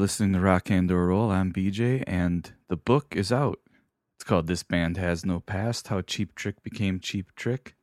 listening 0.00 0.32
to 0.32 0.40
Rock 0.40 0.70
and 0.70 0.90
Roll. 0.90 1.30
I'm 1.30 1.52
BJ, 1.52 2.02
and 2.06 2.50
the 2.68 2.76
book 2.76 3.14
is 3.14 3.30
out. 3.30 3.60
It's 4.16 4.24
called 4.24 4.46
This 4.46 4.62
Band 4.62 4.96
Has 4.96 5.26
No 5.26 5.40
Past 5.40 5.88
How 5.88 6.00
Cheap 6.00 6.34
Trick 6.34 6.62
Became 6.62 7.00
Cheap 7.00 7.34
Trick. 7.36 7.76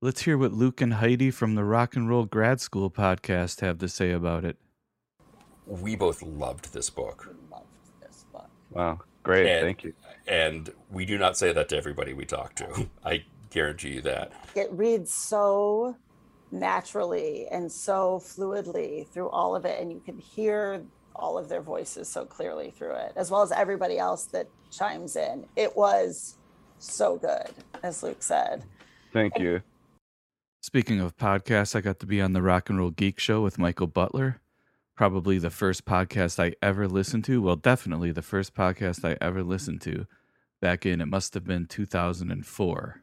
Let's 0.00 0.22
hear 0.22 0.36
what 0.36 0.52
Luke 0.52 0.80
and 0.80 0.94
Heidi 0.94 1.30
from 1.30 1.54
the 1.54 1.62
Rock 1.62 1.94
and 1.94 2.08
Roll 2.08 2.24
Grad 2.24 2.60
School 2.60 2.90
podcast 2.90 3.60
have 3.60 3.78
to 3.78 3.88
say 3.88 4.10
about 4.10 4.44
it. 4.44 4.56
we 5.64 5.94
both 5.94 6.20
loved 6.20 6.72
this 6.74 6.90
book. 6.90 7.32
Loved 7.48 7.66
this 8.00 8.24
book. 8.32 8.50
Wow, 8.70 8.98
great. 9.22 9.46
And- 9.46 9.64
Thank 9.64 9.84
you. 9.84 9.92
And 10.26 10.68
we 10.90 11.04
do 11.04 11.16
not 11.16 11.36
say 11.36 11.52
that 11.52 11.68
to 11.68 11.76
everybody 11.76 12.12
we 12.12 12.24
talk 12.24 12.56
to. 12.56 12.88
I 13.04 13.22
guarantee 13.50 13.90
you 13.94 14.00
that. 14.02 14.32
It 14.56 14.68
reads 14.72 15.12
so 15.12 15.96
naturally 16.50 17.46
and 17.52 17.70
so 17.70 18.18
fluidly 18.20 19.06
through 19.06 19.28
all 19.28 19.54
of 19.54 19.64
it, 19.64 19.80
and 19.80 19.92
you 19.92 20.00
can 20.04 20.18
hear 20.18 20.82
all 21.14 21.38
of 21.38 21.48
their 21.48 21.60
voices 21.60 22.08
so 22.08 22.24
clearly 22.24 22.70
through 22.70 22.94
it, 22.94 23.12
as 23.16 23.30
well 23.30 23.42
as 23.42 23.52
everybody 23.52 23.98
else 23.98 24.24
that 24.26 24.48
chimes 24.70 25.16
in. 25.16 25.46
It 25.56 25.76
was 25.76 26.36
so 26.78 27.16
good, 27.16 27.50
as 27.82 28.02
Luke 28.02 28.22
said. 28.22 28.64
Thank 29.12 29.38
you. 29.38 29.62
Speaking 30.60 31.00
of 31.00 31.16
podcasts, 31.16 31.74
I 31.74 31.80
got 31.80 31.98
to 32.00 32.06
be 32.06 32.20
on 32.20 32.32
the 32.32 32.42
Rock 32.42 32.70
and 32.70 32.78
Roll 32.78 32.90
Geek 32.90 33.18
Show 33.18 33.42
with 33.42 33.58
Michael 33.58 33.88
Butler. 33.88 34.40
Probably 34.96 35.38
the 35.38 35.50
first 35.50 35.84
podcast 35.84 36.42
I 36.42 36.54
ever 36.62 36.86
listened 36.86 37.24
to. 37.24 37.42
Well, 37.42 37.56
definitely 37.56 38.12
the 38.12 38.22
first 38.22 38.54
podcast 38.54 39.04
I 39.08 39.16
ever 39.20 39.42
listened 39.42 39.80
to 39.82 40.06
back 40.62 40.86
in, 40.86 41.02
it 41.02 41.06
must 41.06 41.34
have 41.34 41.44
been 41.44 41.66
2004. 41.66 43.01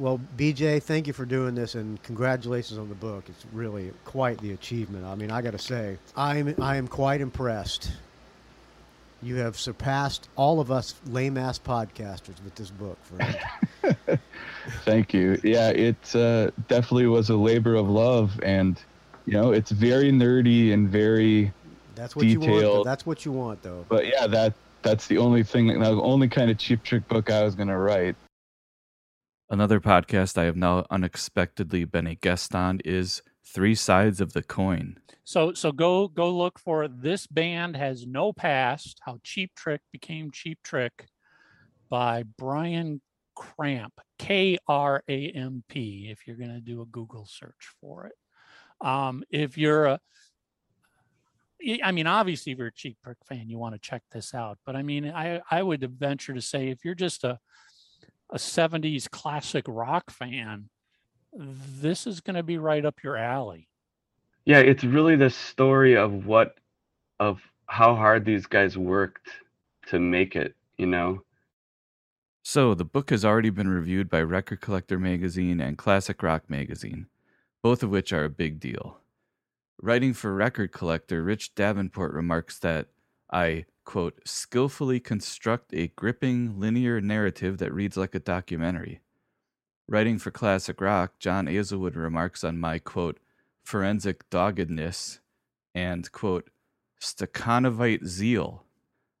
Well, 0.00 0.18
BJ, 0.38 0.82
thank 0.82 1.06
you 1.06 1.12
for 1.12 1.26
doing 1.26 1.54
this, 1.54 1.74
and 1.74 2.02
congratulations 2.02 2.78
on 2.78 2.88
the 2.88 2.94
book. 2.94 3.24
It's 3.28 3.44
really 3.52 3.92
quite 4.06 4.38
the 4.38 4.52
achievement. 4.52 5.04
I 5.04 5.14
mean, 5.14 5.30
I 5.30 5.42
got 5.42 5.50
to 5.50 5.58
say, 5.58 5.98
I'm 6.16 6.54
I 6.58 6.76
am 6.76 6.88
quite 6.88 7.20
impressed. 7.20 7.92
You 9.20 9.36
have 9.36 9.58
surpassed 9.58 10.30
all 10.36 10.58
of 10.58 10.70
us 10.70 10.94
lame 11.08 11.36
ass 11.36 11.58
podcasters 11.58 12.42
with 12.42 12.54
this 12.54 12.70
book, 12.70 12.96
friend. 13.04 13.38
Thank 14.86 15.12
you. 15.12 15.38
Yeah, 15.44 15.68
it 15.68 16.16
uh, 16.16 16.50
definitely 16.68 17.06
was 17.06 17.28
a 17.28 17.36
labor 17.36 17.74
of 17.74 17.86
love, 17.86 18.40
and 18.42 18.82
you 19.26 19.34
know, 19.34 19.52
it's 19.52 19.70
very 19.70 20.10
nerdy 20.10 20.72
and 20.72 20.88
very. 20.88 21.52
That's 21.94 22.16
what 22.16 22.24
you 22.24 22.40
want. 22.40 22.60
though. 22.62 22.84
That's 22.84 23.04
what 23.04 23.26
you 23.26 23.32
want, 23.32 23.62
though. 23.62 23.84
But 23.90 24.06
yeah, 24.06 24.26
that 24.28 24.54
that's 24.80 25.08
the 25.08 25.18
only 25.18 25.42
thing, 25.42 25.66
the 25.78 25.90
only 25.90 26.28
kind 26.28 26.50
of 26.50 26.56
cheap 26.56 26.82
trick 26.84 27.06
book 27.06 27.28
I 27.30 27.44
was 27.44 27.54
gonna 27.54 27.78
write. 27.78 28.16
Another 29.52 29.80
podcast 29.80 30.38
I 30.38 30.44
have 30.44 30.54
now 30.54 30.86
unexpectedly 30.90 31.84
been 31.84 32.06
a 32.06 32.14
guest 32.14 32.54
on 32.54 32.78
is 32.84 33.20
Three 33.44 33.74
Sides 33.74 34.20
of 34.20 34.32
the 34.32 34.44
Coin. 34.44 34.96
So 35.24 35.54
so 35.54 35.72
go 35.72 36.06
go 36.06 36.30
look 36.30 36.56
for 36.56 36.86
this 36.86 37.26
band 37.26 37.76
has 37.76 38.06
no 38.06 38.32
past. 38.32 39.00
How 39.04 39.18
Cheap 39.24 39.52
Trick 39.56 39.80
became 39.90 40.30
Cheap 40.30 40.60
Trick 40.62 41.08
by 41.88 42.22
Brian 42.38 43.00
Kramp, 43.34 44.00
K 44.20 44.56
R 44.68 45.02
A 45.08 45.30
M 45.30 45.64
P. 45.68 46.08
If 46.12 46.28
you're 46.28 46.36
going 46.36 46.54
to 46.54 46.60
do 46.60 46.82
a 46.82 46.86
Google 46.86 47.26
search 47.26 47.70
for 47.80 48.06
it, 48.06 48.86
um, 48.86 49.24
if 49.30 49.58
you're 49.58 49.86
a 49.86 50.00
I 51.82 51.90
mean, 51.90 52.06
obviously, 52.06 52.52
if 52.52 52.58
you're 52.58 52.68
a 52.68 52.72
Cheap 52.72 52.98
Trick 53.02 53.18
fan, 53.28 53.48
you 53.48 53.58
want 53.58 53.74
to 53.74 53.80
check 53.80 54.04
this 54.12 54.32
out. 54.32 54.58
But 54.64 54.76
I 54.76 54.84
mean, 54.84 55.10
I 55.10 55.40
I 55.50 55.60
would 55.60 55.82
venture 55.98 56.34
to 56.34 56.40
say 56.40 56.68
if 56.68 56.84
you're 56.84 56.94
just 56.94 57.24
a 57.24 57.40
a 58.30 58.36
70s 58.36 59.10
classic 59.10 59.64
rock 59.68 60.10
fan, 60.10 60.68
this 61.32 62.06
is 62.06 62.20
going 62.20 62.36
to 62.36 62.42
be 62.42 62.58
right 62.58 62.84
up 62.84 63.02
your 63.02 63.16
alley. 63.16 63.68
Yeah, 64.44 64.58
it's 64.58 64.84
really 64.84 65.16
the 65.16 65.30
story 65.30 65.96
of 65.96 66.26
what, 66.26 66.58
of 67.18 67.40
how 67.66 67.94
hard 67.94 68.24
these 68.24 68.46
guys 68.46 68.76
worked 68.76 69.28
to 69.88 69.98
make 69.98 70.34
it. 70.34 70.54
You 70.76 70.86
know. 70.86 71.22
So, 72.42 72.74
the 72.74 72.86
book 72.86 73.10
has 73.10 73.24
already 73.24 73.50
been 73.50 73.68
reviewed 73.68 74.08
by 74.08 74.22
Record 74.22 74.62
Collector 74.62 74.98
Magazine 74.98 75.60
and 75.60 75.76
Classic 75.76 76.22
Rock 76.22 76.48
Magazine, 76.48 77.06
both 77.62 77.82
of 77.82 77.90
which 77.90 78.12
are 78.12 78.24
a 78.24 78.30
big 78.30 78.58
deal. 78.58 78.98
Writing 79.82 80.14
for 80.14 80.34
Record 80.34 80.72
Collector, 80.72 81.22
Rich 81.22 81.54
Davenport 81.54 82.14
remarks 82.14 82.58
that 82.60 82.88
I, 83.30 83.66
quote, 83.90 84.20
skillfully 84.24 85.00
construct 85.00 85.74
a 85.74 85.88
gripping, 85.88 86.60
linear 86.60 87.00
narrative 87.00 87.58
that 87.58 87.74
reads 87.74 87.96
like 87.96 88.14
a 88.14 88.20
documentary. 88.20 89.00
Writing 89.88 90.16
for 90.16 90.30
Classic 90.30 90.80
Rock, 90.80 91.14
John 91.18 91.46
Aizlewood 91.46 91.96
remarks 91.96 92.44
on 92.44 92.60
my, 92.60 92.78
quote, 92.78 93.18
forensic 93.64 94.30
doggedness 94.30 95.18
and, 95.74 96.12
quote, 96.12 96.50
Stakhanovite 97.02 98.06
zeal. 98.06 98.62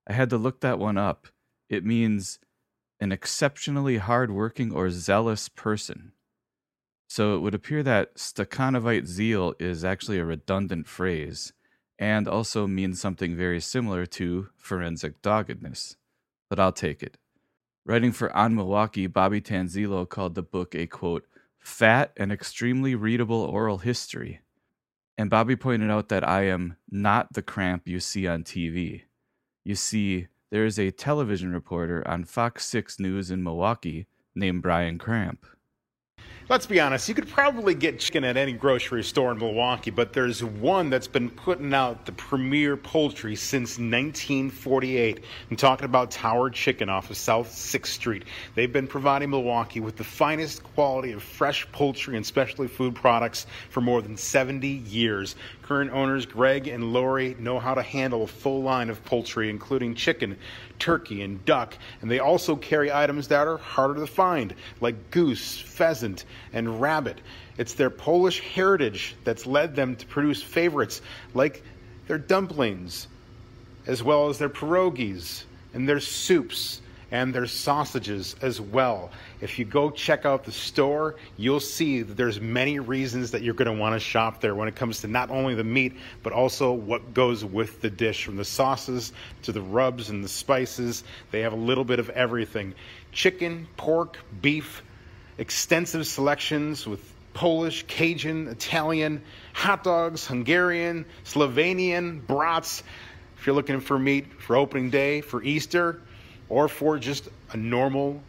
I 0.06 0.12
had 0.12 0.30
to 0.30 0.38
look 0.38 0.60
that 0.60 0.78
one 0.78 0.96
up. 0.96 1.26
It 1.68 1.84
means 1.84 2.38
an 3.00 3.10
exceptionally 3.10 3.96
hardworking 3.96 4.72
or 4.72 4.88
zealous 4.90 5.48
person. 5.48 6.12
So 7.08 7.34
it 7.34 7.40
would 7.40 7.56
appear 7.56 7.82
that 7.82 8.14
Stakhanovite 8.14 9.06
zeal 9.06 9.52
is 9.58 9.84
actually 9.84 10.20
a 10.20 10.24
redundant 10.24 10.86
phrase 10.86 11.54
and 12.00 12.26
also 12.26 12.66
means 12.66 12.98
something 12.98 13.36
very 13.36 13.60
similar 13.60 14.06
to 14.06 14.48
forensic 14.56 15.20
doggedness. 15.20 15.96
But 16.48 16.58
I'll 16.58 16.72
take 16.72 17.02
it. 17.02 17.18
Writing 17.84 18.10
for 18.10 18.34
On 18.34 18.54
Milwaukee, 18.54 19.06
Bobby 19.06 19.40
Tanzilo 19.42 20.08
called 20.08 20.34
the 20.34 20.42
book 20.42 20.74
a 20.74 20.86
quote, 20.86 21.26
fat 21.58 22.12
and 22.16 22.32
extremely 22.32 22.94
readable 22.94 23.42
oral 23.42 23.78
history. 23.78 24.40
And 25.18 25.28
Bobby 25.28 25.56
pointed 25.56 25.90
out 25.90 26.08
that 26.08 26.26
I 26.26 26.44
am 26.44 26.76
not 26.90 27.34
the 27.34 27.42
Kramp 27.42 27.86
you 27.86 28.00
see 28.00 28.26
on 28.26 28.44
TV. 28.44 29.02
You 29.64 29.74
see, 29.74 30.28
there 30.50 30.64
is 30.64 30.78
a 30.78 30.90
television 30.90 31.52
reporter 31.52 32.06
on 32.08 32.24
Fox 32.24 32.64
6 32.66 32.98
News 32.98 33.30
in 33.30 33.42
Milwaukee 33.42 34.06
named 34.34 34.62
Brian 34.62 34.96
Kramp. 34.96 35.44
Let's 36.50 36.66
be 36.66 36.80
honest, 36.80 37.08
you 37.08 37.14
could 37.14 37.28
probably 37.28 37.76
get 37.76 38.00
chicken 38.00 38.24
at 38.24 38.36
any 38.36 38.52
grocery 38.52 39.04
store 39.04 39.30
in 39.30 39.38
Milwaukee, 39.38 39.92
but 39.92 40.12
there's 40.12 40.42
one 40.42 40.90
that's 40.90 41.06
been 41.06 41.30
putting 41.30 41.72
out 41.72 42.06
the 42.06 42.10
premier 42.10 42.76
poultry 42.76 43.36
since 43.36 43.78
1948. 43.78 45.22
I'm 45.48 45.56
talking 45.56 45.84
about 45.84 46.10
Tower 46.10 46.50
Chicken 46.50 46.88
off 46.88 47.08
of 47.08 47.16
South 47.16 47.48
6th 47.52 47.86
Street. 47.86 48.24
They've 48.56 48.72
been 48.72 48.88
providing 48.88 49.30
Milwaukee 49.30 49.78
with 49.78 49.96
the 49.96 50.02
finest 50.02 50.64
quality 50.64 51.12
of 51.12 51.22
fresh 51.22 51.70
poultry 51.70 52.16
and 52.16 52.26
specialty 52.26 52.66
food 52.66 52.96
products 52.96 53.46
for 53.68 53.80
more 53.80 54.02
than 54.02 54.16
70 54.16 54.66
years. 54.66 55.36
Current 55.62 55.92
owners 55.92 56.26
Greg 56.26 56.66
and 56.66 56.92
Lori 56.92 57.36
know 57.38 57.60
how 57.60 57.74
to 57.74 57.82
handle 57.82 58.24
a 58.24 58.26
full 58.26 58.60
line 58.60 58.90
of 58.90 59.04
poultry, 59.04 59.50
including 59.50 59.94
chicken, 59.94 60.36
turkey, 60.80 61.22
and 61.22 61.44
duck, 61.44 61.76
and 62.00 62.10
they 62.10 62.18
also 62.18 62.56
carry 62.56 62.92
items 62.92 63.28
that 63.28 63.46
are 63.46 63.58
harder 63.58 64.00
to 64.00 64.06
find, 64.06 64.54
like 64.80 65.10
goose, 65.10 65.60
pheasant, 65.60 66.24
and 66.52 66.80
rabbit. 66.80 67.20
It's 67.58 67.74
their 67.74 67.90
Polish 67.90 68.40
heritage 68.40 69.14
that's 69.22 69.46
led 69.46 69.76
them 69.76 69.94
to 69.96 70.06
produce 70.06 70.42
favorites 70.42 71.02
like 71.34 71.62
their 72.08 72.18
dumplings, 72.18 73.06
as 73.86 74.02
well 74.02 74.28
as 74.28 74.38
their 74.38 74.48
pierogies 74.48 75.44
and 75.74 75.88
their 75.88 76.00
soups 76.00 76.80
and 77.10 77.34
their 77.34 77.46
sausages 77.46 78.36
as 78.40 78.60
well. 78.60 79.10
If 79.40 79.58
you 79.58 79.64
go 79.64 79.90
check 79.90 80.24
out 80.24 80.44
the 80.44 80.52
store, 80.52 81.16
you'll 81.36 81.60
see 81.60 82.02
that 82.02 82.16
there's 82.16 82.40
many 82.40 82.78
reasons 82.78 83.32
that 83.32 83.42
you're 83.42 83.54
going 83.54 83.74
to 83.74 83.80
want 83.80 83.94
to 83.94 84.00
shop 84.00 84.40
there 84.40 84.54
when 84.54 84.68
it 84.68 84.76
comes 84.76 85.00
to 85.00 85.08
not 85.08 85.30
only 85.30 85.54
the 85.54 85.64
meat, 85.64 85.96
but 86.22 86.32
also 86.32 86.72
what 86.72 87.12
goes 87.14 87.44
with 87.44 87.80
the 87.80 87.90
dish 87.90 88.24
from 88.24 88.36
the 88.36 88.44
sauces 88.44 89.12
to 89.42 89.52
the 89.52 89.62
rubs 89.62 90.10
and 90.10 90.22
the 90.22 90.28
spices. 90.28 91.04
They 91.30 91.40
have 91.40 91.52
a 91.52 91.56
little 91.56 91.84
bit 91.84 91.98
of 91.98 92.10
everything. 92.10 92.74
Chicken, 93.12 93.66
pork, 93.76 94.18
beef, 94.40 94.82
extensive 95.38 96.06
selections 96.06 96.86
with 96.86 97.00
Polish, 97.32 97.84
Cajun, 97.86 98.48
Italian, 98.48 99.22
hot 99.52 99.84
dogs, 99.84 100.26
Hungarian, 100.26 101.06
Slovenian, 101.24 102.26
brats. 102.26 102.82
If 103.38 103.46
you're 103.46 103.54
looking 103.54 103.80
for 103.80 103.98
meat 103.98 104.26
for 104.40 104.56
opening 104.56 104.90
day, 104.90 105.20
for 105.22 105.42
Easter, 105.42 106.02
or 106.50 106.68
for 106.68 106.98
just 106.98 107.28
a 107.52 107.56
normal 107.56 108.20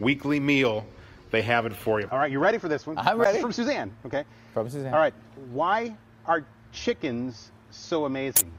weekly 0.00 0.40
meal, 0.40 0.86
they 1.30 1.42
have 1.42 1.66
it 1.66 1.74
for 1.74 2.00
you. 2.00 2.08
All 2.10 2.18
right, 2.18 2.30
you 2.30 2.38
ready 2.38 2.56
for 2.58 2.68
this 2.68 2.86
one? 2.86 2.96
I'm 2.96 3.18
ready. 3.18 3.40
From 3.40 3.52
Suzanne, 3.52 3.92
okay? 4.06 4.24
From 4.54 4.70
Suzanne. 4.70 4.94
All 4.94 5.00
right, 5.00 5.12
why 5.50 5.94
are 6.24 6.44
chickens 6.72 7.50
so 7.70 8.06
amazing? 8.06 8.50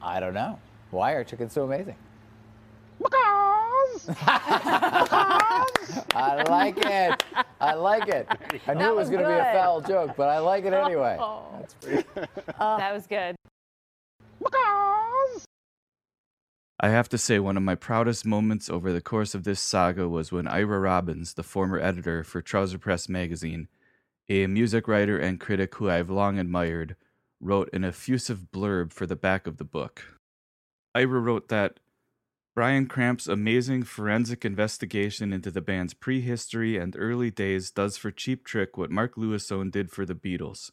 I 0.00 0.20
don't 0.20 0.34
know. 0.34 0.58
Why 0.90 1.12
are 1.12 1.24
chickens 1.24 1.52
so 1.52 1.64
amazing? 1.64 1.96
Because. 2.98 4.08
I 6.14 6.44
like 6.48 6.78
it. 6.78 7.24
I 7.60 7.74
like 7.74 8.08
it. 8.08 8.26
I 8.66 8.74
knew 8.74 8.80
That 8.80 8.88
it 8.90 8.94
was 8.94 9.08
was 9.08 9.10
going 9.10 9.22
to 9.22 9.28
be 9.28 9.34
a 9.34 9.52
foul 9.52 9.80
joke, 9.80 10.14
but 10.16 10.28
I 10.28 10.38
like 10.38 10.64
it 10.64 10.72
anyway. 10.72 11.16
Oh. 11.20 11.44
That's 11.58 11.74
pretty. 11.74 12.04
that 12.58 12.94
was 12.94 13.06
good. 13.06 13.36
Because. 14.42 15.47
I 16.80 16.90
have 16.90 17.08
to 17.08 17.18
say, 17.18 17.40
one 17.40 17.56
of 17.56 17.64
my 17.64 17.74
proudest 17.74 18.24
moments 18.24 18.70
over 18.70 18.92
the 18.92 19.00
course 19.00 19.34
of 19.34 19.42
this 19.42 19.58
saga 19.60 20.08
was 20.08 20.30
when 20.30 20.46
Ira 20.46 20.78
Robbins, 20.78 21.34
the 21.34 21.42
former 21.42 21.80
editor 21.80 22.22
for 22.22 22.40
Trouser 22.40 22.78
Press 22.78 23.08
magazine, 23.08 23.66
a 24.28 24.46
music 24.46 24.86
writer 24.86 25.18
and 25.18 25.40
critic 25.40 25.74
who 25.74 25.90
I've 25.90 26.10
long 26.10 26.38
admired, 26.38 26.94
wrote 27.40 27.68
an 27.72 27.82
effusive 27.82 28.46
blurb 28.52 28.92
for 28.92 29.06
the 29.06 29.16
back 29.16 29.48
of 29.48 29.56
the 29.56 29.64
book. 29.64 30.04
Ira 30.94 31.18
wrote 31.18 31.48
that 31.48 31.80
Brian 32.54 32.86
Kramp's 32.86 33.26
amazing 33.26 33.82
forensic 33.82 34.44
investigation 34.44 35.32
into 35.32 35.50
the 35.50 35.60
band's 35.60 35.94
prehistory 35.94 36.76
and 36.76 36.96
early 36.98 37.30
days 37.30 37.70
does 37.70 37.96
for 37.96 38.10
Cheap 38.10 38.44
Trick 38.44 38.76
what 38.76 38.90
Mark 38.90 39.16
Lewisohn 39.16 39.70
did 39.70 39.90
for 39.90 40.04
the 40.04 40.14
Beatles 40.14 40.70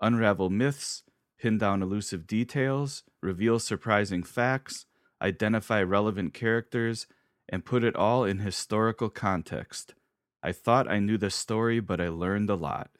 unravel 0.00 0.50
myths, 0.50 1.02
pin 1.40 1.58
down 1.58 1.82
elusive 1.82 2.26
details, 2.26 3.02
reveal 3.22 3.58
surprising 3.58 4.22
facts, 4.22 4.86
identify 5.20 5.82
relevant 5.82 6.34
characters, 6.34 7.06
and 7.48 7.64
put 7.64 7.84
it 7.84 7.96
all 7.96 8.24
in 8.24 8.38
historical 8.38 9.08
context. 9.08 9.94
I 10.42 10.52
thought 10.52 10.90
I 10.90 10.98
knew 10.98 11.18
the 11.18 11.30
story, 11.30 11.80
but 11.80 12.00
I 12.00 12.08
learned 12.08 12.50
a 12.50 12.54
lot. 12.54 12.90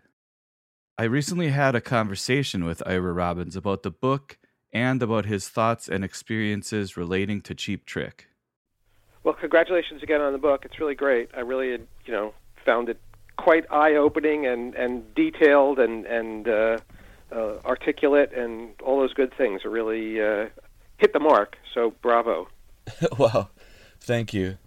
I 0.96 1.04
recently 1.04 1.48
had 1.50 1.74
a 1.76 1.80
conversation 1.80 2.64
with 2.64 2.82
Ira 2.86 3.12
Robbins 3.12 3.54
about 3.54 3.84
the 3.84 3.90
book 3.90 4.38
and 4.72 5.02
about 5.02 5.26
his 5.26 5.48
thoughts 5.48 5.88
and 5.88 6.04
experiences 6.04 6.96
relating 6.96 7.40
to 7.42 7.54
Cheap 7.54 7.86
Trick. 7.86 8.26
Well, 9.22 9.34
congratulations 9.34 10.02
again 10.02 10.20
on 10.20 10.32
the 10.32 10.38
book. 10.38 10.64
It's 10.64 10.80
really 10.80 10.94
great. 10.94 11.30
I 11.36 11.40
really, 11.40 11.68
you 11.68 12.12
know, 12.12 12.34
found 12.64 12.88
it 12.88 13.00
quite 13.36 13.70
eye-opening 13.70 14.46
and 14.46 14.74
and 14.74 15.14
detailed 15.14 15.78
and 15.78 16.04
and 16.06 16.48
uh, 16.48 16.78
uh, 17.30 17.58
articulate 17.64 18.32
and 18.32 18.70
all 18.82 18.98
those 18.98 19.14
good 19.14 19.32
things. 19.36 19.64
Really 19.64 20.20
uh, 20.20 20.46
hit 20.98 21.12
the 21.12 21.20
mark. 21.20 21.56
So 21.74 21.92
bravo. 22.02 22.48
wow, 23.18 23.48
thank 24.00 24.32
you. 24.34 24.58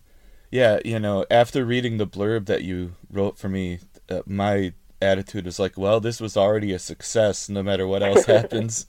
Yeah, 0.49 0.79
you 0.83 0.99
know, 0.99 1.25
after 1.31 1.63
reading 1.63 1.97
the 1.97 2.07
blurb 2.07 2.45
that 2.47 2.63
you 2.63 2.93
wrote 3.09 3.37
for 3.37 3.47
me, 3.47 3.79
uh, 4.09 4.21
my 4.25 4.73
attitude 5.01 5.45
was 5.45 5.59
like, 5.59 5.77
well, 5.77 5.99
this 6.01 6.19
was 6.19 6.35
already 6.35 6.73
a 6.73 6.79
success 6.79 7.47
no 7.47 7.63
matter 7.63 7.87
what 7.87 8.03
else 8.03 8.25
happens. 8.37 8.85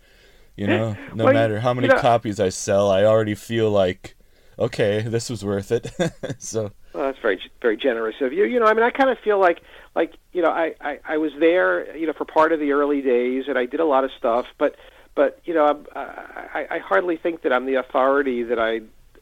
You 0.56 0.66
know, 0.66 0.96
no 1.14 1.24
Well, 1.24 1.32
matter 1.32 1.60
how 1.60 1.72
many 1.72 1.86
you 1.88 1.94
know- 1.94 2.00
copies 2.00 2.40
I 2.40 2.48
sell, 2.50 2.90
I 2.90 3.04
already 3.04 3.34
feel 3.34 3.70
like, 3.70 4.16
okay, 4.58 5.00
this 5.02 5.30
was 5.30 5.44
worth 5.44 5.72
it. 5.72 5.90
so, 6.38 6.72
Well, 6.92 7.04
that's 7.04 7.18
very 7.20 7.40
very 7.62 7.76
generous 7.76 8.16
of 8.20 8.32
you. 8.32 8.44
You 8.44 8.60
know, 8.60 8.66
I 8.66 8.74
mean, 8.74 8.82
I 8.82 8.90
kind 8.90 9.08
of 9.08 9.18
feel 9.20 9.38
like 9.38 9.62
like 9.94 10.14
you 10.32 10.42
know, 10.42 10.50
I, 10.50 10.74
I 10.80 10.98
I 11.04 11.16
was 11.18 11.32
there, 11.38 11.96
you 11.96 12.06
know, 12.06 12.12
for 12.12 12.24
part 12.26 12.52
of 12.52 12.60
the 12.60 12.72
early 12.72 13.00
days, 13.02 13.44
and 13.48 13.56
I 13.56 13.64
did 13.66 13.80
a 13.80 13.84
lot 13.86 14.04
of 14.04 14.10
stuff, 14.18 14.46
but 14.58 14.74
but 15.14 15.40
you 15.44 15.54
know, 15.54 15.66
I'm, 15.66 15.86
I 15.94 16.66
I 16.70 16.78
hardly 16.78 17.16
think 17.16 17.42
that 17.42 17.52
I'm 17.52 17.66
the 17.66 17.74
authority 17.74 18.42
that 18.44 18.58
I 18.58 18.80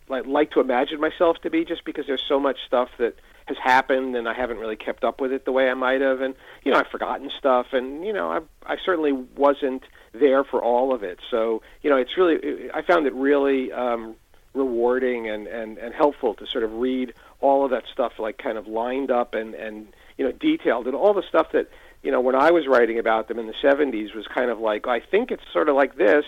like 0.08 0.26
like 0.26 0.50
to 0.52 0.60
imagine 0.60 1.00
myself 1.00 1.38
to 1.42 1.50
be, 1.50 1.64
just 1.64 1.84
because 1.84 2.06
there's 2.06 2.24
so 2.26 2.38
much 2.40 2.58
stuff 2.66 2.88
that 2.98 3.14
has 3.46 3.56
happened, 3.62 4.14
and 4.16 4.28
I 4.28 4.34
haven't 4.34 4.58
really 4.58 4.76
kept 4.76 5.02
up 5.02 5.20
with 5.20 5.32
it 5.32 5.44
the 5.44 5.52
way 5.52 5.68
I 5.70 5.74
might 5.74 6.00
have, 6.00 6.20
and 6.20 6.34
you 6.64 6.72
know, 6.72 6.78
I've 6.78 6.88
forgotten 6.88 7.30
stuff, 7.38 7.68
and 7.72 8.04
you 8.04 8.12
know, 8.12 8.30
I 8.30 8.40
I 8.74 8.76
certainly 8.84 9.12
wasn't 9.12 9.82
there 10.12 10.44
for 10.44 10.62
all 10.62 10.92
of 10.94 11.02
it. 11.02 11.18
So 11.30 11.62
you 11.82 11.90
know, 11.90 11.96
it's 11.96 12.16
really 12.16 12.70
I 12.72 12.82
found 12.82 13.06
it 13.06 13.14
really. 13.14 13.72
um 13.72 14.16
rewarding 14.52 15.28
and, 15.28 15.46
and, 15.46 15.78
and 15.78 15.94
helpful 15.94 16.34
to 16.34 16.44
sort 16.44 16.64
of 16.64 16.72
read 16.72 17.14
all 17.40 17.64
of 17.64 17.70
that 17.70 17.84
stuff 17.92 18.18
like 18.18 18.36
kind 18.36 18.58
of 18.58 18.66
lined 18.66 19.10
up 19.10 19.32
and, 19.34 19.54
and 19.54 19.86
you 20.18 20.24
know 20.24 20.32
detailed 20.32 20.86
and 20.86 20.96
all 20.96 21.14
the 21.14 21.22
stuff 21.28 21.52
that 21.52 21.68
you 22.02 22.10
know 22.10 22.20
when 22.20 22.34
I 22.34 22.50
was 22.50 22.66
writing 22.66 22.98
about 22.98 23.28
them 23.28 23.38
in 23.38 23.46
the 23.46 23.54
70s 23.62 24.14
was 24.14 24.26
kind 24.26 24.50
of 24.50 24.58
like 24.58 24.86
I 24.86 25.00
think 25.00 25.30
it's 25.30 25.42
sort 25.52 25.68
of 25.68 25.76
like 25.76 25.96
this 25.96 26.24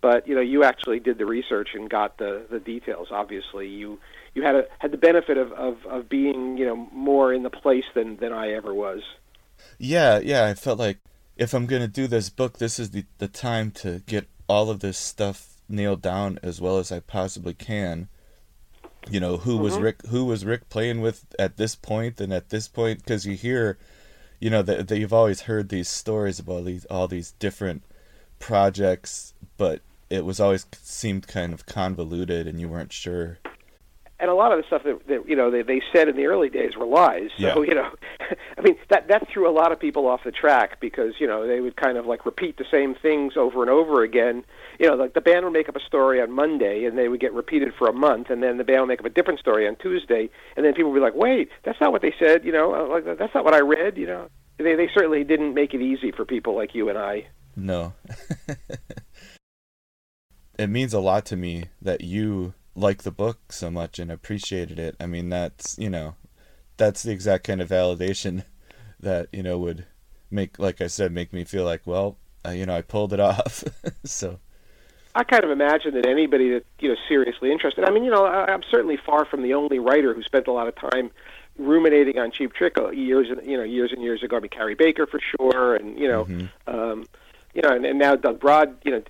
but 0.00 0.26
you 0.28 0.34
know 0.34 0.40
you 0.40 0.64
actually 0.64 1.00
did 1.00 1.18
the 1.18 1.26
research 1.26 1.70
and 1.74 1.88
got 1.90 2.18
the 2.18 2.46
the 2.50 2.60
details 2.60 3.08
obviously 3.10 3.68
you 3.68 3.98
you 4.34 4.42
had 4.42 4.54
a 4.54 4.66
had 4.78 4.90
the 4.92 4.98
benefit 4.98 5.36
of, 5.36 5.52
of, 5.52 5.84
of 5.86 6.08
being 6.08 6.56
you 6.56 6.66
know 6.66 6.88
more 6.92 7.32
in 7.32 7.42
the 7.42 7.50
place 7.50 7.84
than, 7.94 8.16
than 8.16 8.32
I 8.32 8.52
ever 8.52 8.74
was 8.74 9.02
yeah, 9.78 10.18
yeah, 10.18 10.44
I 10.46 10.54
felt 10.54 10.78
like 10.78 10.98
if 11.36 11.52
I'm 11.52 11.66
going 11.66 11.82
to 11.82 11.88
do 11.88 12.06
this 12.06 12.30
book, 12.30 12.58
this 12.58 12.78
is 12.78 12.90
the, 12.90 13.04
the 13.18 13.28
time 13.28 13.70
to 13.72 14.02
get 14.06 14.28
all 14.48 14.70
of 14.70 14.80
this 14.80 14.98
stuff 14.98 15.60
nailed 15.68 16.02
down 16.02 16.38
as 16.42 16.60
well 16.60 16.78
as 16.78 16.90
I 16.90 17.00
possibly 17.00 17.54
can. 17.54 18.08
You 19.10 19.20
know, 19.20 19.36
who 19.38 19.56
was 19.56 19.74
Mhm. 19.74 19.82
Rick 19.82 20.06
who 20.08 20.24
was 20.24 20.44
Rick 20.44 20.68
playing 20.68 21.00
with 21.00 21.26
at 21.38 21.56
this 21.56 21.74
point? 21.74 22.20
and 22.20 22.32
at 22.32 22.50
this 22.50 22.68
point 22.68 23.04
cuz 23.06 23.26
you 23.26 23.34
hear 23.34 23.78
you 24.40 24.50
know 24.50 24.62
that, 24.62 24.90
you've 24.90 25.12
always 25.12 25.42
heard 25.42 25.68
these 25.68 25.88
stories 25.88 26.38
about 26.38 26.64
these 26.64 26.84
all 26.86 27.08
these 27.08 27.32
different 27.38 27.82
projects, 28.38 29.34
but 29.56 29.80
it 30.10 30.24
was 30.24 30.40
always 30.40 30.66
seemed 30.80 31.26
kind 31.26 31.52
of 31.52 31.66
convoluted 31.66 32.46
and 32.46 32.60
you 32.60 32.68
weren't 32.68 32.92
sure. 32.92 33.38
And 34.20 34.30
a 34.30 34.34
lot 34.34 34.52
of 34.52 34.58
the 34.58 34.66
stuff 34.66 34.82
that, 34.84 35.06
that 35.08 35.28
you 35.28 35.36
know 35.36 35.50
they, 35.50 35.62
they 35.62 35.80
said 35.92 36.08
in 36.08 36.16
the 36.16 36.26
early 36.26 36.48
days 36.48 36.76
were 36.76 36.86
lies. 36.86 37.30
So 37.38 37.62
Yeah. 37.62 37.68
you 37.68 37.74
know, 37.74 37.90
I 38.58 38.60
mean 38.60 38.76
that 38.88 39.08
that 39.08 39.28
threw 39.32 39.48
a 39.48 39.52
lot 39.52 39.72
of 39.72 39.78
people 39.78 40.06
off 40.06 40.24
the 40.24 40.32
track 40.32 40.80
because 40.80 41.14
you 41.18 41.26
know 41.26 41.46
they 41.46 41.60
would 41.60 41.76
kind 41.76 41.96
of 41.96 42.06
like 42.06 42.26
repeat 42.26 42.56
the 42.56 42.64
same 42.70 42.94
things 42.94 43.34
over 43.36 43.62
and 43.62 43.70
over 43.70 44.02
again. 44.02 44.44
You 44.78 44.88
know, 44.88 44.96
like 44.96 45.14
the 45.14 45.20
band 45.20 45.44
would 45.44 45.52
make 45.52 45.68
up 45.68 45.76
a 45.76 45.80
story 45.80 46.20
on 46.20 46.30
Monday 46.30 46.84
and 46.84 46.98
they 46.98 47.08
would 47.08 47.20
get 47.20 47.32
repeated 47.32 47.72
for 47.78 47.88
a 47.88 47.92
month, 47.92 48.30
and 48.30 48.42
then 48.42 48.58
the 48.58 48.64
band 48.64 48.82
would 48.82 48.88
make 48.88 49.00
up 49.00 49.06
a 49.06 49.10
different 49.10 49.40
story 49.40 49.66
on 49.68 49.76
Tuesday, 49.76 50.30
and 50.56 50.64
then 50.64 50.74
people 50.74 50.90
would 50.90 50.98
be 50.98 51.02
like, 51.02 51.14
"Wait, 51.14 51.50
that's 51.64 51.80
not 51.80 51.92
what 51.92 52.02
they 52.02 52.14
said." 52.18 52.44
You 52.44 52.52
know, 52.52 52.70
like 52.90 53.18
that's 53.18 53.34
not 53.34 53.44
what 53.44 53.54
I 53.54 53.60
read. 53.60 53.96
You 53.96 54.06
know, 54.06 54.28
they 54.58 54.74
they 54.74 54.88
certainly 54.92 55.24
didn't 55.24 55.54
make 55.54 55.74
it 55.74 55.80
easy 55.80 56.12
for 56.12 56.24
people 56.24 56.56
like 56.56 56.74
you 56.74 56.88
and 56.88 56.98
I. 56.98 57.26
No. 57.56 57.94
it 60.58 60.68
means 60.68 60.92
a 60.92 61.00
lot 61.00 61.24
to 61.26 61.36
me 61.36 61.64
that 61.82 62.02
you 62.02 62.54
like 62.78 63.02
the 63.02 63.10
book 63.10 63.52
so 63.52 63.70
much 63.70 63.98
and 63.98 64.10
appreciated 64.10 64.78
it. 64.78 64.96
I 65.00 65.06
mean, 65.06 65.28
that's, 65.28 65.76
you 65.78 65.90
know, 65.90 66.14
that's 66.76 67.02
the 67.02 67.12
exact 67.12 67.44
kind 67.44 67.60
of 67.60 67.68
validation 67.68 68.44
that, 69.00 69.28
you 69.32 69.42
know, 69.42 69.58
would 69.58 69.86
make, 70.30 70.58
like 70.58 70.80
I 70.80 70.86
said, 70.86 71.12
make 71.12 71.32
me 71.32 71.44
feel 71.44 71.64
like, 71.64 71.82
well, 71.84 72.16
uh, 72.46 72.50
you 72.50 72.66
know, 72.66 72.76
I 72.76 72.82
pulled 72.82 73.12
it 73.12 73.20
off. 73.20 73.64
so, 74.04 74.38
I 75.14 75.24
kind 75.24 75.42
of 75.42 75.50
imagine 75.50 75.94
that 75.94 76.06
anybody 76.06 76.50
that 76.50 76.64
you 76.78 76.90
know 76.90 76.96
seriously 77.08 77.50
interested. 77.50 77.84
I 77.84 77.90
mean, 77.90 78.04
you 78.04 78.10
know, 78.10 78.24
I, 78.24 78.52
I'm 78.52 78.62
certainly 78.70 78.96
far 78.96 79.24
from 79.24 79.42
the 79.42 79.54
only 79.54 79.80
writer 79.80 80.14
who 80.14 80.22
spent 80.22 80.46
a 80.46 80.52
lot 80.52 80.68
of 80.68 80.76
time 80.76 81.10
ruminating 81.58 82.20
on 82.20 82.30
Cheap 82.30 82.52
Trick 82.52 82.76
years, 82.92 83.28
and 83.28 83.44
you 83.44 83.56
know, 83.56 83.64
years 83.64 83.90
and 83.90 84.00
years 84.00 84.22
ago. 84.22 84.36
I 84.36 84.40
mean, 84.40 84.50
Cary 84.50 84.76
Baker 84.76 85.06
for 85.06 85.18
sure, 85.18 85.74
and 85.74 85.98
you 85.98 86.06
know, 86.06 86.28
um, 86.68 87.06
you 87.52 87.62
know, 87.62 87.70
and, 87.70 87.84
and 87.84 87.98
now 87.98 88.14
Doug 88.14 88.38
Brod, 88.38 88.76
you 88.84 88.92
know, 88.92 89.02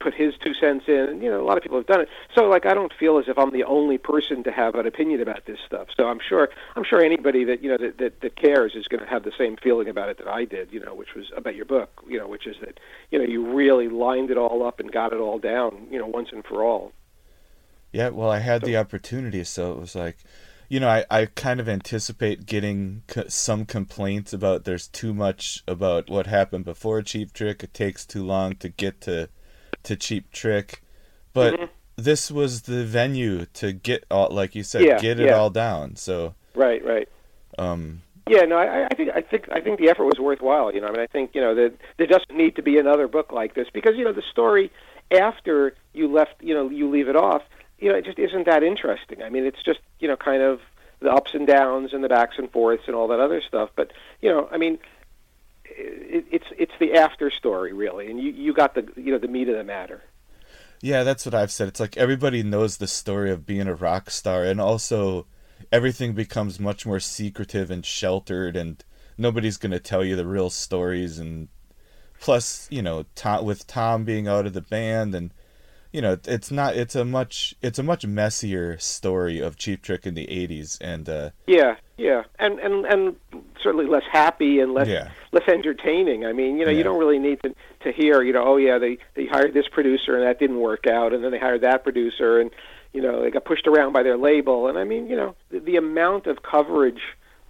put 0.00 0.14
his 0.14 0.34
two 0.44 0.54
cents 0.54 0.84
in, 0.88 0.94
and 0.94 1.22
you 1.22 1.30
know, 1.30 1.40
a 1.40 1.46
lot 1.46 1.56
of 1.56 1.62
people 1.62 1.78
have 1.78 1.86
done 1.86 2.00
it. 2.00 2.08
So, 2.34 2.44
like, 2.44 2.66
I 2.66 2.74
don't 2.74 2.92
feel 2.92 3.18
as 3.18 3.26
if 3.28 3.38
I'm 3.38 3.52
the 3.52 3.64
only 3.64 3.98
person 3.98 4.42
to 4.44 4.52
have 4.52 4.74
an 4.74 4.86
opinion 4.86 5.20
about 5.20 5.44
this 5.46 5.58
stuff. 5.66 5.88
So, 5.96 6.08
I'm 6.08 6.20
sure, 6.26 6.48
I'm 6.76 6.84
sure 6.84 7.02
anybody 7.02 7.44
that 7.44 7.62
you 7.62 7.70
know 7.70 7.76
that 7.78 7.98
that, 7.98 8.20
that 8.20 8.36
cares 8.36 8.74
is 8.74 8.86
going 8.88 9.02
to 9.02 9.08
have 9.08 9.24
the 9.24 9.32
same 9.36 9.56
feeling 9.56 9.88
about 9.88 10.08
it 10.08 10.18
that 10.18 10.28
I 10.28 10.44
did. 10.44 10.72
You 10.72 10.80
know, 10.80 10.94
which 10.94 11.14
was 11.14 11.30
about 11.36 11.54
your 11.54 11.66
book. 11.66 12.02
You 12.08 12.18
know, 12.18 12.28
which 12.28 12.46
is 12.46 12.56
that 12.60 12.78
you 13.10 13.18
know 13.18 13.24
you 13.24 13.54
really 13.54 13.88
lined 13.88 14.30
it 14.30 14.38
all 14.38 14.66
up 14.66 14.80
and 14.80 14.90
got 14.90 15.12
it 15.12 15.18
all 15.18 15.38
down. 15.38 15.88
You 15.90 15.98
know, 15.98 16.06
once 16.06 16.28
and 16.32 16.44
for 16.44 16.64
all. 16.64 16.92
Yeah, 17.92 18.10
well, 18.10 18.30
I 18.30 18.40
had 18.40 18.62
the 18.62 18.76
opportunity, 18.76 19.42
so 19.44 19.72
it 19.72 19.78
was 19.78 19.94
like, 19.94 20.18
you 20.68 20.78
know, 20.78 20.88
I, 20.88 21.06
I 21.10 21.24
kind 21.24 21.58
of 21.58 21.70
anticipate 21.70 22.44
getting 22.44 23.02
co- 23.06 23.28
some 23.28 23.64
complaints 23.64 24.34
about 24.34 24.64
there's 24.64 24.88
too 24.88 25.14
much 25.14 25.62
about 25.66 26.10
what 26.10 26.26
happened 26.26 26.66
before 26.66 27.00
Cheap 27.00 27.32
Trick. 27.32 27.64
It 27.64 27.72
takes 27.72 28.04
too 28.04 28.22
long 28.22 28.56
to 28.56 28.68
get 28.68 29.00
to 29.02 29.30
to 29.84 29.96
Cheap 29.96 30.30
Trick, 30.32 30.82
but 31.32 31.54
Mhm. 31.54 31.68
this 31.96 32.30
was 32.30 32.62
the 32.62 32.84
venue 32.84 33.46
to 33.54 33.72
get 33.72 34.04
all, 34.10 34.28
like 34.30 34.54
you 34.54 34.62
said, 34.62 34.82
Yeah, 34.84 34.98
get 35.00 35.18
it 35.20 35.26
yeah. 35.26 35.36
all 35.36 35.50
down. 35.50 35.96
So, 35.96 36.34
Right, 36.54 36.84
right. 36.84 37.08
um, 37.58 38.02
Yeah, 38.28 38.42
no, 38.42 38.56
I, 38.58 38.84
I 38.84 38.94
think 38.94 39.10
I 39.14 39.22
think 39.22 39.48
I 39.50 39.60
think 39.60 39.78
the 39.78 39.88
effort 39.88 40.04
was 40.04 40.18
worthwhile. 40.20 40.74
You 40.74 40.82
know, 40.82 40.88
I 40.88 40.90
mean, 40.90 41.00
I 41.00 41.06
think 41.06 41.34
you 41.34 41.40
know 41.40 41.54
that 41.54 41.72
there 41.96 42.06
doesn't 42.06 42.34
need 42.36 42.56
to 42.56 42.62
be 42.62 42.76
another 42.78 43.08
book 43.08 43.32
like 43.32 43.54
this 43.54 43.68
because 43.72 43.96
you 43.96 44.04
know 44.04 44.12
the 44.12 44.22
story 44.22 44.70
after 45.10 45.74
you 45.94 46.08
left, 46.12 46.34
you 46.42 46.52
know, 46.52 46.68
you 46.68 46.90
leave 46.90 47.08
it 47.08 47.16
off. 47.16 47.42
You 47.78 47.88
know, 47.90 47.94
it 47.96 48.04
just 48.04 48.18
isn't 48.18 48.44
that 48.44 48.62
interesting. 48.62 49.22
I 49.22 49.30
mean, 49.30 49.46
it's 49.46 49.62
just 49.62 49.80
you 49.98 50.08
know 50.08 50.16
kind 50.16 50.42
of 50.42 50.60
the 51.00 51.10
ups 51.10 51.32
and 51.32 51.46
downs 51.46 51.94
and 51.94 52.04
the 52.04 52.08
backs 52.08 52.34
and 52.38 52.50
forths 52.52 52.82
and 52.86 52.94
all 52.94 53.08
that 53.08 53.18
other 53.20 53.40
stuff. 53.40 53.70
But 53.76 53.92
you 54.20 54.28
know, 54.30 54.46
I 54.52 54.58
mean, 54.58 54.78
it, 55.78 56.26
it's 56.30 56.46
it's 56.58 56.72
the 56.80 56.94
after 56.94 57.30
story 57.30 57.72
really, 57.72 58.10
and 58.10 58.20
you 58.20 58.30
you 58.30 58.52
got 58.52 58.74
the 58.74 58.86
you 58.96 59.12
know 59.12 59.18
the 59.18 59.28
meat 59.28 59.48
of 59.48 59.56
the 59.56 59.64
matter. 59.64 60.02
Yeah, 60.80 61.02
that's 61.02 61.26
what 61.26 61.34
I've 61.34 61.50
said. 61.50 61.68
It's 61.68 61.80
like 61.80 61.96
everybody 61.96 62.42
knows 62.42 62.76
the 62.76 62.86
story 62.86 63.30
of 63.30 63.46
being 63.46 63.66
a 63.66 63.74
rock 63.74 64.10
star, 64.10 64.44
and 64.44 64.60
also 64.60 65.26
everything 65.72 66.12
becomes 66.12 66.60
much 66.60 66.86
more 66.86 67.00
secretive 67.00 67.70
and 67.70 67.84
sheltered, 67.84 68.56
and 68.56 68.84
nobody's 69.16 69.56
going 69.56 69.72
to 69.72 69.80
tell 69.80 70.04
you 70.04 70.14
the 70.14 70.26
real 70.26 70.50
stories. 70.50 71.18
And 71.18 71.48
plus, 72.20 72.68
you 72.70 72.82
know, 72.82 73.06
Tom, 73.14 73.44
with 73.44 73.66
Tom 73.66 74.04
being 74.04 74.28
out 74.28 74.46
of 74.46 74.52
the 74.52 74.60
band, 74.60 75.14
and 75.14 75.32
you 75.92 76.00
know, 76.02 76.18
it's 76.26 76.50
not. 76.50 76.76
It's 76.76 76.94
a 76.94 77.04
much. 77.04 77.54
It's 77.62 77.78
a 77.78 77.82
much 77.82 78.06
messier 78.06 78.78
story 78.78 79.40
of 79.40 79.56
Cheap 79.56 79.82
Trick 79.82 80.06
in 80.06 80.14
the 80.14 80.26
'80s, 80.26 80.78
and 80.80 81.08
uh, 81.08 81.30
Yeah, 81.46 81.76
yeah, 81.96 82.24
and 82.38 82.58
and 82.58 82.84
and 82.86 83.16
certainly 83.62 83.86
less 83.86 84.04
happy 84.10 84.60
and 84.60 84.72
less 84.74 84.88
Yeah. 84.88 85.08
less 85.32 85.48
entertaining. 85.48 86.24
I 86.26 86.32
mean, 86.32 86.58
you 86.58 86.64
know, 86.64 86.70
Yeah. 86.70 86.78
you 86.78 86.84
don't 86.84 86.98
really 86.98 87.18
need 87.18 87.42
to 87.42 87.54
to 87.84 87.92
hear, 87.92 88.22
you 88.22 88.32
know, 88.32 88.44
oh 88.44 88.56
yeah, 88.56 88.78
they 88.78 88.98
they 89.14 89.26
hired 89.26 89.54
this 89.54 89.68
producer 89.68 90.14
and 90.16 90.24
that 90.26 90.38
didn't 90.38 90.60
work 90.60 90.86
out, 90.86 91.12
and 91.12 91.24
then 91.24 91.30
they 91.30 91.38
hired 91.38 91.62
that 91.62 91.82
producer 91.84 92.38
and 92.40 92.50
you 92.92 93.00
know 93.02 93.22
they 93.22 93.30
got 93.30 93.44
pushed 93.44 93.66
around 93.66 93.92
by 93.92 94.02
their 94.02 94.16
label, 94.18 94.68
and 94.68 94.78
I 94.78 94.84
mean, 94.84 95.08
you 95.08 95.16
know, 95.16 95.34
the, 95.50 95.60
the 95.60 95.76
amount 95.76 96.26
of 96.26 96.42
coverage 96.42 97.00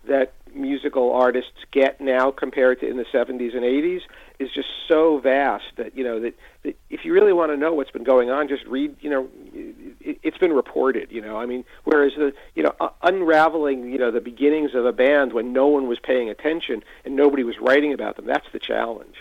that 0.07 0.33
musical 0.55 1.13
artists 1.13 1.53
get 1.73 2.01
now 2.01 2.31
compared 2.31 2.81
to 2.81 2.89
in 2.89 2.97
the 2.97 3.05
70s 3.05 3.55
and 3.55 3.65
80s 3.65 4.01
is 4.39 4.51
just 4.55 4.69
so 4.87 5.19
vast 5.19 5.65
that 5.77 5.97
you 5.97 6.05
know 6.05 6.21
that, 6.21 6.35
that 6.63 6.77
if 6.91 7.05
you 7.05 7.13
really 7.13 7.33
want 7.33 7.51
to 7.51 7.57
know 7.57 7.73
what's 7.73 7.91
been 7.91 8.05
going 8.05 8.31
on 8.31 8.49
just 8.49 8.65
read 8.67 8.97
you 9.01 9.11
know 9.11 9.29
it, 9.53 10.19
it's 10.23 10.39
been 10.39 10.53
reported 10.53 11.11
you 11.11 11.21
know. 11.21 11.37
I 11.37 11.47
mean 11.47 11.65
whereas 11.85 12.13
the 12.17 12.33
you 12.55 12.63
know 12.63 12.75
uh, 12.81 12.91
unraveling 13.03 13.91
you 13.91 13.99
know 13.99 14.11
the 14.11 14.21
beginnings 14.21 14.75
of 14.75 14.87
a 14.87 14.93
band 14.93 15.33
when 15.33 15.53
no 15.53 15.67
one 15.67 15.89
was 15.89 15.99
paying 15.99 16.31
attention 16.31 16.83
and 17.05 17.17
nobody 17.17 17.43
was 17.43 17.59
writing 17.61 17.93
about 17.93 18.17
them 18.17 18.27
that's 18.27 18.47
the 18.53 18.59
challenge. 18.59 19.17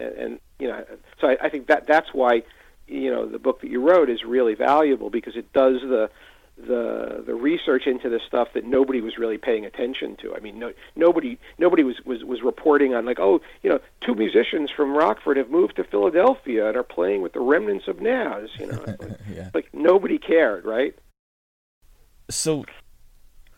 And, 0.00 0.16
and 0.18 0.40
you 0.58 0.68
know 0.68 0.84
so 1.20 1.28
I, 1.28 1.36
I 1.42 1.48
think 1.48 1.68
that 1.68 1.86
that's 1.86 2.12
why 2.12 2.42
you 2.86 3.10
know 3.10 3.26
the 3.26 3.38
book 3.38 3.60
that 3.60 3.70
you 3.70 3.80
wrote 3.80 4.10
is 4.10 4.24
really 4.24 4.54
valuable 4.54 5.10
because 5.10 5.36
it 5.36 5.52
does 5.52 5.80
the 5.80 6.10
the 6.56 7.22
the 7.26 7.34
research 7.34 7.86
into 7.86 8.08
this 8.08 8.22
stuff 8.26 8.48
that 8.54 8.64
nobody 8.64 9.00
was 9.00 9.18
really 9.18 9.38
paying 9.38 9.64
attention 9.64 10.16
to. 10.22 10.34
I 10.34 10.40
mean, 10.40 10.58
no, 10.58 10.72
nobody 10.96 11.38
nobody 11.58 11.82
was, 11.82 11.96
was 12.04 12.24
was 12.24 12.42
reporting 12.42 12.94
on 12.94 13.04
like, 13.04 13.18
oh, 13.18 13.40
you 13.62 13.70
know, 13.70 13.80
two 14.00 14.14
musicians 14.14 14.70
from 14.70 14.96
Rockford 14.96 15.36
have 15.36 15.50
moved 15.50 15.76
to 15.76 15.84
Philadelphia 15.84 16.68
and 16.68 16.76
are 16.76 16.84
playing 16.84 17.22
with 17.22 17.32
the 17.32 17.40
remnants 17.40 17.88
of 17.88 18.00
Nazz. 18.00 18.50
You 18.58 18.66
know, 18.66 18.84
like, 18.86 18.98
yeah. 19.32 19.50
like 19.52 19.68
nobody 19.72 20.18
cared, 20.18 20.64
right? 20.64 20.94
so 22.30 22.64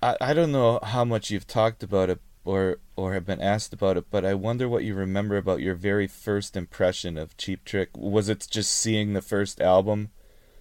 I, 0.02 0.16
I 0.20 0.34
don't 0.34 0.52
know 0.52 0.80
how 0.82 1.04
much 1.04 1.30
you've 1.30 1.46
talked 1.46 1.82
about 1.82 2.10
it 2.10 2.20
or 2.44 2.78
or 2.96 3.12
have 3.12 3.26
been 3.26 3.40
asked 3.40 3.72
about 3.72 3.96
it, 3.96 4.06
but 4.10 4.24
I 4.24 4.34
wonder 4.34 4.68
what 4.68 4.84
you 4.84 4.94
remember 4.94 5.36
about 5.36 5.60
your 5.60 5.74
very 5.74 6.06
first 6.06 6.56
impression 6.56 7.18
of 7.18 7.36
Cheap 7.36 7.64
Trick. 7.64 7.90
Was 7.96 8.28
it 8.28 8.46
just 8.50 8.70
seeing 8.70 9.12
the 9.12 9.22
first 9.22 9.60
album 9.60 10.10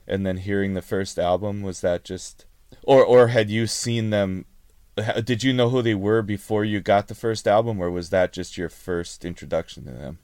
and 0.07 0.25
then 0.25 0.37
hearing 0.37 0.73
the 0.73 0.81
first 0.81 1.17
album? 1.19 1.61
Was 1.61 1.81
that 1.81 2.03
just 2.03 2.45
or 2.83 3.03
or 3.03 3.27
had 3.27 3.49
you 3.49 3.67
seen 3.67 4.09
them 4.09 4.45
did 5.23 5.43
you 5.43 5.51
know 5.51 5.69
who 5.69 5.81
they 5.81 5.95
were 5.95 6.21
before 6.21 6.63
you 6.63 6.79
got 6.79 7.07
the 7.07 7.15
first 7.15 7.47
album 7.47 7.81
or 7.81 7.91
was 7.91 8.11
that 8.11 8.31
just 8.31 8.57
your 8.57 8.69
first 8.69 9.25
introduction 9.25 9.83
to 9.85 9.91
them? 9.91 10.19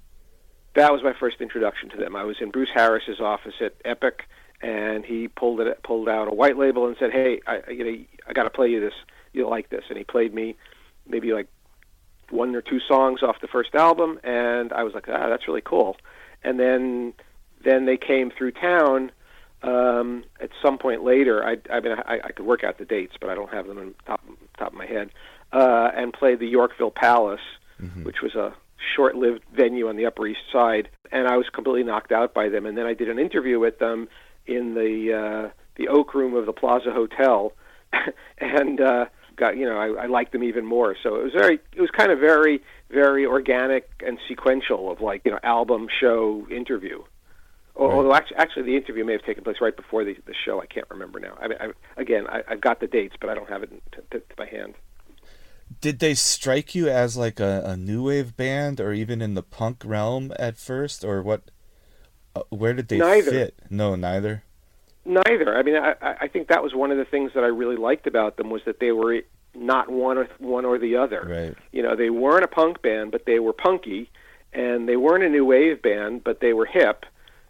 that 0.75 0.91
was 0.91 1.03
my 1.03 1.13
first 1.13 1.41
introduction 1.41 1.89
to 1.89 1.97
them. 1.97 2.15
I 2.15 2.23
was 2.23 2.37
in 2.39 2.49
Bruce 2.49 2.69
Harris's 2.73 3.19
office 3.19 3.55
at 3.59 3.75
Epic, 3.83 4.27
and 4.61 5.05
he 5.05 5.27
pulled 5.27 5.59
it 5.59 5.83
pulled 5.83 6.07
out 6.07 6.27
a 6.27 6.33
white 6.33 6.57
label 6.57 6.87
and 6.87 6.95
said, 6.97 7.11
"Hey, 7.11 7.41
I 7.45 7.61
you 7.69 7.83
know 7.83 7.97
I 8.27 8.33
got 8.33 8.43
to 8.43 8.49
play 8.49 8.69
you 8.69 8.79
this. 8.79 8.93
You'll 9.33 9.49
like 9.49 9.69
this." 9.69 9.85
And 9.89 9.97
he 9.97 10.03
played 10.03 10.33
me 10.33 10.55
maybe 11.07 11.33
like 11.33 11.47
one 12.29 12.55
or 12.55 12.61
two 12.61 12.79
songs 12.79 13.21
off 13.21 13.41
the 13.41 13.47
first 13.47 13.75
album, 13.75 14.19
and 14.23 14.71
I 14.71 14.83
was 14.83 14.93
like, 14.93 15.09
"Ah, 15.09 15.29
that's 15.29 15.47
really 15.47 15.61
cool." 15.61 15.97
And 16.43 16.59
then 16.59 17.13
then 17.63 17.85
they 17.85 17.97
came 17.97 18.31
through 18.31 18.51
town. 18.51 19.11
Um, 19.63 20.23
at 20.39 20.49
some 20.61 20.77
point 20.77 21.03
later, 21.03 21.45
I, 21.45 21.57
I 21.71 21.79
mean, 21.79 21.93
I, 21.93 22.19
I 22.23 22.31
could 22.31 22.45
work 22.45 22.63
out 22.63 22.77
the 22.77 22.85
dates, 22.85 23.13
but 23.19 23.29
I 23.29 23.35
don't 23.35 23.53
have 23.53 23.67
them 23.67 23.77
on 23.77 23.93
top 24.05 24.21
top 24.57 24.69
of 24.69 24.77
my 24.77 24.87
head. 24.87 25.11
Uh, 25.53 25.91
and 25.95 26.13
played 26.13 26.39
the 26.39 26.47
Yorkville 26.47 26.91
Palace, 26.91 27.41
which 28.03 28.21
was 28.21 28.35
a 28.35 28.53
short-lived 28.95 29.43
venue 29.53 29.87
on 29.89 29.97
the 29.97 30.05
Upper 30.05 30.25
East 30.25 30.39
Side, 30.51 30.89
and 31.11 31.27
I 31.27 31.37
was 31.37 31.45
completely 31.53 31.83
knocked 31.83 32.11
out 32.11 32.33
by 32.33 32.49
them. 32.49 32.65
And 32.65 32.77
then 32.77 32.85
I 32.85 32.93
did 32.93 33.09
an 33.09 33.19
interview 33.19 33.59
with 33.59 33.79
them 33.79 34.07
in 34.47 34.73
the 34.73 35.13
uh, 35.13 35.49
the 35.75 35.87
Oak 35.89 36.13
Room 36.13 36.35
of 36.35 36.45
the 36.45 36.53
Plaza 36.53 36.91
Hotel, 36.91 37.53
and 38.39 38.81
uh, 38.81 39.05
got 39.35 39.57
you 39.57 39.65
know 39.65 39.77
I, 39.77 40.03
I 40.03 40.05
liked 40.07 40.31
them 40.31 40.43
even 40.43 40.65
more. 40.65 40.95
So 41.01 41.15
it 41.15 41.23
was 41.23 41.33
very 41.33 41.59
it 41.75 41.81
was 41.81 41.91
kind 41.91 42.11
of 42.11 42.19
very 42.19 42.61
very 42.89 43.25
organic 43.25 43.89
and 44.05 44.17
sequential 44.27 44.91
of 44.91 45.01
like 45.01 45.21
you 45.25 45.31
know 45.31 45.39
album 45.43 45.87
show 45.99 46.47
interview. 46.49 47.03
Al- 47.81 47.91
Although 47.91 48.13
actually, 48.13 48.37
actually, 48.37 48.63
the 48.63 48.75
interview 48.75 49.03
may 49.03 49.13
have 49.13 49.23
taken 49.23 49.43
place 49.43 49.57
right 49.61 49.75
before 49.75 50.03
the, 50.03 50.15
the 50.25 50.33
show. 50.45 50.61
I 50.61 50.65
can't 50.65 50.87
remember 50.89 51.19
now. 51.19 51.37
I 51.41 51.47
mean, 51.47 51.57
I, 51.59 51.71
again, 51.99 52.27
I, 52.27 52.43
I've 52.47 52.61
got 52.61 52.79
the 52.79 52.87
dates, 52.87 53.15
but 53.19 53.29
I 53.29 53.33
don't 53.33 53.49
have 53.49 53.63
it 53.63 53.71
in- 53.71 53.81
to, 53.93 54.01
to, 54.11 54.19
to 54.19 54.35
my 54.37 54.45
hand. 54.45 54.75
Did 55.79 55.99
they 55.99 56.13
strike 56.15 56.75
you 56.75 56.89
as 56.89 57.15
like 57.15 57.39
a, 57.39 57.63
a 57.65 57.77
new 57.77 58.03
wave 58.03 58.35
band 58.35 58.81
or 58.81 58.91
even 58.93 59.21
in 59.21 59.35
the 59.35 59.43
punk 59.43 59.83
realm 59.85 60.33
at 60.37 60.57
first 60.57 61.03
or 61.05 61.21
what 61.21 61.43
uh, 62.35 62.41
where 62.49 62.73
did 62.73 62.89
they 62.89 62.97
Neither. 62.97 63.31
fit? 63.31 63.55
No, 63.69 63.95
neither. 63.95 64.43
Neither. 65.05 65.57
I 65.57 65.63
mean, 65.63 65.75
I, 65.77 65.95
I 66.01 66.15
I 66.21 66.27
think 66.27 66.49
that 66.49 66.61
was 66.61 66.75
one 66.75 66.91
of 66.91 66.97
the 66.97 67.05
things 67.05 67.31
that 67.35 67.43
I 67.43 67.47
really 67.47 67.77
liked 67.77 68.05
about 68.05 68.37
them 68.37 68.49
was 68.49 68.61
that 68.65 68.79
they 68.79 68.91
were 68.91 69.21
not 69.55 69.89
one 69.89 70.17
or 70.17 70.27
one 70.39 70.65
or 70.65 70.77
the 70.77 70.97
other. 70.97 71.25
Right. 71.27 71.55
You 71.71 71.83
know, 71.83 71.95
they 71.95 72.09
weren't 72.09 72.43
a 72.43 72.47
punk 72.47 72.81
band, 72.81 73.11
but 73.11 73.25
they 73.25 73.39
were 73.39 73.53
punky, 73.53 74.09
and 74.53 74.87
they 74.87 74.97
weren't 74.97 75.23
a 75.23 75.29
new 75.29 75.45
wave 75.45 75.81
band, 75.81 76.23
but 76.23 76.39
they 76.41 76.53
were 76.53 76.65
hip. 76.65 77.05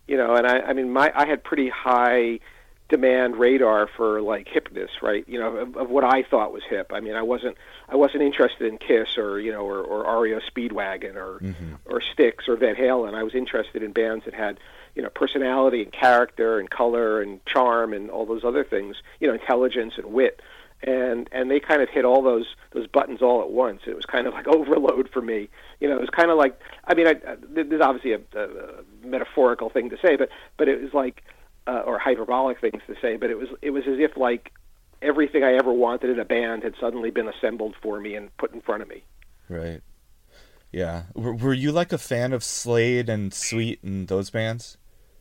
You 0.08 0.17
know, 0.17 0.36
and 0.36 0.46
I 0.46 0.60
I 0.60 0.74
mean, 0.74 0.91
my 0.91 1.12
I 1.15 1.25
had 1.25 1.43
pretty 1.43 1.70
high 1.70 2.39
demand 2.91 3.38
radar 3.38 3.88
for 3.88 4.22
like 4.22 4.48
hipness, 4.48 4.89
right? 5.01 5.24
You 5.27 5.39
know, 5.39 5.55
of, 5.55 5.77
of 5.77 5.89
what 5.89 6.03
I 6.03 6.24
thought 6.24 6.51
was 6.51 6.62
hip. 6.70 6.91
I 6.93 7.00
mean, 7.00 7.15
I 7.15 7.22
wasn't 7.22 7.58
I 7.88 7.96
wasn't 7.96 8.22
interested 8.22 8.67
in 8.67 8.77
Kiss 8.77 9.17
or 9.17 9.39
you 9.39 9.51
know 9.51 9.62
or, 9.62 9.81
or 9.81 10.22
REO 10.22 10.39
Speedwagon 10.39 11.15
or 11.15 11.39
mm-hmm. 11.41 11.75
or 11.86 12.01
Styx 12.01 12.48
or 12.50 12.58
Van 12.58 12.75
Halen. 12.75 13.15
I 13.15 13.24
was 13.24 13.34
interested 13.34 13.81
in 13.81 13.93
bands 13.93 14.25
that 14.25 14.34
had 14.34 14.60
you 14.93 15.01
know 15.01 15.10
personality 15.10 15.81
and 15.81 15.91
character 15.91 16.60
and 16.60 16.70
color 16.70 17.22
and 17.22 17.43
charm 17.46 17.93
and 17.93 18.12
all 18.12 18.25
those 18.25 18.43
other 18.43 18.65
things. 18.65 18.98
You 19.22 19.29
know, 19.29 19.34
intelligence 19.34 19.93
and 19.98 20.08
wit. 20.08 20.41
And 20.84 21.30
and 21.32 21.52
they 21.52 21.60
kind 21.60 21.82
of 21.82 21.90
hit 21.90 22.06
all 22.06 22.24
those 22.24 22.56
those 22.72 22.88
buttons 22.88 23.22
all 23.22 23.42
at 23.42 23.52
once. 23.52 23.82
It 23.86 23.96
was 23.96 24.06
kind 24.06 24.26
of 24.28 24.34
like 24.34 24.48
overload 24.56 25.10
for 25.14 25.22
me. 25.22 25.50
You 25.80 25.90
know, 25.90 25.96
it 25.96 26.02
was 26.02 26.10
kind 26.10 26.32
of 26.32 26.38
like 26.38 26.60
I 26.86 26.96
mean, 26.96 27.08
I, 27.08 27.12
I, 27.12 27.36
there's 27.50 27.82
obviously 27.82 28.14
a, 28.14 28.20
a, 28.36 28.44
a 28.44 29.08
metaphorical 29.08 29.70
thing 29.70 29.90
to 29.92 29.98
say, 30.02 30.16
but 30.16 30.30
but 30.58 30.68
it 30.68 30.82
was 30.82 30.94
like 30.94 31.24
uh, 31.68 31.84
or 31.86 32.00
hyperbolic 32.00 32.60
things 32.60 32.82
to 32.88 32.96
say, 33.02 33.18
but 33.18 33.30
it 33.30 33.38
was 33.38 33.50
it 33.62 33.72
was 33.72 33.84
as 33.88 34.00
if 34.00 34.18
like 34.18 34.52
everything 35.02 35.44
I 35.44 35.54
ever 35.54 35.72
wanted 35.72 36.10
in 36.10 36.20
a 36.20 36.26
band 36.26 36.64
had 36.64 36.74
suddenly 36.80 37.12
been 37.12 37.28
assembled 37.28 37.76
for 37.82 38.00
me 38.00 38.16
and 38.16 38.36
put 38.38 38.54
in 38.54 38.62
front 38.62 38.82
of 38.82 38.90
me. 38.90 39.04
Right. 39.50 39.82
Yeah. 40.72 41.04
Were, 41.16 41.36
were 41.36 41.54
you 41.54 41.72
like 41.72 41.92
a 41.92 41.98
fan 41.98 42.34
of 42.34 42.44
Slade 42.44 43.10
and 43.10 43.34
Sweet 43.34 43.84
and 43.84 44.08
those 44.08 44.30
bands? 44.30 44.78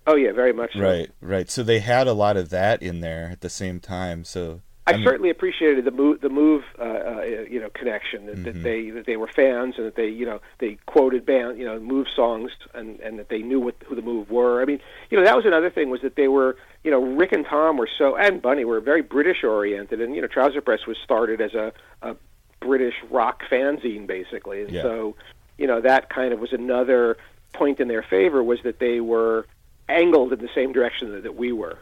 Oh 0.07 0.17
yeah, 0.17 0.33
very 0.33 0.52
much 0.52 0.73
so. 0.75 0.81
Right, 0.81 1.11
right. 1.21 1.50
So 1.50 1.62
they 1.62 1.81
had 1.81 2.07
a 2.07 2.12
lot 2.12 2.37
of 2.37 2.50
that 2.50 2.83
in 2.83 3.00
there 3.00 3.29
at 3.31 3.43
the 3.43 3.50
same 3.50 3.81
time. 3.81 4.25
So 4.25 4.62
I, 4.90 4.97
mean- 4.97 5.04
certainly 5.04 5.30
appreciated 5.30 5.85
the 5.85 5.90
move, 5.90 6.20
the 6.20 6.28
move, 6.28 6.62
uh, 6.78 6.82
uh, 6.82 7.23
you 7.50 7.59
know, 7.61 7.70
connection 7.70 8.26
that, 8.26 8.35
Mm-hmm. 8.37 8.44
that 8.44 8.62
they 8.62 8.90
that 8.90 9.06
they 9.06 9.16
were 9.16 9.26
fans 9.28 9.75
and 9.78 9.87
that 9.87 9.97
they, 9.97 10.09
you 10.09 10.26
know, 10.26 10.40
they 10.59 10.78
quoted 10.87 11.25
band, 11.26 11.59
you 11.59 11.64
know, 11.64 11.78
move 11.80 12.06
songs 12.14 12.50
and 12.75 13.00
and 13.00 13.18
that 13.18 13.28
they 13.28 13.38
knew 13.42 13.61
what 13.61 13.75
who 13.87 13.94
the 13.94 14.02
move 14.02 14.30
were. 14.30 14.62
I 14.62 14.64
mean, 14.64 14.80
you 15.11 15.16
know, 15.18 15.25
that 15.25 15.37
was 15.37 15.44
another 15.47 15.70
thing 15.70 15.90
was 15.90 16.00
that 16.02 16.16
they 16.16 16.28
were, 16.28 16.56
you 16.85 16.90
know, 16.90 17.02
Rick 17.02 17.32
and 17.32 17.44
Tom 17.47 17.76
were 17.76 17.88
so 17.99 18.16
and 18.16 18.40
Bunny 18.42 18.64
were 18.64 18.80
very 18.80 19.02
British 19.02 19.42
oriented, 19.44 20.00
and 20.00 20.14
you 20.14 20.20
know, 20.23 20.28
Trouser 20.28 20.61
Press 20.61 20.87
was 20.87 20.97
started 21.02 21.40
as 21.40 21.54
a, 21.54 21.73
a 22.02 22.16
British 22.61 22.94
rock 23.11 23.42
fanzine 23.50 24.06
basically, 24.06 24.62
and 24.62 24.70
Yeah. 24.70 24.82
so, 24.82 25.16
you 25.59 25.66
know, 25.66 25.80
that 25.80 26.11
kind 26.11 26.32
of 26.32 26.40
was 26.40 26.52
another 26.52 27.16
point 27.52 27.80
in 27.80 27.88
their 27.88 28.02
favor 28.02 28.42
was 28.42 28.59
that 28.64 28.78
they 28.78 29.00
were 29.00 29.47
angled 29.88 30.32
in 30.32 30.38
the 30.40 30.49
same 30.54 30.73
direction 30.73 31.11
that, 31.12 31.23
that 31.25 31.35
we 31.37 31.50
were. 31.52 31.76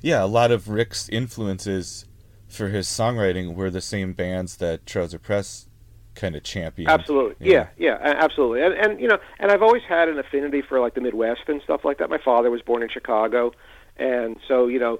yeah, 0.00 0.24
a 0.24 0.26
lot 0.26 0.50
of 0.50 0.68
Rick's 0.68 1.08
influences 1.10 2.06
for 2.50 2.68
his 2.68 2.86
songwriting 2.86 3.54
were 3.54 3.70
the 3.70 3.80
same 3.80 4.12
bands 4.12 4.56
that 4.56 4.86
Trouser 4.86 5.18
Press 5.18 5.66
kind 6.14 6.36
of 6.36 6.42
championed. 6.42 6.90
Absolutely, 6.90 7.50
yeah, 7.50 7.68
yeah, 7.78 7.96
a- 8.00 8.22
absolutely, 8.22 8.62
and 8.62 8.74
and 8.74 9.00
you 9.00 9.08
know, 9.08 9.18
and 9.38 9.50
I've 9.50 9.62
always 9.62 9.82
had 9.88 10.08
an 10.08 10.18
affinity 10.18 10.62
for 10.62 10.80
like 10.80 10.94
the 10.94 11.00
Midwest 11.00 11.42
and 11.48 11.62
stuff 11.62 11.84
like 11.84 11.98
that. 11.98 12.10
My 12.10 12.18
father 12.18 12.50
was 12.50 12.62
born 12.62 12.82
in 12.82 12.88
Chicago, 12.88 13.52
and 13.96 14.36
so 14.46 14.66
you 14.66 14.78
know, 14.78 14.98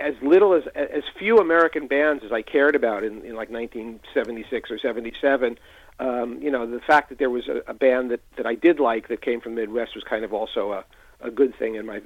as 0.00 0.14
little 0.22 0.54
as 0.54 0.64
as 0.74 1.02
few 1.18 1.38
American 1.38 1.86
bands 1.86 2.24
as 2.24 2.32
I 2.32 2.42
cared 2.42 2.74
about 2.74 3.04
in, 3.04 3.24
in 3.24 3.34
like 3.34 3.50
1976 3.50 4.70
or 4.70 4.78
77. 4.78 5.58
Um, 6.00 6.40
you 6.40 6.50
know, 6.50 6.64
the 6.64 6.78
fact 6.78 7.08
that 7.08 7.18
there 7.18 7.30
was 7.30 7.48
a, 7.48 7.62
a 7.66 7.74
band 7.74 8.12
that 8.12 8.20
that 8.36 8.46
I 8.46 8.54
did 8.54 8.78
like 8.78 9.08
that 9.08 9.20
came 9.20 9.40
from 9.40 9.54
the 9.54 9.62
Midwest 9.62 9.94
was 9.94 10.04
kind 10.04 10.24
of 10.24 10.32
also 10.32 10.72
a 10.72 10.84
a 11.20 11.30
good 11.30 11.56
thing 11.58 11.74
in 11.74 11.86
my 11.86 12.00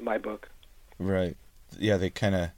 my 0.00 0.18
book. 0.18 0.48
Right. 0.98 1.36
Yeah, 1.78 1.96
they 1.96 2.10
kind 2.10 2.34
of. 2.34 2.50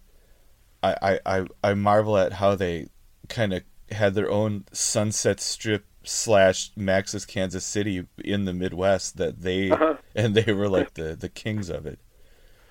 I, 0.83 0.97
I, 1.03 1.21
I, 1.39 1.47
I 1.63 1.75
marvel 1.75 2.17
at 2.17 2.35
how 2.35 2.55
they 2.55 2.89
kind 3.29 3.53
of 3.53 3.63
had 3.91 4.15
their 4.15 4.31
own 4.31 4.65
Sunset 4.73 5.41
Strip 5.41 5.85
slash 6.05 6.71
Max's 6.77 7.27
Kansas 7.27 7.65
City 7.65 8.07
in 8.25 8.45
the 8.47 8.53
Midwest 8.55 9.17
that 9.19 9.43
they 9.43 9.71
Uh-huh. 9.71 9.97
and 10.15 10.35
they 10.35 10.53
were 10.53 10.69
like 10.69 10.95
the 10.95 11.15
the 11.15 11.29
kings 11.29 11.69
of 11.69 11.87
it. 11.87 11.99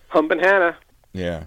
Hump 0.10 0.32
and 0.32 0.42
Hannah. 0.42 0.78
Yeah. 1.14 1.44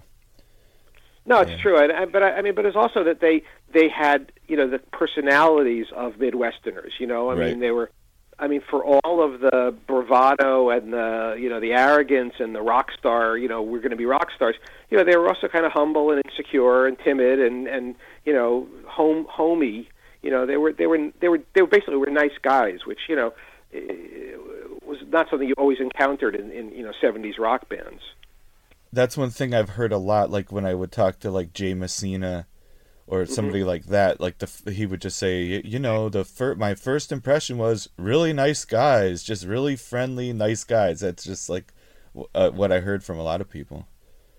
No, 1.25 1.39
it's 1.39 1.61
true, 1.61 1.77
and, 1.81 1.89
and 1.91 2.11
but 2.11 2.21
I, 2.21 2.31
I 2.37 2.41
mean, 2.41 2.53
but 2.53 2.65
it's 2.65 2.75
also 2.75 3.03
that 3.05 3.21
they 3.21 3.43
they 3.73 3.87
had 3.87 4.31
you 4.47 4.57
know 4.57 4.69
the 4.69 4.79
personalities 4.79 5.85
of 5.95 6.13
Midwesterners. 6.15 6.91
You 6.99 7.07
know, 7.07 7.29
I 7.29 7.35
Right. 7.35 7.49
mean, 7.51 7.59
they 7.61 7.71
were, 7.71 7.91
I 8.43 8.47
mean, 8.49 8.61
for 8.69 8.83
all 8.83 9.23
of 9.23 9.39
the 9.39 9.73
bravado 9.87 10.69
and 10.69 10.91
the 10.91 11.37
you 11.39 11.47
know 11.47 11.61
the 11.61 11.71
arrogance 11.71 12.33
and 12.39 12.53
the 12.53 12.61
rock 12.61 12.91
star. 12.99 13.37
You 13.37 13.47
know, 13.47 13.61
we're 13.61 13.79
going 13.79 13.91
to 13.91 13.95
be 13.95 14.05
rock 14.05 14.31
stars. 14.35 14.55
You 14.89 14.97
know, 14.97 15.05
they 15.05 15.15
were 15.15 15.29
also 15.29 15.47
kind 15.47 15.65
of 15.65 15.71
humble 15.71 16.11
and 16.11 16.21
insecure 16.25 16.85
and 16.85 16.97
timid 16.99 17.39
and 17.39 17.67
and 17.67 17.95
you 18.25 18.33
know 18.33 18.67
home 18.85 19.25
homey. 19.29 19.87
You 20.21 20.29
know, 20.29 20.45
they 20.45 20.57
were 20.57 20.73
they 20.73 20.87
were 20.87 21.09
they 21.21 21.29
were 21.29 21.39
they 21.55 21.61
were 21.61 21.69
basically 21.69 21.95
were 21.95 22.07
nice 22.07 22.37
guys, 22.41 22.79
which 22.85 22.99
you 23.07 23.15
know 23.15 23.33
eh, 23.73 24.35
was 24.85 24.97
not 25.07 25.29
something 25.29 25.47
you 25.47 25.55
always 25.57 25.79
encountered 25.79 26.35
in 26.35 26.51
in 26.51 26.69
you 26.73 26.83
know 26.83 26.91
'70s 27.01 27.39
rock 27.39 27.69
bands. 27.69 28.01
That's 28.91 29.15
one 29.15 29.29
thing 29.29 29.53
I've 29.53 29.69
heard 29.69 29.93
a 29.93 29.97
lot. 29.97 30.31
Like 30.31 30.51
when 30.51 30.65
I 30.65 30.73
would 30.73 30.91
talk 30.91 31.17
to 31.19 31.31
like 31.31 31.53
Jay 31.53 31.73
Messina 31.73 32.47
or 33.05 33.25
somebody 33.25 33.63
like 33.63 33.85
that, 33.85 34.21
like 34.21 34.37
the 34.37 34.71
he 34.71 34.85
would 34.85 35.01
just 35.01 35.17
say, 35.17 35.61
you 35.63 35.79
know, 35.79 36.09
the 36.09 36.23
fir- 36.23 36.55
my 36.55 36.73
first 36.73 37.11
impression 37.11 37.57
was 37.57 37.89
really 37.97 38.33
nice 38.33 38.63
guys, 38.65 39.23
just 39.23 39.45
really 39.45 39.75
friendly, 39.75 40.31
nice 40.31 40.63
guys. 40.63 41.01
That's 41.01 41.23
just 41.23 41.49
like 41.49 41.73
uh, 42.33 42.51
what 42.51 42.71
I 42.71 42.79
heard 42.79 43.03
from 43.03 43.19
a 43.19 43.23
lot 43.23 43.41
of 43.41 43.49
people. 43.49 43.87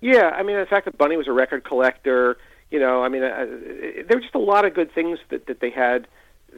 Yeah, 0.01 0.31
I 0.31 0.43
mean, 0.43 0.59
the 0.59 0.67
fact 0.67 0.87
that 0.87 0.99
Bunny 0.99 1.17
was 1.17 1.29
a 1.29 1.33
record 1.33 1.65
collector, 1.65 2.37
you 2.71 2.79
know, 2.79 3.03
I 3.03 3.09
mean, 3.09 3.23
uh, 3.23 3.47
there 4.07 4.17
were 4.17 4.21
just 4.21 4.35
a 4.35 4.39
lot 4.39 4.65
of 4.65 4.75
good 4.75 4.93
things 4.95 5.19
that 5.31 5.47
that 5.47 5.61
they 5.61 5.71
had 5.71 6.09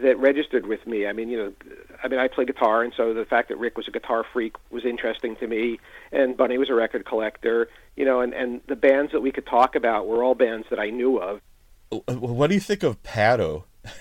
that 0.02 0.18
registered 0.18 0.66
with 0.66 0.86
me. 0.86 1.06
I 1.06 1.12
mean, 1.12 1.28
you 1.28 1.38
know, 1.38 1.52
I 2.02 2.08
mean, 2.08 2.20
I 2.20 2.28
play 2.28 2.44
guitar, 2.44 2.82
and 2.82 2.92
so 2.96 3.14
the 3.14 3.24
fact 3.24 3.48
that 3.48 3.58
Rick 3.58 3.76
was 3.76 3.88
a 3.88 3.90
guitar 3.90 4.24
freak 4.32 4.54
was 4.70 4.84
interesting 4.84 5.36
to 5.36 5.46
me, 5.46 5.80
and 6.12 6.36
Bunny 6.36 6.58
was 6.58 6.70
a 6.70 6.74
record 6.74 7.04
collector, 7.04 7.68
you 7.96 8.04
know, 8.04 8.20
and 8.20 8.32
and 8.32 8.60
the 8.68 8.76
bands 8.76 9.12
that 9.12 9.20
we 9.22 9.32
could 9.32 9.46
talk 9.46 9.74
about 9.74 10.06
were 10.06 10.22
all 10.22 10.34
bands 10.34 10.66
that 10.70 10.78
I 10.78 10.90
knew 10.90 11.18
of. 11.18 11.40
What 11.90 12.48
do 12.48 12.54
you 12.54 12.60
think 12.60 12.82
of 12.82 13.02
Patto? 13.02 13.64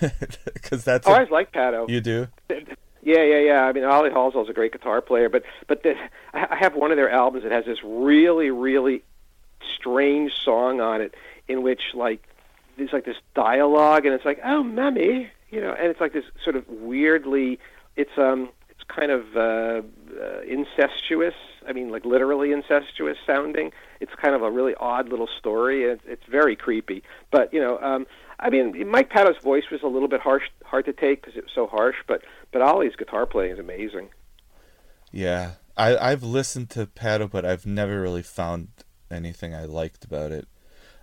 Because 0.52 0.82
that's 0.84 1.06
Oh, 1.06 1.12
I 1.12 1.14
always 1.16 1.30
liked 1.30 1.52
Patto. 1.52 1.86
you 1.88 2.00
do. 2.00 2.26
Yeah, 2.48 3.22
yeah, 3.22 3.38
yeah. 3.38 3.62
I 3.62 3.72
mean, 3.72 3.84
Ollie 3.84 4.10
Halsall's 4.10 4.48
a 4.48 4.52
great 4.52 4.72
guitar 4.72 5.00
player, 5.00 5.28
but 5.28 5.44
but 5.68 5.84
the, 5.84 5.94
I 6.34 6.46
I 6.50 6.56
have 6.56 6.74
one 6.74 6.90
of 6.90 6.96
their 6.96 7.08
albums 7.10 7.44
that 7.44 7.52
has 7.52 7.64
this 7.64 7.78
really, 7.84 8.50
really 8.50 9.04
strange 9.78 10.32
song 10.44 10.80
on 10.80 11.00
it, 11.00 11.14
in 11.46 11.62
which 11.62 11.82
like 11.94 12.26
there's 12.76 12.92
like 12.92 13.04
this 13.04 13.16
dialogue, 13.34 14.06
and 14.06 14.14
it's 14.14 14.24
like, 14.24 14.40
"Oh, 14.44 14.64
mommy," 14.64 15.30
you 15.50 15.60
know, 15.60 15.72
and 15.72 15.86
it's 15.86 16.00
like 16.00 16.12
this 16.14 16.24
sort 16.42 16.56
of 16.56 16.68
weirdly, 16.68 17.60
it's 17.94 18.18
um, 18.18 18.48
it's 18.70 18.82
kind 18.88 19.12
of 19.12 19.36
uh, 19.36 19.82
uh, 20.20 20.40
incestuous. 20.40 21.34
I 21.66 21.72
mean, 21.72 21.90
like 21.90 22.04
literally 22.04 22.52
incestuous 22.52 23.18
sounding. 23.26 23.72
It's 24.00 24.12
kind 24.20 24.34
of 24.34 24.42
a 24.42 24.50
really 24.50 24.74
odd 24.76 25.08
little 25.08 25.28
story, 25.38 25.82
and 25.84 25.92
it's, 25.92 26.02
it's 26.06 26.24
very 26.30 26.56
creepy. 26.56 27.02
But 27.30 27.52
you 27.52 27.60
know, 27.60 27.78
um, 27.80 28.06
I 28.38 28.50
mean, 28.50 28.88
Mike 28.88 29.10
Patto's 29.10 29.42
voice 29.42 29.64
was 29.70 29.82
a 29.82 29.86
little 29.86 30.08
bit 30.08 30.20
harsh, 30.20 30.44
hard 30.64 30.84
to 30.86 30.92
take 30.92 31.22
because 31.22 31.36
it 31.36 31.44
was 31.44 31.52
so 31.54 31.66
harsh. 31.66 31.96
But 32.06 32.22
but 32.52 32.62
Ollie's 32.62 32.96
guitar 32.96 33.26
playing 33.26 33.52
is 33.52 33.58
amazing. 33.58 34.08
Yeah, 35.12 35.52
I 35.76 35.96
I've 35.96 36.22
listened 36.22 36.70
to 36.70 36.86
Patto, 36.86 37.28
but 37.28 37.44
I've 37.44 37.66
never 37.66 38.00
really 38.00 38.22
found 38.22 38.68
anything 39.10 39.54
I 39.54 39.64
liked 39.64 40.04
about 40.04 40.32
it. 40.32 40.48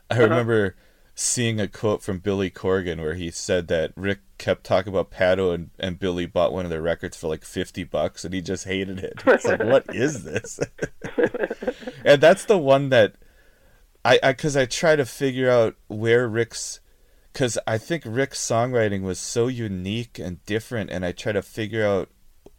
I 0.10 0.16
Uh-huh. 0.16 0.24
remember 0.24 0.76
seeing 1.16 1.60
a 1.60 1.68
quote 1.68 2.02
from 2.02 2.20
Billy 2.20 2.50
Corgan 2.50 3.00
where 3.00 3.14
he 3.14 3.30
said 3.30 3.68
that 3.68 3.92
Rick 3.96 4.20
kept 4.38 4.64
talking 4.64 4.92
about 4.92 5.12
Patto 5.12 5.52
and, 5.52 5.70
and 5.80 6.00
Billy 6.00 6.26
bought 6.26 6.54
one 6.54 6.66
of 6.66 6.72
their 6.72 6.82
records 6.82 7.16
for 7.16 7.28
like 7.28 7.46
fifty 7.46 7.84
bucks 7.84 8.26
and 8.26 8.34
he 8.34 8.42
just 8.42 8.66
hated 8.66 9.00
it. 9.00 9.22
It's 9.26 9.46
like, 9.46 9.64
what 9.64 9.86
is 9.94 10.24
this? 10.24 10.60
and 12.06 12.22
that's 12.22 12.46
the 12.46 12.58
one 12.58 12.90
that 12.90 13.16
I 14.04 14.20
I 14.24 14.32
because 14.32 14.58
I 14.58 14.66
try 14.66 14.96
to 14.96 15.06
figure 15.06 15.50
out 15.50 15.76
where 15.88 16.28
Rick's 16.28 16.80
because 17.32 17.58
I 17.66 17.78
think 17.78 18.04
Rick's 18.06 18.40
songwriting 18.40 19.02
was 19.02 19.20
so 19.20 19.48
unique 19.48 20.20
and 20.20 20.44
different, 20.46 20.92
and 20.92 21.04
I 21.04 21.12
try 21.12 21.32
to 21.32 21.42
figure 21.42 21.86
out 21.86 22.10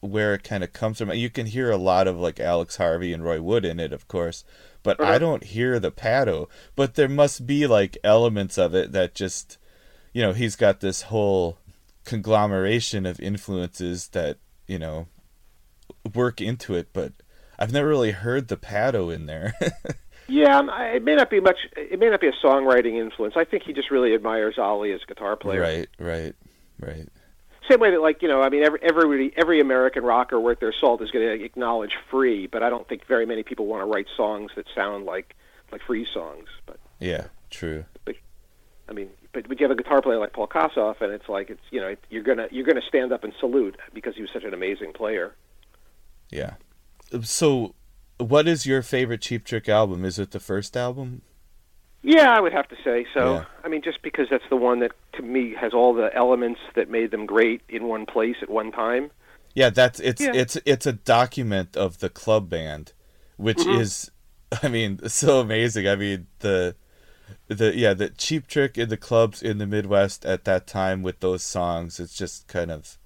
where 0.01 0.35
it 0.35 0.43
kind 0.43 0.64
of 0.64 0.73
comes 0.73 0.99
from. 0.99 1.12
You 1.12 1.31
can 1.31 1.47
hear 1.47 1.71
a 1.71 1.77
lot 1.77 2.09
of 2.09 2.19
like 2.19 2.40
Alex 2.40 2.77
Harvey 2.77 3.12
and 3.12 3.25
Roy 3.25 3.40
Wood 3.40 3.64
in 3.64 3.79
it, 3.79 3.93
of 3.93 4.09
course, 4.09 4.45
but 4.85 5.01
I 5.01 5.05
uh-huh. 5.05 5.18
don't 5.18 5.42
hear 5.42 5.81
the 5.81 5.90
Patto. 5.90 6.49
But 6.77 6.94
there 6.94 7.09
must 7.09 7.49
be 7.49 7.66
like 7.66 7.99
elements 8.05 8.57
of 8.57 8.73
it 8.77 8.92
that 8.92 9.16
just, 9.16 9.59
you 10.12 10.23
know, 10.23 10.33
he's 10.33 10.55
got 10.55 10.79
this 10.79 11.03
whole 11.03 11.59
conglomeration 12.05 13.07
of 13.07 13.18
influences 13.18 14.09
that 14.09 14.37
you 14.68 14.79
know 14.79 15.09
work 16.14 16.40
into 16.40 16.75
it. 16.75 16.90
But 16.92 17.14
I've 17.59 17.73
never 17.73 17.88
really 17.88 18.12
heard 18.12 18.47
the 18.47 18.57
Patto 18.57 19.11
in 19.11 19.27
there. 19.27 19.55
Yeah, 20.27 20.62
it 20.94 21.05
may 21.05 21.16
not 21.16 21.29
be 21.29 21.40
much. 21.40 21.59
It 21.77 21.99
may 21.99 22.09
not 22.09 22.20
be 22.20 22.29
a 22.29 22.33
songwriting 22.42 22.99
influence. 22.99 23.35
I 23.37 23.44
think 23.44 23.64
he 23.64 23.73
just 23.73 23.90
really 23.90 24.14
admires 24.14 24.59
Ollie 24.59 24.92
as 24.92 25.01
a 25.03 25.07
guitar 25.07 25.37
player. 25.37 25.61
right, 25.61 25.88
right, 25.99 26.35
right. 26.81 27.09
Same 27.70 27.81
way 27.81 27.90
that, 27.92 28.00
like 28.00 28.20
you 28.20 28.29
know, 28.29 28.42
I 28.42 28.50
mean, 28.50 28.62
every 28.62 28.79
everybody, 28.83 29.33
every 29.37 29.61
American 29.61 30.05
rocker 30.05 30.38
worth 30.38 30.61
their 30.61 30.74
salt 30.79 31.00
is 31.03 31.11
going 31.11 31.38
to 31.38 31.44
acknowledge 31.44 31.92
Free, 32.11 32.46
but 32.46 32.62
I 32.62 32.68
don't 32.70 32.87
think 32.88 33.07
very 33.07 33.24
many 33.27 33.42
people 33.42 33.66
want 33.66 33.83
to 33.83 33.87
write 33.87 34.07
songs 34.16 34.50
that 34.57 34.66
sound 34.74 35.07
like 35.07 35.35
like 35.72 35.81
Free 35.87 36.07
songs. 36.12 36.48
But 36.66 36.79
Yeah, 37.00 37.29
true. 37.50 37.87
but 38.05 38.16
I 38.88 38.92
mean, 38.92 39.09
but, 39.33 39.48
but 39.48 39.59
you 39.59 39.64
have 39.66 39.77
a 39.77 39.83
guitar 39.83 40.03
player 40.03 40.18
like 40.18 40.33
Paul 40.35 40.46
Kossoff, 40.46 41.00
and 41.00 41.12
it's 41.12 41.29
like 41.29 41.48
it's 41.48 41.62
you 41.70 41.81
know 41.81 41.94
you're 42.11 42.22
gonna 42.22 42.48
you're 42.50 42.66
gonna 42.66 42.83
stand 42.87 43.12
up 43.12 43.24
and 43.24 43.33
salute 43.40 43.77
because 43.94 44.14
he 44.14 44.20
was 44.20 44.31
such 44.33 44.44
an 44.44 44.53
amazing 44.53 44.92
player. 44.92 45.35
Yeah. 46.31 46.55
So, 47.22 47.74
what 48.18 48.46
is 48.46 48.66
your 48.66 48.83
favorite 48.83 49.20
Cheap 49.20 49.44
Trick 49.44 49.68
album? 49.68 50.05
Is 50.05 50.18
it 50.18 50.33
the 50.33 50.40
first 50.40 50.77
album? 50.77 51.22
Yeah, 52.07 52.31
I 52.37 52.40
would 52.40 52.53
have 52.53 52.69
to 52.69 52.77
say 52.85 53.07
so. 53.14 53.35
Yeah. 53.35 53.45
I 53.64 53.69
mean, 53.69 53.81
just 53.83 54.03
because 54.03 54.29
that's 54.31 54.45
the 54.51 54.57
one 54.57 54.81
that 54.81 54.93
to 55.14 55.23
me 55.23 55.55
has 55.59 55.73
all 55.73 55.95
the 55.95 56.14
elements 56.14 56.61
that 56.75 56.90
made 56.90 57.11
them 57.11 57.25
great 57.25 57.62
in 57.69 57.85
one 57.88 58.05
place 58.05 58.37
at 58.43 58.51
one 58.51 58.71
time. 58.73 59.11
Yeah, 59.55 59.71
that's 59.71 60.01
it's 60.01 60.21
Yeah. 60.21 60.33
it's 60.35 60.59
it's 60.67 60.85
a 60.87 60.93
document 60.93 61.77
of 61.79 61.99
the 62.01 62.11
club 62.11 62.51
band, 62.51 62.93
which 63.38 63.57
Mhm. 63.59 63.81
is, 63.81 64.11
I 64.62 64.69
mean, 64.69 65.09
so 65.09 65.40
amazing. 65.40 65.88
I 65.88 65.97
mean 65.97 66.27
the 66.40 66.77
the 67.49 67.75
yeah 67.75 67.95
the 67.95 68.11
Cheap 68.11 68.49
Trick 68.49 68.77
in 68.77 68.90
the 68.90 68.99
clubs 68.99 69.43
in 69.43 69.57
the 69.57 69.67
Midwest 69.67 70.27
at 70.27 70.45
that 70.45 70.67
time 70.67 71.03
with 71.03 71.21
those 71.21 71.43
songs. 71.43 71.99
It's 71.99 72.14
just 72.17 72.49
kind 72.49 72.71
of 72.71 72.99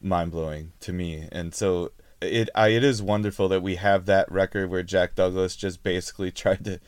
mind 0.00 0.30
blowing 0.30 0.72
to 0.80 0.92
me, 0.92 1.26
and 1.32 1.52
so 1.52 1.90
it 2.20 2.48
I, 2.54 2.68
it 2.68 2.84
is 2.84 3.02
wonderful 3.02 3.48
that 3.48 3.62
we 3.62 3.74
have 3.76 4.06
that 4.06 4.30
record 4.30 4.70
where 4.70 4.84
Jack 4.84 5.16
Douglas 5.16 5.56
just 5.56 5.82
basically 5.82 6.30
tried 6.42 6.64
to 6.66 6.78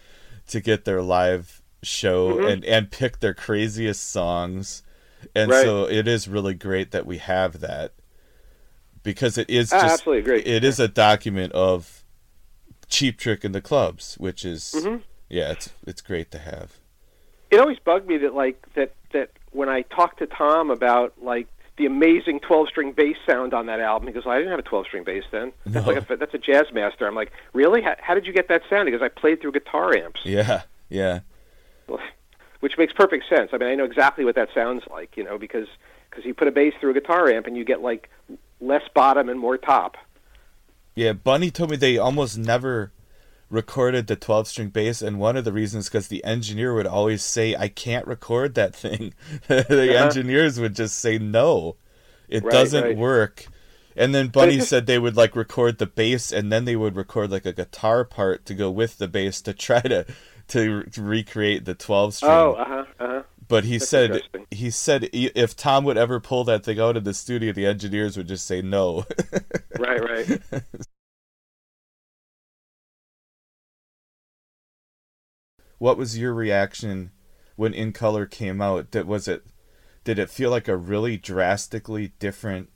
to 0.48 0.60
get 0.60 0.84
their 0.84 1.02
live 1.02 1.62
show 1.82 2.34
Mhm. 2.36 2.52
and 2.52 2.64
and 2.64 2.90
pick 2.90 3.20
their 3.20 3.34
craziest 3.34 4.08
songs, 4.10 4.82
and 5.34 5.50
Right. 5.50 5.64
so 5.64 5.84
it 5.88 6.06
is 6.06 6.28
really 6.28 6.54
great 6.54 6.90
that 6.92 7.06
we 7.06 7.18
have 7.18 7.60
that 7.60 7.92
because 9.02 9.36
it 9.38 9.50
is 9.50 9.72
I 9.72 9.80
just 9.80 9.94
absolutely 10.00 10.20
agree. 10.20 10.42
it 10.52 10.62
is 10.64 10.78
a 10.78 10.88
document 10.88 11.52
of 11.52 12.04
Cheap 12.88 13.18
Trick 13.18 13.44
in 13.44 13.52
the 13.52 13.60
clubs, 13.60 14.16
which 14.18 14.44
is 14.44 14.74
Mhm. 14.76 15.02
yeah, 15.28 15.50
it's 15.52 15.70
it's 15.86 16.00
great 16.02 16.30
to 16.32 16.38
have. 16.38 16.78
it 17.50 17.58
always 17.60 17.78
bugged 17.80 18.06
me 18.08 18.16
that 18.18 18.34
like 18.34 18.56
that 18.74 18.94
that 19.12 19.30
when 19.50 19.68
I 19.68 19.82
talked 19.82 20.18
to 20.20 20.26
Tom 20.26 20.70
about 20.70 21.12
like 21.20 21.46
the 21.78 21.86
amazing 21.86 22.40
12 22.40 22.68
string 22.68 22.92
bass 22.92 23.16
sound 23.26 23.54
on 23.54 23.66
that 23.66 23.80
album, 23.80 24.06
he 24.08 24.12
goes, 24.14 24.24
"I 24.26 24.36
didn't 24.38 24.50
have 24.50 24.58
a 24.58 24.62
12 24.62 24.86
string 24.86 25.04
bass 25.04 25.24
then. 25.30 25.52
That's 25.66 25.86
No. 25.86 25.92
like 25.92 26.10
a, 26.10 26.16
that's 26.16 26.34
a 26.34 26.38
jazz 26.38 26.66
master." 26.72 27.06
I'm 27.06 27.14
like, 27.14 27.32
"Really? 27.54 27.80
How, 27.82 27.96
how 28.00 28.14
did 28.14 28.26
you 28.26 28.32
get 28.32 28.48
that 28.48 28.62
sound?" 28.68 28.88
He 28.88 28.92
goes, 28.92 29.02
"I 29.02 29.08
played 29.08 29.40
through 29.40 29.52
guitar 29.52 29.94
amps." 29.96 30.20
Yeah, 30.24 30.62
yeah, 30.90 31.20
which 32.60 32.78
makes 32.78 32.92
perfect 32.92 33.28
sense. 33.28 33.50
I 33.52 33.58
mean, 33.58 33.68
I 33.70 33.74
know 33.74 33.84
exactly 33.84 34.24
what 34.24 34.34
that 34.36 34.48
sounds 34.54 34.84
like, 34.90 35.16
you 35.16 35.24
know, 35.24 35.38
because 35.38 35.66
because 36.10 36.24
you 36.24 36.34
put 36.34 36.46
a 36.48 36.52
bass 36.52 36.74
through 36.80 36.90
a 36.90 36.94
guitar 36.94 37.28
amp 37.28 37.46
and 37.46 37.56
you 37.56 37.64
get 37.64 37.80
like 37.80 38.08
less 38.60 38.82
bottom 38.94 39.28
and 39.28 39.40
more 39.40 39.56
top. 39.56 39.96
yeah. 40.94 41.12
Bunny 41.12 41.50
told 41.50 41.70
me 41.70 41.76
they 41.76 41.96
almost 41.98 42.36
never 42.38 42.92
recorded 43.52 44.06
the 44.06 44.16
12 44.16 44.48
string 44.48 44.68
bass 44.68 45.02
and 45.02 45.18
one 45.20 45.36
of 45.36 45.44
the 45.44 45.52
reasons 45.52 45.88
because 45.88 46.08
the 46.08 46.24
engineer 46.24 46.74
would 46.74 46.86
always 46.86 47.22
say 47.22 47.54
i 47.56 47.68
can't 47.68 48.06
record 48.06 48.54
that 48.54 48.74
thing 48.74 49.12
the 49.48 49.60
Uh-huh. 49.94 50.04
engineers 50.06 50.58
would 50.58 50.74
just 50.74 50.98
say 50.98 51.18
no 51.18 51.76
it 52.28 52.42
Right, 52.42 52.52
doesn't 52.52 52.82
right. 52.84 52.96
work 52.96 53.46
and 53.94 54.14
then 54.14 54.28
bunny 54.28 54.56
just- 54.56 54.70
said 54.70 54.86
they 54.86 54.98
would 54.98 55.16
like 55.16 55.36
record 55.36 55.76
the 55.78 55.86
bass 55.86 56.32
and 56.32 56.50
then 56.50 56.64
they 56.64 56.76
would 56.76 56.96
record 56.96 57.30
like 57.30 57.44
a 57.46 57.52
guitar 57.52 58.04
part 58.04 58.46
to 58.46 58.54
go 58.54 58.70
with 58.70 58.96
the 58.98 59.06
bass 59.06 59.42
to 59.42 59.52
try 59.52 59.80
to 59.82 60.06
to, 60.48 60.84
recreate 60.98 61.64
the 61.66 61.74
12 61.74 62.14
string 62.14 62.30
Oh, 62.32 62.52
uh 62.54 62.64
huh, 62.66 62.84
uh 62.98 63.06
huh. 63.06 63.22
but 63.48 63.64
he 63.64 63.78
That's 63.78 63.88
said 63.90 64.22
he 64.50 64.70
said 64.70 65.08
if 65.12 65.54
tom 65.56 65.84
would 65.84 65.96
ever 65.98 66.20
pull 66.20 66.44
that 66.44 66.64
thing 66.64 66.80
out 66.80 66.96
of 66.96 67.04
the 67.04 67.14
studio 67.14 67.52
the 67.52 67.66
engineers 67.66 68.16
would 68.16 68.28
just 68.28 68.46
say 68.46 68.62
no 68.62 69.04
Right, 69.78 70.02
right. 70.02 70.40
what 75.82 75.98
was 75.98 76.16
your 76.16 76.32
reaction 76.32 77.10
when 77.56 77.74
in 77.74 77.92
color 77.92 78.24
came 78.24 78.62
out 78.62 78.88
did 78.92 79.04
was 79.04 79.26
it 79.26 79.42
did 80.04 80.16
it 80.16 80.30
feel 80.30 80.48
like 80.48 80.68
a 80.68 80.76
really 80.76 81.16
drastically 81.16 82.12
different 82.20 82.70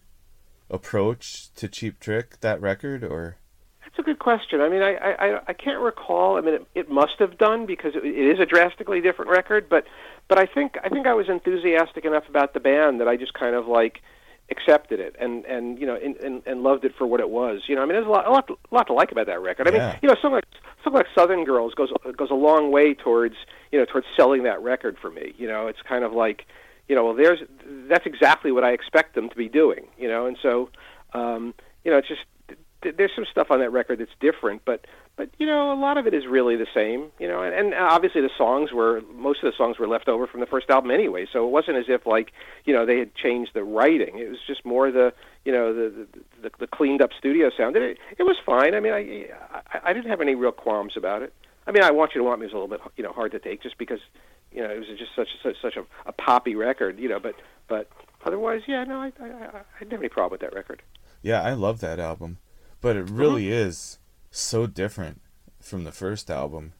approach 0.71 1.53
to 1.55 1.69
cheap 1.69 2.01
trick 2.01 2.41
that 2.41 2.61
record 2.61 3.05
or 3.05 3.37
That's 3.85 3.99
a 4.01 4.03
good 4.03 4.19
question. 4.19 4.61
I 4.61 4.69
mean, 4.69 4.83
I 4.83 4.95
I, 4.97 5.41
I 5.47 5.53
can't 5.53 5.81
recall. 5.81 6.37
I 6.37 6.41
mean, 6.41 6.55
it, 6.55 6.67
it 6.75 6.91
must 6.91 7.17
have 7.21 7.39
done 7.39 7.65
because 7.65 7.95
it, 7.95 8.05
it 8.05 8.27
is 8.35 8.41
a 8.41 8.47
drastically 8.47 9.01
different 9.01 9.31
record. 9.31 9.69
But 9.69 9.85
but 10.29 10.39
I 10.39 10.47
think 10.47 10.77
I 10.83 10.89
think 10.89 11.07
I 11.07 11.15
was 11.15 11.29
enthusiastic 11.29 12.05
enough 12.05 12.25
about 12.29 12.55
the 12.55 12.61
band 12.61 13.01
that 13.01 13.07
I 13.07 13.17
just 13.17 13.35
kind 13.35 13.55
of 13.55 13.69
like 13.69 14.03
accepted 14.51 14.99
it 15.01 15.15
and 15.19 15.45
and 15.45 15.79
you 15.81 15.87
know 15.87 15.97
and, 15.97 16.17
and, 16.17 16.43
and 16.47 16.63
loved 16.63 16.85
it 16.85 16.93
for 16.99 17.07
what 17.07 17.21
it 17.21 17.31
was. 17.31 17.63
You 17.69 17.77
know, 17.77 17.83
I 17.83 17.87
mean, 17.87 17.95
there's 17.95 18.07
a 18.07 18.11
lot 18.11 18.27
a 18.27 18.31
lot, 18.31 18.51
a 18.51 18.75
lot 18.75 18.87
to 18.89 18.93
like 18.93 19.13
about 19.13 19.27
that 19.27 19.41
record. 19.41 19.69
I 19.69 19.71
Yeah. 19.73 19.87
mean, 19.91 19.99
you 20.03 20.09
know, 20.09 20.17
something 20.21 20.33
like 20.41 20.45
something 20.87 20.99
like 20.99 21.07
Southern 21.15 21.45
Girls 21.45 21.75
goes 21.75 21.91
goes 22.17 22.31
a 22.31 22.35
long 22.35 22.71
way 22.71 22.95
towards 22.95 23.35
you 23.73 23.79
know 23.79 23.85
towards 23.85 24.07
selling 24.17 24.45
that 24.45 24.63
record 24.63 24.97
for 25.01 25.11
me. 25.11 25.35
You 25.37 25.49
know, 25.49 25.67
it's 25.67 25.81
kind 25.83 26.05
of 26.05 26.13
like 26.13 26.47
you 26.89 26.95
know, 26.95 27.07
well, 27.07 27.15
there's 27.15 27.41
that's 27.89 28.07
exactly 28.07 28.53
what 28.53 28.63
I 28.63 28.71
expect 28.71 29.15
them 29.15 29.29
to 29.29 29.37
be 29.37 29.49
doing. 29.49 29.89
You 29.99 30.09
know, 30.09 30.27
and 30.27 30.39
so 30.41 30.71
um, 31.13 31.55
you 31.85 31.91
know, 31.91 31.99
it's 31.99 32.09
just 32.09 32.21
there's 32.97 33.11
some 33.17 33.27
stuff 33.29 33.51
on 33.51 33.59
that 33.61 33.71
record 33.71 33.99
that's 33.99 34.13
different, 34.21 34.63
but 34.65 34.87
but 35.17 35.31
you 35.39 35.47
know, 35.47 35.73
a 35.73 35.81
lot 35.81 35.99
of 35.99 36.07
it 36.07 36.15
is 36.15 36.25
really 36.27 36.57
the 36.57 36.67
same. 36.73 37.11
You 37.19 37.27
know, 37.27 37.43
and, 37.43 37.55
and 37.55 37.75
obviously 37.75 38.21
the 38.21 38.31
songs 38.39 38.71
were 38.73 39.01
most 39.13 39.43
of 39.43 39.51
the 39.51 39.57
songs 39.57 39.79
were 39.79 39.89
left 39.89 40.09
over 40.09 40.27
from 40.29 40.41
the 40.41 40.47
first 40.47 40.71
album 40.71 40.93
anyway, 40.93 41.27
so 41.33 41.47
it 41.47 41.51
wasn't 41.51 41.79
as 41.79 41.87
if 41.89 42.07
like 42.07 42.33
you 42.65 42.73
know 42.73 42.87
they 42.87 42.99
had 42.99 43.15
changed 43.17 43.53
the 43.55 43.65
writing. 43.65 44.19
It 44.19 44.29
was 44.29 44.39
just 44.47 44.65
more 44.65 44.93
the 44.93 45.13
you 45.47 45.53
know 45.53 45.73
the 45.73 46.07
the, 46.43 46.51
the 46.59 46.67
cleaned 46.67 47.01
up 47.01 47.11
studio 47.19 47.51
sound. 47.57 47.77
It 47.77 47.99
it 48.19 48.25
was 48.25 48.37
fine. 48.45 48.75
I 48.75 48.81
mean, 48.81 48.93
I, 48.93 49.03
I 49.75 49.79
I 49.89 49.93
didn't 49.95 50.11
have 50.11 50.21
any 50.21 50.35
real 50.35 50.53
qualms 50.53 50.95
about 50.97 51.23
it. 51.23 51.33
I 51.69 51.73
mean, 51.73 51.83
I 51.83 51.91
want 51.93 52.15
you 52.15 52.21
to 52.21 52.25
want 52.29 52.41
me 52.41 52.47
was 52.47 52.53
a 52.53 52.57
little 52.57 52.69
bit 52.75 52.81
you 52.97 53.05
know 53.05 53.13
hard 53.13 53.33
to 53.33 53.39
take 53.39 53.63
just 53.63 53.79
because 53.79 54.01
you 54.53 54.61
know 54.63 54.71
it 54.71 54.79
was 54.79 54.89
just 54.99 55.15
such 55.15 55.29
such 55.43 55.57
such 55.63 55.77
a, 55.77 55.85
a 56.07 56.13
poppy 56.13 56.55
record. 56.55 56.99
You 56.99 57.09
know, 57.09 57.21
but 57.21 57.35
but 57.69 57.89
otherwise, 58.25 58.63
yeah, 58.67 58.85
no, 58.85 58.97
I 59.01 59.13
I, 59.21 59.29
I 59.31 59.79
didn't 59.79 59.93
have 59.93 60.01
any 60.01 60.09
problem 60.09 60.33
with 60.33 60.41
that 60.41 60.55
record. 60.55 60.83
yeah 61.23 61.41
i 61.43 61.53
love 61.67 61.81
that 61.81 61.99
album 61.99 62.39
but 62.81 62.95
it 62.97 63.09
really 63.11 63.45
mm-hmm. 63.47 63.69
is 63.71 63.99
so 64.31 64.67
different 64.67 65.21
from 65.61 65.85
the 65.85 65.93
first 65.93 66.31
album 66.31 66.73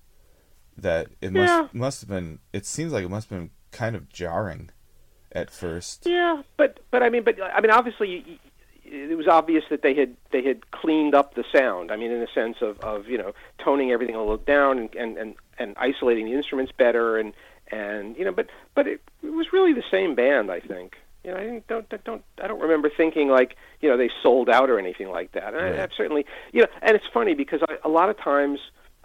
that 0.77 1.07
it 1.21 1.33
must 1.33 1.53
Yeah. 1.53 1.69
must 1.73 2.01
have 2.03 2.11
been 2.11 2.39
it 2.53 2.67
seems 2.67 2.93
like 2.93 3.05
it 3.05 3.09
must 3.11 3.29
have 3.31 3.39
been 3.39 3.51
kind 3.73 3.97
of 3.97 4.03
jarring 4.09 4.71
at 5.33 5.51
first 5.51 6.07
Yeah, 6.07 6.43
but 6.57 6.81
but 6.91 7.03
I 7.03 7.09
mean, 7.09 7.25
but 7.25 7.37
I 7.43 7.61
mean, 7.61 7.71
obviously, 7.71 8.09
y- 8.19 8.25
y- 8.29 8.39
it 8.89 9.17
was 9.17 9.27
obvious 9.29 9.65
that 9.71 9.83
they 9.83 9.95
had 9.95 10.17
they 10.33 10.43
had 10.43 10.71
cleaned 10.71 11.15
up 11.15 11.35
the 11.35 11.45
sound. 11.55 11.91
I 11.91 11.97
mean, 11.97 12.11
in 12.11 12.21
the 12.21 12.29
sense 12.35 12.59
of 12.61 12.79
of 12.81 13.09
you 13.09 13.19
know 13.19 13.33
toning 13.59 13.91
everything 13.93 14.15
a 14.15 14.21
little 14.21 14.37
down 14.39 14.79
and 14.79 14.95
and 14.95 15.17
and, 15.19 15.35
and 15.59 15.75
isolating 15.79 16.27
the 16.27 16.33
instruments 16.35 16.73
better 16.77 17.17
and 17.19 17.33
and 17.71 18.17
you 18.17 18.25
know, 18.25 18.33
but 18.33 18.49
but 18.75 18.87
it, 18.87 19.01
it 19.23 19.31
was 19.31 19.53
really 19.53 19.73
the 19.73 19.85
same 19.91 20.15
band. 20.15 20.51
I 20.51 20.61
think. 20.61 20.97
You 21.25 21.33
know, 21.33 21.39
I 21.39 21.43
didn't, 21.43 21.67
don't 21.67 21.89
don't- 21.89 22.05
don't 22.05 22.25
I 22.41 22.47
don't 22.47 22.61
remember 22.61 22.89
thinking 22.89 23.29
like 23.29 23.57
you 23.81 23.89
know 23.89 23.97
they 23.97 24.11
sold 24.23 24.49
out 24.49 24.71
or 24.71 24.79
anything 24.79 25.09
like 25.11 25.33
that. 25.33 25.55
And 25.55 25.57
I, 25.79 25.83
I've 25.83 25.93
certainly 25.97 26.25
you 26.53 26.63
know, 26.63 26.69
and 26.83 26.95
it's 26.95 27.07
funny 27.13 27.35
because 27.35 27.61
I, 27.69 27.79
a 27.85 27.89
lot 27.89 28.09
of 28.11 28.17
times 28.19 28.61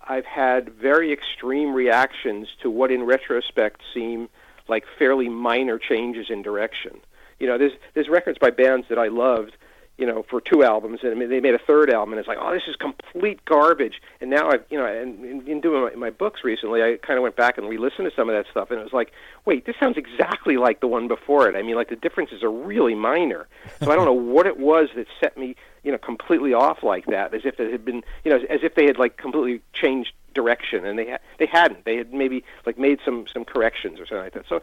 I've 0.07 0.25
had 0.25 0.69
very 0.73 1.11
extreme 1.11 1.73
reactions 1.73 2.47
to 2.61 2.69
what 2.69 2.91
in 2.91 3.03
retrospect 3.03 3.81
seem 3.93 4.29
like 4.67 4.83
fairly 4.99 5.29
minor 5.29 5.79
changes 5.79 6.27
in 6.29 6.43
direction. 6.43 6.99
You 7.39 7.47
know, 7.47 7.57
there's 7.57 7.73
there's 7.95 8.07
records 8.07 8.37
by 8.37 8.51
bands 8.51 8.85
that 8.89 8.99
I 8.99 9.07
loved, 9.07 9.57
you 10.01 10.07
know, 10.07 10.25
for 10.31 10.41
two 10.41 10.63
albums, 10.63 11.01
and 11.03 11.21
they 11.21 11.39
made 11.39 11.53
a 11.53 11.59
third 11.59 11.91
album, 11.91 12.13
and 12.13 12.19
it's 12.19 12.27
like, 12.27 12.39
oh, 12.41 12.51
this 12.51 12.63
is 12.67 12.75
complete 12.75 13.45
garbage. 13.45 14.01
And 14.19 14.31
now 14.31 14.49
I've, 14.49 14.63
you 14.71 14.79
know, 14.79 14.87
and 14.87 15.23
in, 15.23 15.47
in 15.47 15.61
doing 15.61 15.83
my, 15.83 16.07
my 16.07 16.09
books 16.09 16.43
recently, 16.43 16.81
I 16.81 16.97
kind 17.05 17.19
of 17.19 17.21
went 17.21 17.35
back 17.35 17.59
and 17.59 17.69
re-listened 17.69 18.09
to 18.09 18.15
some 18.15 18.27
of 18.27 18.33
that 18.33 18.49
stuff, 18.49 18.71
and 18.71 18.79
it 18.79 18.83
was 18.83 18.93
like, 18.93 19.11
wait, 19.45 19.67
this 19.67 19.75
sounds 19.79 19.97
exactly 19.97 20.57
like 20.57 20.79
the 20.79 20.87
one 20.87 21.07
before 21.07 21.47
it. 21.47 21.55
I 21.55 21.61
mean, 21.61 21.75
like 21.75 21.89
the 21.89 21.95
differences 21.95 22.41
are 22.41 22.49
really 22.49 22.95
minor. 22.95 23.47
So 23.83 23.91
I 23.91 23.95
don't 23.95 24.05
know 24.05 24.11
what 24.11 24.47
it 24.47 24.57
was 24.57 24.89
that 24.95 25.05
set 25.19 25.37
me, 25.37 25.55
you 25.83 25.91
know, 25.91 25.99
completely 25.99 26.51
off 26.51 26.81
like 26.81 27.05
that, 27.05 27.31
as 27.35 27.41
if 27.45 27.59
it 27.59 27.71
had 27.71 27.85
been, 27.85 28.03
you 28.23 28.31
know, 28.31 28.37
as, 28.37 28.43
as 28.49 28.59
if 28.63 28.73
they 28.73 28.87
had 28.87 28.97
like 28.97 29.17
completely 29.17 29.61
changed 29.71 30.13
direction, 30.33 30.83
and 30.83 30.97
they 30.97 31.11
ha- 31.11 31.19
they 31.37 31.45
hadn't. 31.45 31.85
They 31.85 31.97
had 31.97 32.11
maybe 32.11 32.43
like 32.65 32.79
made 32.79 32.99
some 33.05 33.27
some 33.31 33.45
corrections 33.45 33.99
or 33.99 34.07
something 34.07 34.23
like 34.23 34.33
that. 34.33 34.45
So 34.49 34.61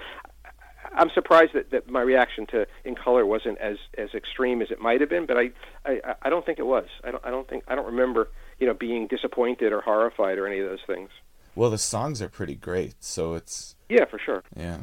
I'm 0.94 1.11
surprised 1.11 1.53
that, 1.55 1.70
that 1.70 1.88
my 1.88 2.01
reaction 2.03 2.46
to 2.48 2.66
In 2.85 2.94
Color 2.94 3.27
wasn't 3.27 3.59
as 3.59 3.77
as 3.96 4.11
extreme 4.14 4.62
as 4.62 4.70
it 4.70 4.81
might 4.81 5.01
have 5.01 5.11
been, 5.11 5.27
but 5.27 5.37
I, 5.37 5.51
I 5.85 6.14
I 6.22 6.31
don't 6.31 6.44
think 6.44 6.59
it 6.59 6.66
was. 6.66 6.87
I 7.05 7.11
don't 7.11 7.24
I 7.24 7.31
don't 7.31 7.48
think 7.48 7.64
I 7.68 7.74
don't 7.74 7.87
remember 7.87 8.29
you 8.59 8.66
know 8.66 8.74
being 8.74 9.07
disappointed 9.07 9.72
or 9.72 9.81
horrified 9.81 10.38
or 10.38 10.46
any 10.46 10.59
of 10.61 10.68
those 10.68 10.85
things. 10.87 11.11
well 11.55 11.70
the 11.70 11.79
songs 11.79 12.20
are 12.22 12.29
pretty 12.29 12.55
great 12.55 12.94
so 13.01 13.35
it's 13.35 13.77
Yeah, 13.88 14.05
for 14.05 14.18
sure. 14.18 14.42
Yeah. 14.57 14.83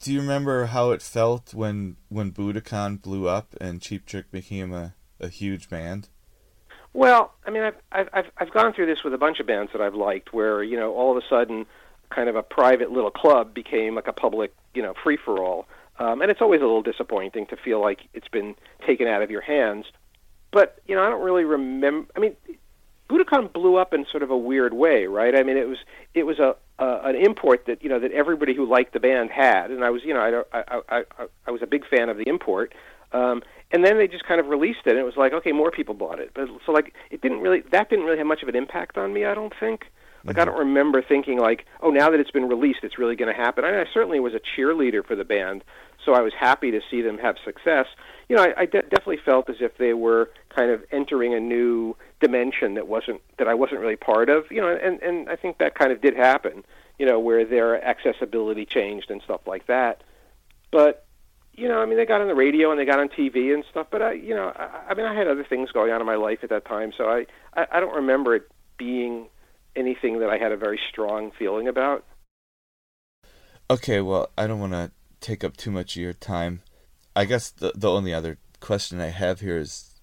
Do 0.00 0.12
you 0.12 0.20
remember 0.20 0.66
how 0.66 0.92
it 0.92 1.02
felt 1.02 1.54
when 1.54 1.96
when 2.08 2.32
Budokan 2.32 3.02
blew 3.02 3.26
up 3.28 3.54
and 3.60 3.80
Cheap 3.82 4.06
Trick 4.06 4.30
became 4.30 4.72
a, 4.72 4.94
a 5.20 5.28
huge 5.28 5.68
band? 5.68 6.08
Well, 6.94 7.32
I 7.46 7.50
mean, 7.50 7.62
I've, 7.62 7.74
I've 7.90 8.08
I've 8.12 8.30
I've 8.36 8.52
gone 8.52 8.72
through 8.74 8.86
this 8.86 9.02
with 9.02 9.14
a 9.14 9.18
bunch 9.18 9.40
of 9.40 9.46
bands 9.46 9.72
that 9.72 9.80
I've 9.80 9.94
liked, 9.94 10.32
where 10.32 10.62
you 10.62 10.76
know 10.76 10.92
all 10.94 11.10
of 11.16 11.16
a 11.16 11.26
sudden, 11.28 11.66
kind 12.14 12.28
of 12.28 12.36
a 12.36 12.42
private 12.42 12.90
little 12.90 13.10
club 13.10 13.54
became 13.54 13.94
like 13.94 14.08
a 14.08 14.12
public, 14.12 14.54
you 14.74 14.82
know, 14.82 14.94
free 15.02 15.18
for 15.22 15.42
all, 15.42 15.66
um, 15.98 16.22
and 16.22 16.30
it's 16.30 16.40
always 16.40 16.60
a 16.60 16.64
little 16.64 16.82
disappointing 16.82 17.46
to 17.46 17.56
feel 17.56 17.80
like 17.80 18.00
it's 18.14 18.28
been 18.28 18.54
taken 18.86 19.06
out 19.06 19.22
of 19.22 19.30
your 19.30 19.40
hands. 19.40 19.86
But 20.50 20.80
you 20.86 20.94
know, 20.94 21.02
I 21.02 21.08
don't 21.08 21.22
really 21.22 21.44
remember. 21.44 22.08
I 22.16 22.20
mean, 22.20 22.36
Budokan 23.08 23.52
blew 23.52 23.76
up 23.76 23.92
in 23.92 24.06
sort 24.10 24.22
of 24.22 24.30
a 24.30 24.36
weird 24.36 24.74
way, 24.74 25.06
right? 25.06 25.34
I 25.34 25.42
mean, 25.42 25.56
it 25.56 25.68
was 25.68 25.78
it 26.14 26.24
was 26.24 26.38
a, 26.38 26.56
a 26.78 27.00
an 27.04 27.16
import 27.16 27.66
that 27.66 27.82
you 27.82 27.88
know 27.88 27.98
that 28.00 28.12
everybody 28.12 28.54
who 28.54 28.66
liked 28.66 28.92
the 28.92 29.00
band 29.00 29.30
had, 29.30 29.70
and 29.70 29.84
I 29.84 29.90
was 29.90 30.02
you 30.04 30.14
know 30.14 30.46
I 30.52 30.58
I 30.58 30.80
I 30.88 31.04
I, 31.46 31.50
was 31.50 31.62
a 31.62 31.66
big 31.66 31.86
fan 31.86 32.08
of 32.08 32.16
the 32.16 32.28
import. 32.28 32.74
Um, 33.12 33.42
and 33.70 33.84
then 33.84 33.98
they 33.98 34.06
just 34.06 34.24
kind 34.24 34.40
of 34.40 34.46
released 34.46 34.80
it, 34.86 34.90
and 34.90 34.98
it 34.98 35.04
was 35.04 35.16
like, 35.16 35.32
okay, 35.32 35.52
more 35.52 35.70
people 35.70 35.94
bought 35.94 36.18
it. 36.18 36.30
But 36.34 36.48
so 36.64 36.72
like, 36.72 36.94
it 37.10 37.20
didn't 37.20 37.40
really 37.40 37.62
that 37.70 37.90
didn't 37.90 38.04
really 38.04 38.18
have 38.18 38.26
much 38.26 38.42
of 38.42 38.48
an 38.48 38.56
impact 38.56 38.96
on 38.96 39.12
me. 39.12 39.24
I 39.24 39.34
don't 39.34 39.52
think. 39.58 39.86
Like 40.24 40.38
I 40.38 40.44
don't 40.44 40.54
mm-hmm. 40.54 40.68
remember 40.68 41.02
thinking 41.02 41.38
like, 41.38 41.66
oh, 41.80 41.90
now 41.90 42.10
that 42.10 42.20
it's 42.20 42.30
been 42.30 42.48
released, 42.48 42.80
it's 42.82 42.98
really 42.98 43.16
going 43.16 43.34
to 43.34 43.40
happen. 43.40 43.64
I, 43.64 43.80
I 43.80 43.84
certainly 43.92 44.20
was 44.20 44.34
a 44.34 44.40
cheerleader 44.40 45.04
for 45.04 45.16
the 45.16 45.24
band, 45.24 45.64
so 46.04 46.14
I 46.14 46.20
was 46.20 46.32
happy 46.38 46.70
to 46.70 46.80
see 46.90 47.02
them 47.02 47.18
have 47.18 47.36
success. 47.44 47.86
You 48.28 48.36
know, 48.36 48.42
I, 48.42 48.62
I 48.62 48.66
de- 48.66 48.82
definitely 48.82 49.18
felt 49.24 49.50
as 49.50 49.56
if 49.60 49.76
they 49.78 49.94
were 49.94 50.30
kind 50.48 50.70
of 50.70 50.84
entering 50.92 51.34
a 51.34 51.40
new 51.40 51.96
dimension 52.20 52.74
that 52.74 52.86
wasn't 52.86 53.20
that 53.38 53.48
I 53.48 53.54
wasn't 53.54 53.80
really 53.80 53.96
part 53.96 54.28
of. 54.28 54.50
You 54.50 54.60
know, 54.60 54.68
and 54.68 55.02
and 55.02 55.28
I 55.28 55.36
think 55.36 55.58
that 55.58 55.74
kind 55.74 55.92
of 55.92 56.00
did 56.00 56.16
happen. 56.16 56.64
You 56.98 57.06
know, 57.06 57.18
where 57.18 57.44
their 57.44 57.82
accessibility 57.82 58.64
changed 58.64 59.10
and 59.10 59.22
stuff 59.22 59.40
like 59.46 59.66
that. 59.66 60.02
But 60.70 61.04
you 61.54 61.68
know, 61.68 61.80
I 61.80 61.86
mean, 61.86 61.96
they 61.96 62.06
got 62.06 62.20
on 62.20 62.28
the 62.28 62.34
radio 62.34 62.70
and 62.70 62.80
they 62.80 62.84
got 62.84 62.98
on 62.98 63.08
TV 63.08 63.52
and 63.52 63.64
stuff. 63.70 63.88
But 63.90 64.02
I, 64.02 64.12
you 64.12 64.34
know, 64.34 64.52
I, 64.54 64.90
I 64.90 64.94
mean, 64.94 65.06
I 65.06 65.14
had 65.14 65.26
other 65.26 65.44
things 65.44 65.70
going 65.70 65.92
on 65.92 66.00
in 66.00 66.06
my 66.06 66.14
life 66.14 66.38
at 66.42 66.50
that 66.50 66.64
time, 66.64 66.92
so 66.96 67.08
I, 67.08 67.26
I, 67.54 67.66
I 67.72 67.80
don't 67.80 67.94
remember 67.94 68.34
it 68.34 68.50
being 68.78 69.26
anything 69.76 70.20
that 70.20 70.30
I 70.30 70.38
had 70.38 70.52
a 70.52 70.56
very 70.56 70.80
strong 70.90 71.30
feeling 71.38 71.68
about. 71.68 72.04
Okay, 73.70 74.00
well, 74.00 74.30
I 74.36 74.46
don't 74.46 74.60
want 74.60 74.72
to 74.72 74.90
take 75.20 75.44
up 75.44 75.56
too 75.56 75.70
much 75.70 75.96
of 75.96 76.02
your 76.02 76.12
time. 76.12 76.62
I 77.14 77.24
guess 77.24 77.50
the 77.50 77.72
the 77.74 77.90
only 77.90 78.12
other 78.12 78.38
question 78.60 79.00
I 79.00 79.08
have 79.08 79.40
here 79.40 79.58
is 79.58 80.00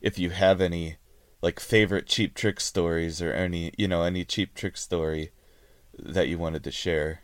if 0.00 0.18
you 0.18 0.30
have 0.30 0.60
any 0.60 0.96
like 1.42 1.60
favorite 1.60 2.06
cheap 2.06 2.34
trick 2.34 2.60
stories 2.60 3.22
or 3.22 3.32
any 3.32 3.72
you 3.76 3.88
know 3.88 4.02
any 4.02 4.24
cheap 4.24 4.54
trick 4.54 4.76
story 4.76 5.30
that 5.98 6.28
you 6.28 6.38
wanted 6.38 6.64
to 6.64 6.70
share. 6.70 7.20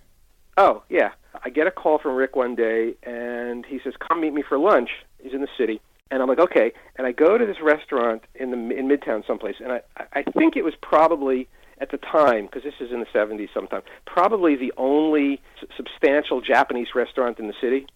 Oh 0.57 0.83
yeah, 0.89 1.11
I 1.45 1.51
get 1.51 1.67
a 1.67 1.71
call 1.71 1.99
from 1.99 2.15
Rick 2.15 2.37
one 2.37 2.55
day, 2.55 2.95
and 3.03 3.65
he 3.67 3.81
says, 3.85 3.95
"Come 3.97 4.21
meet 4.21 4.33
me 4.33 4.43
for 4.43 4.59
lunch." 4.59 4.91
He's 5.23 5.35
in 5.35 5.41
the 5.41 5.49
city, 5.59 5.81
and 6.11 6.23
I'm 6.23 6.29
like, 6.29 6.39
"Okay." 6.39 6.73
And 6.97 7.07
I 7.07 7.13
go 7.13 7.37
to 7.37 7.47
this 7.47 7.61
restaurant 7.63 8.25
in 8.35 8.51
the 8.51 8.77
in 8.77 8.89
Midtown 8.89 9.27
someplace, 9.27 9.57
and 9.61 9.73
I 9.73 9.81
I 10.13 10.23
think 10.23 10.57
it 10.57 10.65
was 10.65 10.75
probably 10.81 11.49
at 11.79 11.91
the 11.91 11.99
time 11.99 12.47
because 12.47 12.63
this 12.63 12.75
is 12.81 12.91
in 12.91 13.01
the 13.01 13.07
70s 13.07 13.49
sometime 13.53 13.83
probably 14.07 14.57
the 14.57 14.73
only 14.77 15.41
s- 15.61 15.69
substantial 15.77 16.41
Japanese 16.41 16.89
restaurant 16.95 17.39
in 17.39 17.47
the 17.49 17.55
city. 17.61 17.87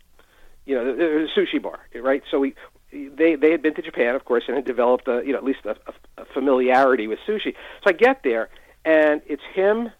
You 0.66 0.74
know, 0.76 0.84
was 0.84 1.30
a 1.34 1.40
sushi 1.40 1.60
bar, 1.60 1.80
right? 1.94 2.22
So 2.30 2.38
we 2.38 2.54
they 2.92 3.34
they 3.36 3.50
had 3.50 3.62
been 3.62 3.74
to 3.74 3.82
Japan, 3.82 4.14
of 4.14 4.24
course, 4.24 4.44
and 4.46 4.56
had 4.56 4.64
developed 4.64 5.08
a 5.08 5.22
you 5.24 5.32
know 5.32 5.38
at 5.38 5.44
least 5.44 5.60
a, 5.64 5.70
a, 5.70 6.22
a 6.22 6.24
familiarity 6.34 7.06
with 7.06 7.18
sushi. 7.26 7.54
So 7.82 7.86
I 7.86 7.92
get 7.92 8.22
there, 8.22 8.48
and 8.84 9.22
it's 9.26 9.42
him, 9.54 9.90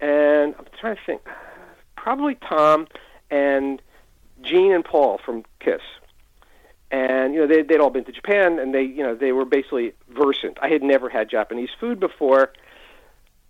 and 0.00 0.54
I'm 0.58 0.66
trying 0.80 0.96
to 0.96 1.02
think, 1.04 1.22
probably 1.96 2.36
Tom 2.36 2.86
and 3.30 3.82
Gene 4.42 4.72
and 4.72 4.84
Paul 4.84 5.20
from 5.24 5.44
Kiss. 5.60 5.80
And 6.90 7.34
you 7.34 7.40
know 7.40 7.46
they 7.46 7.62
they'd 7.62 7.80
all 7.80 7.90
been 7.90 8.04
to 8.04 8.12
Japan, 8.12 8.58
and 8.58 8.74
they 8.74 8.82
you 8.82 9.02
know 9.02 9.14
they 9.14 9.32
were 9.32 9.44
basically 9.44 9.92
versant. 10.08 10.58
I 10.60 10.68
had 10.68 10.82
never 10.82 11.08
had 11.08 11.28
Japanese 11.30 11.70
food 11.78 12.00
before. 12.00 12.52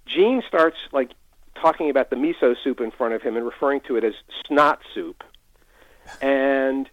Gene 0.06 0.42
starts 0.46 0.76
like 0.92 1.10
talking 1.54 1.90
about 1.90 2.10
the 2.10 2.16
miso 2.16 2.54
soup 2.62 2.80
in 2.80 2.90
front 2.90 3.14
of 3.14 3.22
him 3.22 3.36
and 3.36 3.44
referring 3.44 3.80
to 3.82 3.96
it 3.96 4.04
as 4.04 4.14
snot 4.46 4.80
soup. 4.94 5.22
And 6.20 6.88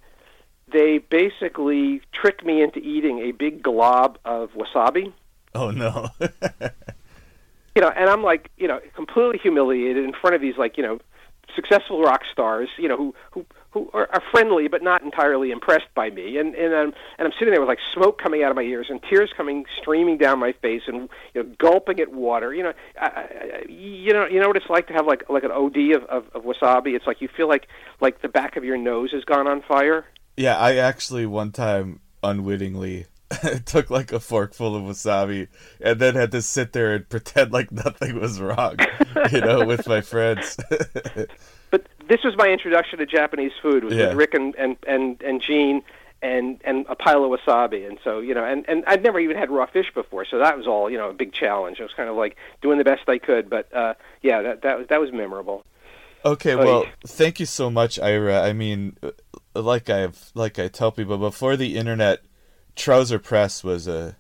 they 0.72 1.00
basically 1.00 2.02
trick 2.12 2.46
me 2.46 2.62
into 2.62 2.80
eating 2.80 3.20
a 3.20 3.32
big 3.32 3.64
glob 3.64 4.20
of 4.26 4.52
wasabi. 4.52 5.14
Oh 5.56 5.72
no. 5.72 6.10
You 7.76 7.86
know, 7.86 7.94
and 7.96 8.10
I'm 8.10 8.24
like, 8.24 8.50
you 8.58 8.68
know, 8.68 8.82
completely 8.94 9.38
humiliated 9.38 10.04
in 10.04 10.12
front 10.12 10.36
of 10.36 10.42
these 10.42 10.58
like, 10.58 10.76
you 10.76 10.84
know, 10.84 11.00
successful 11.56 12.02
rock 12.02 12.22
stars, 12.32 12.70
you 12.78 12.88
know, 12.88 12.98
who 12.98 13.16
who 13.32 13.46
who 13.72 13.90
are, 13.94 14.10
are 14.12 14.22
friendly 14.32 14.68
but 14.68 14.82
not 14.82 15.04
entirely 15.04 15.52
impressed 15.52 15.94
by 15.96 16.10
me. 16.10 16.38
And 16.38 16.56
and 16.56 16.74
I'm 16.74 16.94
and 17.18 17.28
I'm 17.28 17.32
sitting 17.34 17.52
there 17.52 17.60
with 17.60 17.70
like 17.70 17.80
smoke 17.94 18.22
coming 18.22 18.44
out 18.44 18.52
of 18.52 18.56
my 18.56 18.64
ears 18.64 18.88
and 18.90 19.02
tears 19.04 19.32
coming 19.36 19.66
streaming 19.80 20.18
down 20.18 20.40
my 20.40 20.54
face 20.54 20.84
and 20.88 21.10
you 21.34 21.44
know 21.44 21.50
gulping 21.58 22.00
at 22.00 22.12
water. 22.12 22.54
You 22.54 22.64
know, 22.64 22.74
I, 23.00 23.06
I, 23.06 23.66
you 23.68 24.14
know, 24.14 24.26
you 24.26 24.40
know 24.40 24.48
what 24.48 24.58
it's 24.58 24.70
like 24.70 24.88
to 24.88 24.94
have 24.94 25.06
like 25.06 25.30
like 25.30 25.44
an 25.44 25.52
OD 25.52 25.78
of, 25.96 26.04
of 26.06 26.26
of 26.34 26.44
wasabi. 26.44 26.96
It's 26.96 27.08
like 27.08 27.22
you 27.22 27.28
feel 27.28 27.48
like 27.48 27.68
like 28.02 28.22
the 28.22 28.30
back 28.30 28.56
of 28.56 28.64
your 28.64 28.78
nose 28.78 29.12
has 29.12 29.24
gone 29.24 29.48
on 29.48 29.62
fire. 29.62 30.06
Yeah, 30.38 30.58
I 30.58 30.76
actually 30.76 31.26
one 31.26 31.52
time 31.52 32.00
unwittingly 32.24 33.08
took 33.66 33.90
like 33.90 34.12
a 34.12 34.20
forkful 34.20 34.76
of 34.76 34.84
wasabi 34.84 35.48
and 35.82 36.00
then 36.00 36.16
had 36.16 36.32
to 36.32 36.42
sit 36.42 36.74
there 36.74 36.96
and 36.96 37.08
pretend 37.16 37.52
like 37.52 37.72
nothing 37.72 38.20
was 38.20 38.40
wrong, 38.42 38.78
you 39.32 39.42
know, 39.42 39.66
with 39.72 39.88
my 39.88 40.02
friends. 40.02 40.58
But 41.72 41.88
this 42.08 42.24
was 42.24 42.36
my 42.38 42.48
introduction 42.50 43.00
to 43.00 43.06
Japanese 43.06 43.52
food. 43.62 43.84
Was 43.84 43.94
Yeah. 43.94 44.08
with 44.08 44.18
Rick 44.18 44.34
and 44.34 44.56
and 44.56 44.78
and 44.88 45.22
and 45.22 45.42
Gene. 45.42 45.84
And 46.22 46.60
and 46.66 46.86
a 46.90 46.96
pile 46.96 47.24
of 47.24 47.32
wasabi, 47.32 47.88
and 47.88 47.98
so 48.04 48.20
you 48.20 48.34
know, 48.34 48.44
and 48.44 48.66
and 48.68 48.84
I'd 48.88 49.02
never 49.02 49.22
even 49.22 49.38
had 49.38 49.50
raw 49.50 49.66
fish 49.68 49.86
before, 49.96 50.26
so 50.26 50.38
that 50.40 50.58
was 50.58 50.68
all 50.68 50.90
you 50.90 50.98
know, 50.98 51.10
a 51.12 51.14
big 51.14 51.32
challenge. 51.32 51.80
It 51.80 51.84
was 51.84 51.94
kind 51.96 52.10
of 52.10 52.18
like 52.18 52.36
doing 52.62 52.78
the 52.78 52.84
best 52.84 53.08
I 53.08 53.20
could, 53.20 53.50
but 53.50 53.74
uh, 53.74 53.94
yeah, 54.22 54.42
that 54.42 54.62
that 54.64 54.78
was 54.80 54.88
that 54.88 55.00
was 55.00 55.14
memorable. 55.14 55.64
Okay, 56.26 56.58
well, 56.58 56.84
thank 57.08 57.40
you 57.40 57.46
so 57.46 57.70
much, 57.70 57.98
Ira. 58.00 58.42
I 58.42 58.52
mean, 58.52 58.98
uh, 59.02 59.12
like 59.62 59.90
I've 59.90 60.32
like 60.36 60.60
I 60.60 60.68
tell 60.68 60.92
people 60.92 61.18
before 61.18 61.56
the 61.56 61.78
internet, 61.78 62.20
Trouser 62.80 63.20
Press 63.20 63.64
was 63.64 63.88
a 63.88 64.16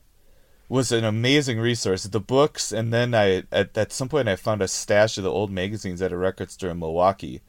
was 0.68 0.92
an 0.92 1.04
amazing 1.04 1.60
resource. 1.60 2.04
The 2.04 2.20
books, 2.20 2.72
and 2.72 2.94
then 2.94 3.16
I 3.16 3.44
at 3.52 3.76
at 3.78 3.92
some 3.92 4.10
point 4.10 4.28
I 4.28 4.36
found 4.36 4.62
a 4.62 4.68
stash 4.68 5.18
of 5.18 5.24
the 5.24 5.32
old 5.32 5.50
magazines 5.50 6.02
at 6.02 6.12
a 6.12 6.18
record 6.18 6.52
store 6.52 6.72
in 6.72 6.80
Milwaukee, 6.80 7.42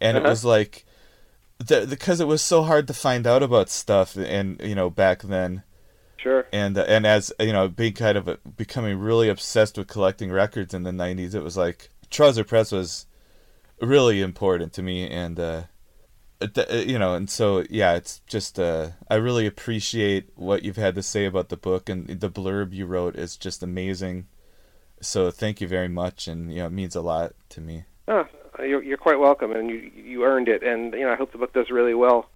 and 0.00 0.16
it 0.16 0.20
Uh-huh. 0.22 0.30
was 0.30 0.44
like, 0.44 0.86
the, 1.58 1.86
because 1.88 2.20
it 2.20 2.26
was 2.28 2.40
so 2.40 2.62
hard 2.62 2.86
to 2.86 2.94
find 2.94 3.26
out 3.26 3.42
about 3.42 3.68
stuff, 3.68 4.16
and 4.16 4.60
you 4.62 4.74
know 4.74 4.88
back 4.90 5.22
then. 5.22 5.62
Sure. 6.16 6.46
And 6.52 6.78
uh, 6.78 6.86
and 6.88 7.04
as 7.06 7.32
you 7.38 7.52
know, 7.52 7.68
being 7.68 7.92
kind 7.92 8.16
of 8.16 8.28
a, 8.28 8.38
becoming 8.56 8.98
really 8.98 9.28
obsessed 9.28 9.76
with 9.76 9.88
collecting 9.88 10.30
records 10.32 10.72
in 10.72 10.84
the 10.84 10.90
'90s, 10.90 11.34
it 11.34 11.42
was 11.42 11.56
like 11.56 11.90
Trouser 12.10 12.44
Press 12.44 12.72
was 12.72 13.06
really 13.80 14.22
important 14.22 14.72
to 14.74 14.82
me 14.82 15.06
and 15.10 15.38
uh, 15.38 15.62
you 16.70 16.98
know 16.98 17.14
and 17.14 17.28
so 17.28 17.64
yeah 17.70 17.94
it's 17.94 18.20
just 18.26 18.58
uh 18.58 18.88
i 19.10 19.14
really 19.14 19.46
appreciate 19.46 20.30
what 20.36 20.62
you've 20.62 20.76
had 20.76 20.94
to 20.94 21.02
say 21.02 21.24
about 21.24 21.48
the 21.48 21.56
book 21.56 21.88
and 21.88 22.06
the 22.08 22.30
blurb 22.30 22.72
you 22.72 22.86
wrote 22.86 23.16
is 23.16 23.36
just 23.36 23.62
amazing 23.62 24.26
so 25.00 25.30
thank 25.30 25.60
you 25.60 25.68
very 25.68 25.88
much 25.88 26.28
and 26.28 26.52
you 26.52 26.58
know 26.58 26.66
it 26.66 26.72
means 26.72 26.96
a 26.96 27.00
lot 27.00 27.32
to 27.48 27.60
me 27.60 27.84
Oh, 28.06 28.26
you're, 28.58 28.82
you're 28.82 28.98
quite 28.98 29.18
welcome, 29.18 29.52
and 29.52 29.70
you 29.70 29.90
you 29.94 30.24
earned 30.24 30.48
it. 30.48 30.62
And 30.62 30.92
you 30.92 31.02
know, 31.02 31.12
I 31.12 31.16
hope 31.16 31.32
the 31.32 31.38
book 31.38 31.52
does 31.52 31.70
really 31.70 31.94
well. 31.94 32.28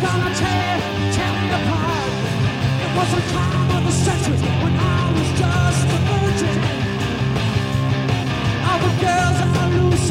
It's 0.00 0.06
gonna 0.06 0.32
tear, 0.32 0.78
tear 1.10 1.32
me 1.42 1.48
apart. 1.58 2.12
It 2.84 2.90
was 2.94 3.10
the 3.16 3.22
time 3.34 3.70
of 3.76 3.82
the 3.84 3.90
century 3.90 4.38
when 4.62 4.74
I 4.78 5.10
was 5.10 5.30
just 5.42 5.90
a 5.90 5.98
virgin. 6.06 6.58
All 8.62 8.78
the 8.78 8.92
girls 9.02 9.38
are 9.42 9.70
loose, 9.74 10.10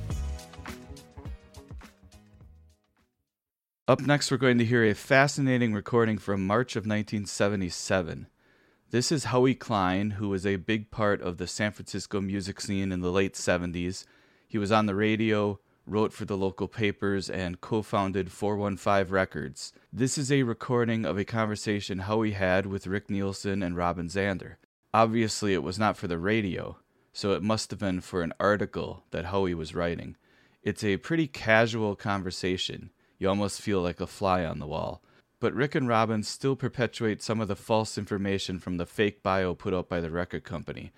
Up 3.91 3.99
next, 3.99 4.31
we're 4.31 4.37
going 4.37 4.57
to 4.57 4.63
hear 4.63 4.85
a 4.85 4.95
fascinating 4.95 5.73
recording 5.73 6.17
from 6.17 6.47
March 6.47 6.77
of 6.77 6.85
1977. 6.85 8.27
This 8.89 9.11
is 9.11 9.25
Howie 9.25 9.53
Klein, 9.53 10.11
who 10.11 10.29
was 10.29 10.45
a 10.45 10.55
big 10.55 10.91
part 10.91 11.21
of 11.21 11.35
the 11.35 11.45
San 11.45 11.73
Francisco 11.73 12.21
music 12.21 12.61
scene 12.61 12.93
in 12.93 13.01
the 13.01 13.11
late 13.11 13.33
70s. 13.33 14.05
He 14.47 14.57
was 14.57 14.71
on 14.71 14.85
the 14.85 14.95
radio, 14.95 15.59
wrote 15.85 16.13
for 16.13 16.23
the 16.23 16.37
local 16.37 16.69
papers, 16.69 17.29
and 17.29 17.59
co 17.59 17.81
founded 17.81 18.31
415 18.31 19.13
Records. 19.13 19.73
This 19.91 20.17
is 20.17 20.31
a 20.31 20.43
recording 20.43 21.03
of 21.03 21.17
a 21.17 21.25
conversation 21.25 21.99
Howie 21.99 22.31
had 22.31 22.67
with 22.67 22.87
Rick 22.87 23.09
Nielsen 23.09 23.61
and 23.61 23.75
Robin 23.75 24.07
Zander. 24.07 24.55
Obviously, 24.93 25.53
it 25.53 25.63
was 25.63 25.77
not 25.77 25.97
for 25.97 26.07
the 26.07 26.17
radio, 26.17 26.77
so 27.11 27.33
it 27.33 27.43
must 27.43 27.71
have 27.71 27.79
been 27.79 27.99
for 27.99 28.21
an 28.21 28.31
article 28.39 29.03
that 29.11 29.25
Howie 29.25 29.53
was 29.53 29.75
writing. 29.75 30.15
It's 30.63 30.85
a 30.85 30.95
pretty 30.95 31.27
casual 31.27 31.97
conversation. 31.97 32.91
You 33.21 33.29
almost 33.29 33.61
feel 33.61 33.83
like 33.83 34.01
a 34.01 34.07
fly 34.07 34.43
on 34.43 34.57
the 34.57 34.65
wall. 34.65 35.03
But 35.39 35.53
Rick 35.53 35.75
and 35.75 35.87
Robin 35.87 36.23
still 36.23 36.55
perpetuate 36.55 37.21
some 37.21 37.39
of 37.39 37.47
the 37.47 37.55
false 37.55 37.95
information 37.95 38.57
from 38.57 38.77
the 38.77 38.87
fake 38.87 39.21
bio 39.21 39.53
put 39.53 39.75
out 39.75 39.87
by 39.87 40.01
the 40.01 40.09
record 40.09 40.43
company. 40.43 40.91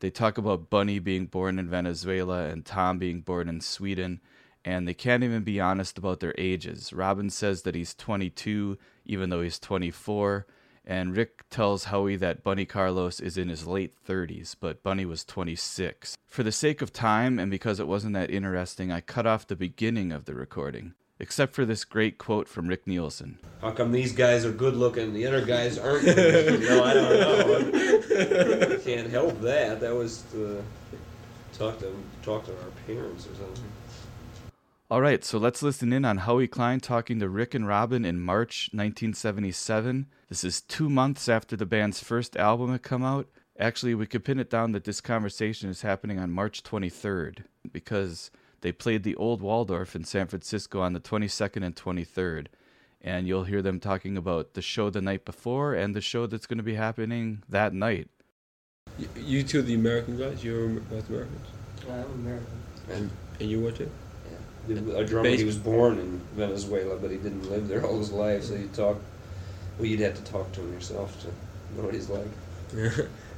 They 0.00 0.10
talk 0.10 0.38
about 0.38 0.70
Bunny 0.70 0.98
being 0.98 1.26
born 1.26 1.56
in 1.56 1.70
Venezuela 1.70 2.46
and 2.46 2.66
Tom 2.66 2.98
being 2.98 3.20
born 3.20 3.48
in 3.48 3.60
Sweden, 3.60 4.20
and 4.64 4.88
they 4.88 4.92
can't 4.92 5.22
even 5.22 5.44
be 5.44 5.60
honest 5.60 5.96
about 5.98 6.18
their 6.18 6.34
ages. 6.36 6.92
Robin 6.92 7.30
says 7.30 7.62
that 7.62 7.76
he's 7.76 7.94
22, 7.94 8.76
even 9.06 9.30
though 9.30 9.42
he's 9.42 9.60
24, 9.60 10.48
and 10.84 11.16
Rick 11.16 11.48
tells 11.48 11.84
Howie 11.84 12.16
that 12.16 12.42
Bunny 12.42 12.64
Carlos 12.64 13.20
is 13.20 13.38
in 13.38 13.48
his 13.48 13.68
late 13.68 13.94
30s, 14.04 14.56
but 14.58 14.82
Bunny 14.82 15.04
was 15.04 15.24
26. 15.24 16.16
For 16.26 16.42
the 16.42 16.50
sake 16.50 16.82
of 16.82 16.92
time, 16.92 17.38
and 17.38 17.52
because 17.52 17.78
it 17.78 17.86
wasn't 17.86 18.14
that 18.14 18.32
interesting, 18.32 18.90
I 18.90 19.00
cut 19.00 19.28
off 19.28 19.46
the 19.46 19.54
beginning 19.54 20.10
of 20.10 20.24
the 20.24 20.34
recording 20.34 20.94
except 21.20 21.54
for 21.54 21.64
this 21.64 21.84
great 21.84 22.18
quote 22.18 22.48
from 22.48 22.68
Rick 22.68 22.86
Nielsen. 22.86 23.38
How 23.60 23.72
come 23.72 23.92
these 23.92 24.12
guys 24.12 24.44
are 24.44 24.52
good 24.52 24.76
looking, 24.76 25.12
the 25.12 25.26
other 25.26 25.44
guys 25.44 25.78
aren't? 25.78 26.04
Good 26.04 26.60
you 26.60 26.68
know, 26.68 26.84
I 26.84 26.94
don't 26.94 27.72
know. 27.72 28.78
Can't 28.84 29.10
help 29.10 29.40
that. 29.40 29.80
That 29.80 29.94
was 29.94 30.22
to 30.32 30.62
talk 31.52 31.78
to 31.80 31.94
talk 32.22 32.44
to 32.46 32.52
our 32.52 32.70
parents 32.86 33.26
or 33.26 33.34
something. 33.34 33.64
All 34.90 35.02
right, 35.02 35.22
so 35.22 35.36
let's 35.36 35.62
listen 35.62 35.92
in 35.92 36.06
on 36.06 36.18
Howie 36.18 36.48
Klein 36.48 36.80
talking 36.80 37.18
to 37.18 37.28
Rick 37.28 37.54
and 37.54 37.68
Robin 37.68 38.06
in 38.06 38.20
March 38.20 38.70
1977. 38.72 40.06
This 40.30 40.44
is 40.44 40.62
two 40.62 40.88
months 40.88 41.28
after 41.28 41.56
the 41.56 41.66
band's 41.66 42.02
first 42.02 42.38
album 42.38 42.72
had 42.72 42.82
come 42.82 43.04
out. 43.04 43.28
Actually, 43.58 43.94
we 43.94 44.06
could 44.06 44.24
pin 44.24 44.38
it 44.38 44.48
down 44.48 44.72
that 44.72 44.84
this 44.84 45.02
conversation 45.02 45.68
is 45.68 45.82
happening 45.82 46.18
on 46.18 46.30
March 46.30 46.62
23rd 46.62 47.40
because 47.70 48.30
they 48.60 48.72
played 48.72 49.02
the 49.02 49.16
Old 49.16 49.40
Waldorf 49.40 49.94
in 49.94 50.04
San 50.04 50.26
Francisco 50.26 50.80
on 50.80 50.92
the 50.92 51.00
22nd 51.00 51.64
and 51.64 51.76
23rd. 51.76 52.46
And 53.00 53.28
you'll 53.28 53.44
hear 53.44 53.62
them 53.62 53.78
talking 53.78 54.16
about 54.16 54.54
the 54.54 54.62
show 54.62 54.90
the 54.90 55.00
night 55.00 55.24
before 55.24 55.74
and 55.74 55.94
the 55.94 56.00
show 56.00 56.26
that's 56.26 56.46
going 56.46 56.58
to 56.58 56.64
be 56.64 56.74
happening 56.74 57.44
that 57.48 57.72
night. 57.72 58.08
You, 58.98 59.08
you 59.16 59.42
two, 59.44 59.62
the 59.62 59.74
American 59.74 60.18
guys, 60.18 60.42
you're 60.42 60.68
both 60.68 61.08
Americans. 61.08 61.46
Yeah, 61.86 61.94
I'm 61.94 62.10
American. 62.12 62.46
And 62.90 63.10
and 63.40 63.50
you 63.50 63.60
were 63.60 63.72
too. 63.72 63.90
A 64.68 65.04
drummer, 65.04 65.30
he 65.30 65.44
was 65.44 65.56
born 65.56 65.98
in 65.98 66.20
Venezuela, 66.34 66.96
but 66.96 67.10
he 67.10 67.16
didn't 67.16 67.48
live 67.50 67.68
there 67.68 67.86
all 67.86 67.98
his 67.98 68.12
life. 68.12 68.44
So 68.44 68.54
you 68.54 68.68
talk, 68.74 68.98
well, 69.78 69.86
you'd 69.86 70.00
have 70.00 70.14
to 70.14 70.30
talk 70.30 70.52
to 70.52 70.60
him 70.60 70.72
yourself 70.74 71.18
to 71.22 71.28
know 71.76 71.86
what 71.86 71.94
he's 71.94 72.10
like. 72.10 72.26
Yeah. 72.76 72.90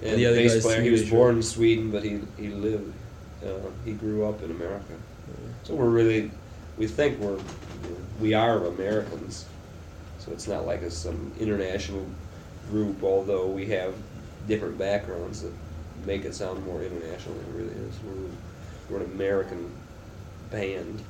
And, 0.03 0.19
the 0.19 0.27
other 0.27 0.37
bass 0.37 0.63
player, 0.63 0.81
he 0.81 0.91
was 0.91 1.09
born 1.09 1.37
in 1.37 1.43
Sweden, 1.43 1.93
but 1.93 2.03
he 2.03 2.21
he 2.39 2.49
lived, 2.49 2.93
uh, 3.45 3.69
he 3.85 3.93
grew 3.93 4.25
up 4.25 4.43
in 4.43 4.51
America. 4.51 4.95
So 5.65 5.75
we're 5.75 5.89
really, 5.91 6.31
we 6.79 6.87
think 6.87 7.19
we're, 7.21 7.39
we 8.21 8.35
are 8.35 8.65
Americans. 8.67 9.47
So 10.19 10.33
it's 10.33 10.47
not 10.49 10.67
like 10.67 10.83
a, 10.83 10.91
some 10.91 11.33
international 11.39 12.07
group, 12.71 13.03
although 13.03 13.47
we 13.49 13.67
have 13.67 13.95
different 14.49 14.79
backgrounds 14.79 15.43
that 15.43 15.53
make 16.07 16.25
it 16.25 16.35
sound 16.35 16.65
more 16.65 16.83
international 16.83 17.35
than 17.35 17.45
it 17.47 17.57
really 17.65 17.87
is. 17.89 17.95
We're, 18.05 18.97
we're 18.99 19.05
an 19.05 19.11
American 19.13 19.71
band. 20.51 21.03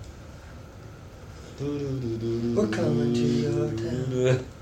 We're 1.61 2.66
coming 2.68 3.12
to 3.14 3.20
your 3.20 3.70
town. 3.72 4.44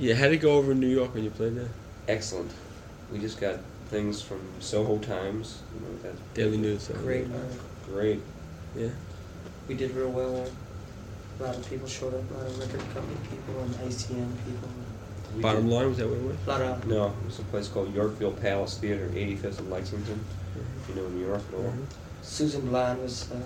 Yeah, 0.00 0.14
how'd 0.14 0.30
it 0.30 0.36
go 0.36 0.52
over 0.52 0.70
in 0.70 0.78
New 0.78 0.86
York 0.86 1.12
when 1.12 1.24
you 1.24 1.30
played 1.30 1.56
there? 1.56 1.70
Excellent. 2.06 2.52
We 3.12 3.18
just 3.18 3.40
got 3.40 3.56
things 3.88 4.22
from 4.22 4.38
Soho 4.60 4.98
Times. 4.98 5.60
You 5.74 5.80
know, 5.80 5.96
that 6.02 6.34
Daily 6.34 6.56
News. 6.56 6.84
so- 6.84 6.94
Great 6.94 7.28
night. 7.28 7.40
Great. 7.92 8.20
Yeah. 8.76 8.88
We 9.68 9.74
did 9.74 9.90
real 9.92 10.10
well. 10.10 10.46
A 11.40 11.42
lot 11.42 11.56
of 11.56 11.68
people 11.68 11.86
showed 11.86 12.14
up, 12.14 12.30
a 12.30 12.34
lot 12.34 12.46
of 12.46 12.58
record 12.58 12.80
company 12.92 13.16
people 13.30 13.62
and 13.62 13.74
ICM 13.76 14.32
people. 14.44 14.68
We 15.36 15.42
Bottom 15.42 15.66
did- 15.68 15.72
line, 15.74 15.88
was 15.88 15.98
that 15.98 16.08
what 16.08 16.16
it 16.18 16.22
was? 16.24 16.36
A 16.46 16.50
lot 16.50 16.60
of 16.62 16.86
No, 16.86 17.06
it 17.08 17.26
was 17.26 17.38
a 17.38 17.42
place 17.44 17.68
called 17.68 17.94
Yorkville 17.94 18.32
Palace 18.32 18.78
Theater, 18.78 19.08
85th 19.14 19.58
and 19.58 19.70
Lexington. 19.70 20.20
If 20.82 20.88
you 20.88 21.00
know 21.00 21.08
New 21.08 21.24
York 21.26 21.42
at 21.52 21.54
all. 21.54 21.72
Susan 22.22 22.68
Blond 22.68 23.00
was 23.00 23.30
uh, 23.30 23.36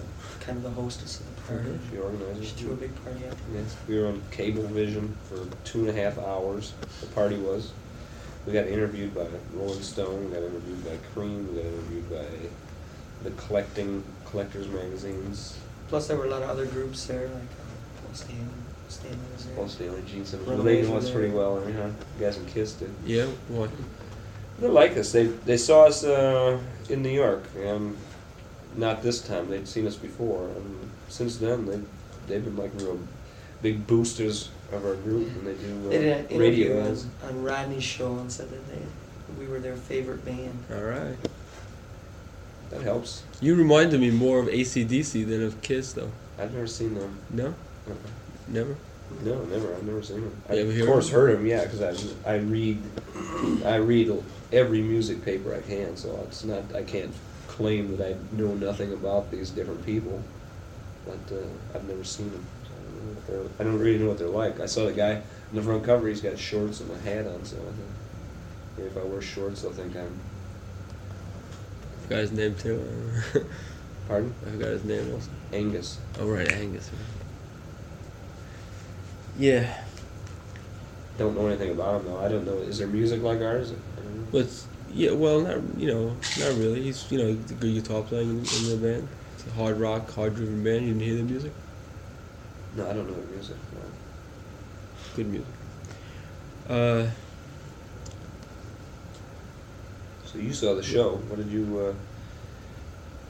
kind 0.40 0.56
of 0.58 0.64
the 0.64 0.70
hostess 0.70 1.20
of 1.20 1.36
the 1.36 1.42
party. 1.42 1.78
She 1.90 1.98
organized 1.98 2.40
it. 2.42 2.46
She 2.46 2.52
threw 2.54 2.72
a 2.72 2.76
big 2.76 3.04
party 3.04 3.20
after. 3.26 3.42
Yes, 3.54 3.76
we 3.86 3.98
were 3.98 4.06
on 4.08 4.22
cable 4.30 4.62
vision 4.68 5.14
for 5.28 5.46
two 5.64 5.80
and 5.80 5.90
a 5.90 5.92
half 5.92 6.18
hours. 6.18 6.72
The 7.00 7.06
party 7.08 7.36
was. 7.36 7.72
We 8.46 8.52
got 8.52 8.66
interviewed 8.66 9.14
by 9.14 9.26
Rolling 9.54 9.82
Stone. 9.82 10.24
We 10.24 10.30
got 10.34 10.42
interviewed 10.42 10.84
by 10.84 10.96
Cream. 11.14 11.46
We 11.48 11.60
got 11.62 11.66
interviewed 11.66 12.10
by 12.10 12.24
the 13.22 13.30
collecting 13.32 14.02
collectors 14.32 14.66
magazines. 14.68 15.56
Plus, 15.88 16.08
there 16.08 16.16
were 16.16 16.24
a 16.24 16.30
lot 16.30 16.42
of 16.42 16.48
other 16.50 16.66
groups 16.66 17.04
there, 17.06 17.28
like 17.28 17.34
uh, 17.34 18.02
Paul 18.02 18.14
Stanley. 18.14 18.46
Stanley 18.88 19.18
was 19.34 19.44
there. 19.46 19.54
Paul 19.54 19.68
Stanley, 19.68 20.02
Gene 20.06 20.24
Simmons. 20.24 20.48
Ron 20.48 20.56
Well, 20.58 20.64
they 20.66 20.76
Mays 20.82 20.88
was 20.88 21.04
us 21.04 21.10
pretty 21.10 21.32
well. 21.32 21.60
I 21.62 21.64
mean, 21.66 21.76
huh? 21.76 21.88
You 22.18 22.24
guys 22.26 22.36
have 22.36 22.46
kissed 22.48 22.82
it. 22.82 22.90
Yeah, 23.06 23.26
what? 23.48 23.70
They 24.58 24.68
like 24.68 24.96
us. 24.96 25.12
They 25.12 25.26
they 25.26 25.56
saw 25.56 25.84
us 25.84 26.02
uh, 26.04 26.58
in 26.88 27.02
New 27.02 27.10
York, 27.10 27.44
and 27.58 27.96
not 28.76 29.02
this 29.02 29.20
time. 29.20 29.48
They'd 29.50 29.68
seen 29.68 29.86
us 29.86 29.96
before, 29.96 30.48
and 30.48 30.90
since 31.08 31.36
then 31.36 31.66
they 31.66 31.80
they've 32.26 32.44
been 32.44 32.56
like 32.56 32.70
real 32.76 32.98
big 33.60 33.86
boosters 33.86 34.50
of 34.72 34.84
our 34.86 34.94
group, 34.96 35.28
and 35.28 35.46
they 35.46 35.54
do 35.54 35.86
uh, 35.86 35.90
They 35.90 35.98
did 35.98 36.30
an 36.32 36.38
radio 36.38 36.66
interview 36.76 36.90
ads. 36.90 37.06
on, 37.22 37.28
on 37.28 37.42
Rodney's 37.42 37.84
show 37.84 38.16
and 38.18 38.30
said 38.32 38.50
that 38.50 38.68
they 38.68 38.80
we 39.38 39.46
were 39.46 39.58
their 39.58 39.76
favorite 39.76 40.24
band. 40.24 40.58
All 40.72 40.82
right. 40.82 41.16
That 42.72 42.82
helps. 42.82 43.22
You 43.40 43.54
reminded 43.54 44.00
me 44.00 44.10
more 44.10 44.38
of 44.40 44.48
AC/DC 44.48 45.28
than 45.28 45.42
of 45.42 45.60
Kiss, 45.62 45.92
though. 45.92 46.10
I've 46.38 46.52
never 46.52 46.66
seen 46.66 46.94
them. 46.94 47.18
No? 47.30 47.46
Uh-uh. 47.48 47.94
Never? 48.48 48.76
No, 49.22 49.44
never. 49.44 49.74
I've 49.74 49.82
never 49.84 50.02
seen 50.02 50.22
them. 50.22 50.42
I, 50.48 50.54
You 50.54 50.60
ever 50.70 50.80
of 50.80 50.86
course, 50.86 51.06
them? 51.10 51.14
heard 51.14 51.36
them. 51.36 51.46
Yeah, 51.46 51.64
because 51.64 51.82
I 52.24 52.32
I 52.32 52.36
read 52.36 52.82
I 53.64 53.76
read 53.76 54.10
every 54.52 54.80
music 54.80 55.22
paper 55.24 55.54
I 55.54 55.60
can, 55.60 55.96
so 55.96 56.18
it's 56.28 56.44
not 56.44 56.74
I 56.74 56.82
can't 56.82 57.12
claim 57.46 57.94
that 57.96 58.06
I 58.14 58.16
know 58.34 58.54
nothing 58.54 58.92
about 58.94 59.30
these 59.30 59.50
different 59.50 59.84
people, 59.84 60.22
but 61.04 61.18
uh, 61.36 61.40
I've 61.74 61.86
never 61.86 62.04
seen 62.04 62.30
them. 62.32 62.44
So 62.64 62.70
I 62.74 62.82
don't 62.84 63.06
know 63.06 63.12
what 63.12 63.26
they're. 63.58 63.66
I 63.66 63.70
don't 63.70 63.78
really 63.78 63.98
know 63.98 64.08
what 64.08 64.18
they're 64.18 64.28
like. 64.28 64.60
I 64.60 64.66
saw 64.66 64.86
the 64.86 64.92
guy 64.92 65.16
on 65.16 65.22
the 65.52 65.62
front 65.62 65.84
cover. 65.84 66.08
He's 66.08 66.22
got 66.22 66.38
shorts 66.38 66.80
and 66.80 66.90
a 66.90 66.98
hat 67.00 67.26
on, 67.26 67.44
so 67.44 67.56
I 67.56 67.60
thought 67.60 67.74
maybe 68.78 68.88
if 68.88 68.96
I 68.96 69.02
wear 69.02 69.20
shorts, 69.20 69.60
they'll 69.60 69.72
think 69.72 69.94
I'm 69.94 70.18
Forgot 72.02 72.18
his 72.18 72.32
name 72.32 72.54
too. 72.54 72.84
Pardon? 74.08 74.34
I 74.46 74.50
forgot 74.50 74.68
his 74.68 74.84
name 74.84 75.12
also. 75.12 75.30
Angus. 75.52 75.98
Oh 76.18 76.26
right, 76.26 76.50
Angus. 76.52 76.90
Yeah. 79.38 79.82
Don't 81.18 81.36
know 81.36 81.46
anything 81.46 81.70
about 81.70 82.00
him 82.00 82.08
though. 82.08 82.18
I 82.18 82.28
don't 82.28 82.44
know. 82.44 82.58
Is 82.58 82.78
there 82.78 82.86
music 82.86 83.22
like 83.22 83.40
ours? 83.40 83.72
I. 83.72 84.02
But 84.30 84.48
yeah, 84.92 85.12
well, 85.12 85.40
not 85.40 85.58
you 85.76 85.88
know, 85.88 86.08
not 86.38 86.54
really. 86.58 86.82
He's 86.82 87.10
you 87.10 87.18
know 87.18 87.28
a 87.28 87.34
good 87.34 87.74
guitar 87.74 88.02
playing 88.02 88.30
in, 88.30 88.36
in 88.36 88.68
the 88.70 88.76
band. 88.76 89.08
It's 89.34 89.46
a 89.46 89.50
hard 89.52 89.78
rock, 89.78 90.10
hard 90.10 90.34
driven 90.34 90.62
band. 90.62 90.86
You 90.86 90.94
didn't 90.94 91.02
hear 91.02 91.16
the 91.16 91.22
music? 91.22 91.52
No, 92.76 92.88
I 92.88 92.92
don't 92.92 93.06
know 93.06 93.14
the 93.14 93.32
music. 93.32 93.56
No. 93.74 93.80
Good 95.16 95.28
music. 95.28 95.46
Uh, 96.68 97.06
So 100.32 100.38
you 100.38 100.52
saw 100.52 100.74
the 100.74 100.82
show. 100.82 101.16
What 101.28 101.36
did 101.36 101.48
you? 101.50 101.78
Uh, 101.78 101.94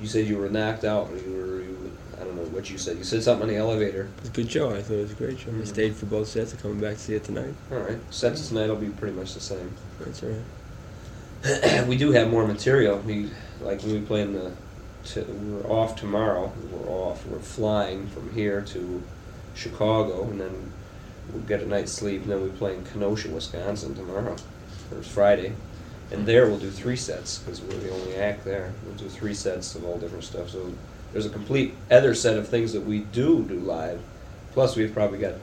you 0.01 0.07
said 0.07 0.27
you 0.27 0.39
were 0.39 0.49
knocked 0.49 0.85
out. 0.85 1.11
Or 1.11 1.17
you 1.17 1.33
were. 1.33 1.61
You, 1.63 1.93
I 2.21 2.25
don't 2.25 2.37
know 2.37 2.45
what 2.45 2.71
you 2.71 2.79
said. 2.79 2.97
You 2.99 3.05
said 3.05 3.23
something 3.23 3.49
on 3.49 3.49
the 3.49 3.57
elevator. 3.57 4.09
it's 4.19 4.29
a 4.29 4.33
good 4.33 4.51
show. 4.51 4.71
I 4.71 4.83
thought 4.83 4.95
it 4.95 5.03
was 5.03 5.11
a 5.13 5.15
great 5.15 5.39
show. 5.41 5.51
I 5.51 5.55
Mhm. 5.55 5.67
stayed 5.67 5.97
for 5.97 6.07
both 6.07 6.29
sets. 6.29 6.53
I'm 6.53 6.59
coming 6.61 6.81
back 6.81 6.95
to 6.95 7.01
see 7.01 7.15
it 7.15 7.25
tonight. 7.25 7.55
All 7.73 7.79
right. 7.79 7.99
Sets 8.11 8.49
tonight 8.49 8.69
will 8.69 8.77
be 8.77 8.91
pretty 8.91 9.17
much 9.17 9.35
the 9.35 9.41
same. 9.41 9.73
That's 9.99 10.23
all 10.23 10.29
right. 10.29 11.87
we 11.89 11.97
do 11.97 12.13
have 12.13 12.31
more 12.31 12.47
material. 12.47 12.99
We 12.99 13.31
like 13.61 13.83
when 13.83 13.93
we 13.95 14.01
play 14.01 14.23
in 14.23 14.35
the. 14.35 14.53
T- 15.05 15.23
we're 15.23 15.67
off 15.69 15.97
tomorrow. 15.97 16.53
We're 16.71 16.89
off. 16.89 17.27
We're 17.27 17.41
flying 17.41 18.07
from 18.07 18.33
here 18.33 18.61
to 18.61 19.03
Chicago, 19.57 20.23
and 20.31 20.41
then 20.41 20.73
we'll 21.33 21.43
get 21.43 21.61
a 21.61 21.67
night's 21.67 21.91
sleep. 21.91 22.23
And 22.23 22.31
then 22.31 22.43
we 22.45 22.51
play 22.51 22.75
in 22.77 22.85
Kenosha, 22.85 23.29
Wisconsin 23.31 23.97
tomorrow. 23.97 24.37
Or 24.93 24.99
it's 24.99 25.09
Friday, 25.09 25.55
and 26.13 26.27
there 26.27 26.47
we'll 26.47 26.59
do 26.59 26.71
three 26.71 26.97
sets 26.97 27.39
because 27.39 27.61
we're 27.63 27.79
the 27.79 27.91
only 27.91 28.17
act 28.17 28.45
there. 28.45 28.73
We'll 28.85 28.95
do 28.95 29.09
three 29.09 29.35
sets 29.35 29.75
of 29.75 29.85
all 29.85 29.99
different 29.99 30.25
stuff. 30.25 30.51
So 30.51 30.73
there's 31.13 31.27
a 31.27 31.31
complete 31.31 31.75
other 31.91 32.15
set 32.15 32.37
of 32.37 32.49
things 32.49 32.73
that 32.75 32.83
we 32.83 33.01
do 33.01 33.45
do 33.45 33.59
live. 33.59 34.01
Plus, 34.53 34.77
we've 34.77 34.93
probably 34.93 35.19
got 35.19 35.35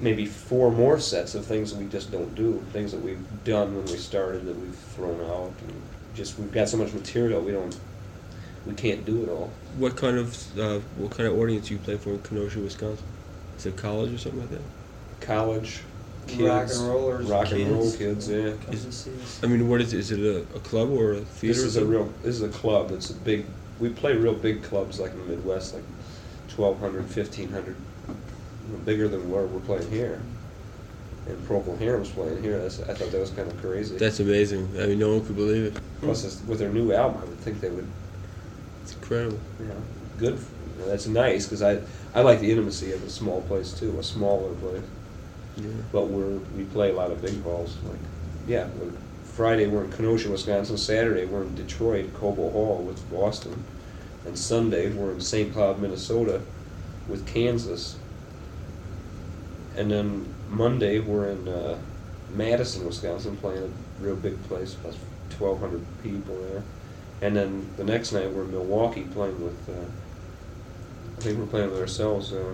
maybe 0.00 0.26
four 0.26 0.70
more 0.72 0.98
sets 0.98 1.34
of 1.34 1.44
things 1.44 1.72
that 1.72 1.78
we 1.78 1.86
just 1.88 2.10
don't 2.10 2.34
do, 2.34 2.64
things 2.72 2.92
that 2.92 3.00
we've 3.00 3.24
done 3.44 3.76
when 3.76 3.84
we 3.84 3.96
started 3.96 4.46
that 4.46 4.58
we've 4.58 4.74
thrown 4.74 5.20
out, 5.30 5.52
and 5.60 5.82
just 6.14 6.38
we've 6.38 6.52
got 6.52 6.68
so 6.68 6.76
much 6.76 6.92
material 6.92 7.40
we 7.40 7.52
don't, 7.52 7.78
we 8.66 8.74
can't 8.74 9.04
do 9.04 9.22
it 9.22 9.28
all. 9.28 9.50
What 9.76 9.96
kind 9.96 10.16
of 10.16 10.58
uh, 10.58 10.80
what 10.96 11.10
kind 11.12 11.28
of 11.28 11.38
audience 11.38 11.68
do 11.68 11.74
you 11.74 11.80
play 11.80 11.96
for 11.96 12.10
in 12.10 12.22
Kenosha, 12.22 12.58
Wisconsin? 12.58 13.04
Is 13.58 13.66
it 13.66 13.76
college 13.76 14.12
or 14.12 14.18
something 14.18 14.40
like 14.40 14.50
that? 14.50 14.62
College, 15.20 15.82
Rock 16.38 16.68
and 16.70 16.88
rollers, 16.88 17.26
rock 17.26 17.50
and 17.50 17.70
roll 17.70 17.82
kids. 17.82 17.98
kids, 17.98 18.30
yeah. 18.30 18.52
Come 18.64 18.74
to 18.74 18.92
see 18.92 19.10
us. 19.20 19.40
I 19.42 19.46
mean, 19.46 19.68
what 19.68 19.80
is 19.80 19.92
it? 19.92 20.00
Is 20.00 20.10
it 20.12 20.20
a, 20.20 20.40
a 20.56 20.60
club 20.60 20.90
or 20.90 21.12
a 21.12 21.20
theater? 21.20 21.54
This 21.54 21.64
or 21.64 21.66
is 21.66 21.76
a 21.76 21.84
real, 21.84 22.12
this 22.22 22.36
is 22.36 22.42
a 22.42 22.48
club. 22.48 22.90
It's 22.92 23.10
a 23.10 23.14
big. 23.14 23.46
We 23.80 23.90
play 23.90 24.16
real 24.16 24.34
big 24.34 24.62
clubs 24.62 25.00
like 25.00 25.12
in 25.12 25.18
the 25.18 25.24
Midwest, 25.24 25.74
like 25.74 25.82
1,200, 26.56 27.02
1,500, 27.02 27.76
bigger 28.84 29.08
than 29.08 29.30
where 29.30 29.46
we're 29.46 29.60
playing 29.60 29.90
here. 29.90 30.22
And 31.26 31.38
Procol 31.46 31.78
Harum's 31.78 32.10
playing 32.10 32.42
here. 32.42 32.58
That's, 32.58 32.80
I 32.80 32.94
thought 32.94 33.10
that 33.10 33.20
was 33.20 33.30
kind 33.30 33.50
of 33.50 33.60
crazy. 33.60 33.96
That's 33.96 34.20
amazing. 34.20 34.68
I 34.80 34.86
mean, 34.86 34.98
no 34.98 35.16
one 35.16 35.26
could 35.26 35.36
believe 35.36 35.76
it. 35.76 35.82
Plus, 36.00 36.24
it's, 36.24 36.42
with 36.42 36.58
their 36.58 36.70
new 36.70 36.92
album, 36.92 37.20
I 37.22 37.24
would 37.26 37.38
think 37.38 37.60
they 37.60 37.70
would. 37.70 37.86
It's 38.82 38.94
incredible. 38.94 39.38
You 39.60 39.66
know, 39.66 39.82
good. 40.18 40.34
You 40.34 40.82
know, 40.82 40.88
that's 40.88 41.06
nice 41.06 41.46
because 41.46 41.62
I 41.62 41.80
I 42.14 42.22
like 42.22 42.40
the 42.40 42.50
intimacy 42.50 42.92
of 42.92 43.02
a 43.04 43.10
small 43.10 43.42
place 43.42 43.72
too, 43.72 43.98
a 43.98 44.02
smaller 44.02 44.52
place. 44.54 44.82
Yeah. 45.56 45.68
But 45.92 46.06
we're 46.06 46.38
we 46.56 46.64
play 46.64 46.90
a 46.90 46.94
lot 46.94 47.10
of 47.10 47.20
big 47.20 47.42
halls. 47.42 47.76
Like, 47.84 47.98
yeah, 48.46 48.68
we're, 48.78 48.92
Friday 49.24 49.66
we're 49.66 49.84
in 49.84 49.92
Kenosha, 49.92 50.30
Wisconsin. 50.30 50.76
Saturday 50.76 51.24
we're 51.24 51.42
in 51.42 51.54
Detroit, 51.54 52.12
Cobo 52.14 52.50
Hall 52.50 52.82
with 52.82 53.10
Boston, 53.10 53.64
and 54.26 54.38
Sunday 54.38 54.90
we're 54.90 55.12
in 55.12 55.20
St. 55.20 55.52
Cloud, 55.52 55.80
Minnesota, 55.80 56.40
with 57.08 57.26
Kansas. 57.26 57.96
And 59.76 59.90
then 59.90 60.34
Monday 60.50 60.98
we're 60.98 61.28
in 61.28 61.48
uh, 61.48 61.78
Madison, 62.34 62.84
Wisconsin, 62.84 63.36
playing 63.38 63.62
a 63.62 64.02
real 64.02 64.16
big 64.16 64.42
place, 64.44 64.74
about 64.74 64.94
1,200 65.38 65.82
people 66.02 66.38
there. 66.50 66.62
And 67.22 67.36
then 67.36 67.70
the 67.76 67.84
next 67.84 68.12
night 68.12 68.30
we're 68.30 68.42
in 68.42 68.50
Milwaukee 68.50 69.04
playing 69.04 69.42
with. 69.42 69.68
Uh, 69.68 69.90
I 71.16 71.20
think 71.24 71.38
we're 71.38 71.46
playing 71.46 71.70
with 71.70 71.80
ourselves. 71.80 72.32
Uh, 72.32 72.52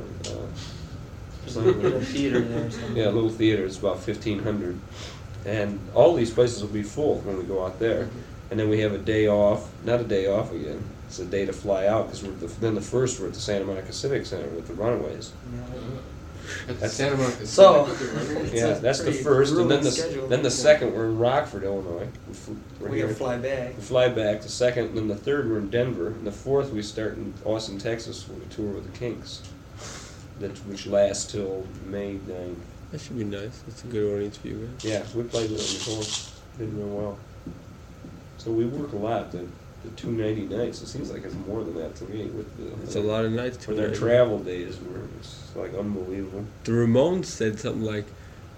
There's 1.55 1.57
a 1.77 1.79
little 1.79 2.01
theater 2.15 2.41
there. 2.41 2.71
somewhere. 2.71 2.93
yeah, 3.05 3.09
a 3.09 3.13
little 3.13 3.31
theater. 3.31 3.65
It's 3.65 3.79
about 3.79 4.01
fifteen 4.01 4.41
hundred, 4.43 4.79
and 5.47 5.79
all 5.95 6.15
these 6.15 6.31
places 6.31 6.63
will 6.63 6.71
be 6.71 6.83
full 6.83 7.17
when 7.21 7.37
we 7.39 7.45
go 7.45 7.65
out 7.65 7.79
there. 7.79 8.09
And 8.51 8.59
then 8.59 8.69
we 8.71 8.81
have 8.81 8.93
a 8.93 8.99
day 8.99 9.29
off. 9.29 9.69
Not 9.85 10.01
a 10.01 10.05
day 10.05 10.27
off 10.27 10.53
again. 10.53 10.83
It's 11.07 11.19
a 11.19 11.25
day 11.27 11.45
to 11.47 11.53
fly 11.53 11.87
out 11.87 12.07
because 12.07 12.23
we're 12.23 12.33
the, 12.33 12.47
then 12.61 12.75
the 12.75 12.81
first 12.81 13.21
we're 13.21 13.27
at 13.29 13.35
the 13.35 13.41
Santa 13.41 13.65
Monica 13.65 13.93
Civic 13.93 14.25
Center 14.27 14.49
with 14.49 14.67
the 14.67 14.75
Runaways. 14.75 15.33
That's 16.67 16.95
Santa 16.95 17.17
Monica. 17.17 17.47
So- 17.47 17.87
Civic. 17.95 18.53
Yeah, 18.55 18.67
a 18.69 18.81
that's 18.81 18.99
the 19.01 19.05
pretty 19.05 19.23
first, 19.23 19.51
and 19.53 19.59
then 19.61 19.67
grueling 19.81 19.85
the 19.85 19.91
schedule. 19.91 20.29
then 20.29 20.43
the 20.43 20.51
second 20.51 20.95
we're 20.95 21.05
in 21.07 21.19
Rockford, 21.19 21.63
Illinois. 21.65 22.09
We, 22.27 22.35
fl- 22.35 22.53
we're 22.81 22.89
We 22.89 22.97
gotta 22.99 23.09
here. 23.09 23.17
fly 23.17 23.37
back. 23.37 23.77
We 23.77 23.83
fly 23.83 24.09
back. 24.09 24.41
The 24.41 24.49
second, 24.49 24.87
and 24.87 24.97
then 24.97 25.09
the 25.09 25.17
third 25.17 25.49
we're 25.51 25.59
in 25.59 25.69
Denver, 25.69 26.09
and 26.09 26.27
the 26.27 26.33
fourth 26.33 26.71
we 26.73 26.81
start 26.83 27.17
in 27.19 27.35
Austin, 27.45 27.79
Texas, 27.79 28.27
with 28.29 28.47
a 28.51 28.55
tour 28.55 28.71
with 28.71 28.91
the 28.91 28.99
Kinks. 28.99 29.43
That 30.41 30.57
which 30.66 30.86
lasts 30.86 31.32
till 31.32 31.66
May 31.86 32.14
9th. 32.14 32.57
That 32.93 33.01
should 33.01 33.18
be 33.18 33.24
nice. 33.24 33.62
That's 33.66 33.84
a 33.84 33.86
good 33.89 34.14
audience 34.14 34.36
for 34.39 34.49
you 34.49 34.66
guys. 34.74 34.84
Yeah, 34.84 35.03
we 35.14 35.24
played 35.24 35.51
with 35.51 35.61
them 35.61 35.97
before. 35.97 36.05
Did 36.59 36.72
real 36.74 36.89
well. 36.89 37.18
So 38.39 38.51
we 38.51 38.64
work 38.66 38.93
a 38.93 38.97
lot. 38.97 39.32
The 39.32 39.47
the 39.84 39.91
two 39.91 40.11
ninety 40.11 40.43
nights. 40.43 40.82
It 40.82 40.89
seems 40.89 41.11
like 41.11 41.24
it's 41.24 41.34
more 41.34 41.62
than 41.62 41.74
that 41.76 41.95
to 41.97 42.05
me. 42.05 42.24
With 42.26 42.57
the 42.57 42.82
It's 42.82 42.97
a 42.97 43.01
lot 43.01 43.24
of 43.24 43.32
nights. 43.32 43.64
For 43.64 43.74
their 43.74 43.95
travel 43.95 44.39
days, 44.39 44.78
were 44.80 45.03
it's 45.18 45.55
like 45.55 45.74
unbelievable. 45.74 46.47
The 46.64 46.72
Ramones 46.72 47.26
said 47.26 47.61
something 47.61 47.82
like, 47.82 48.07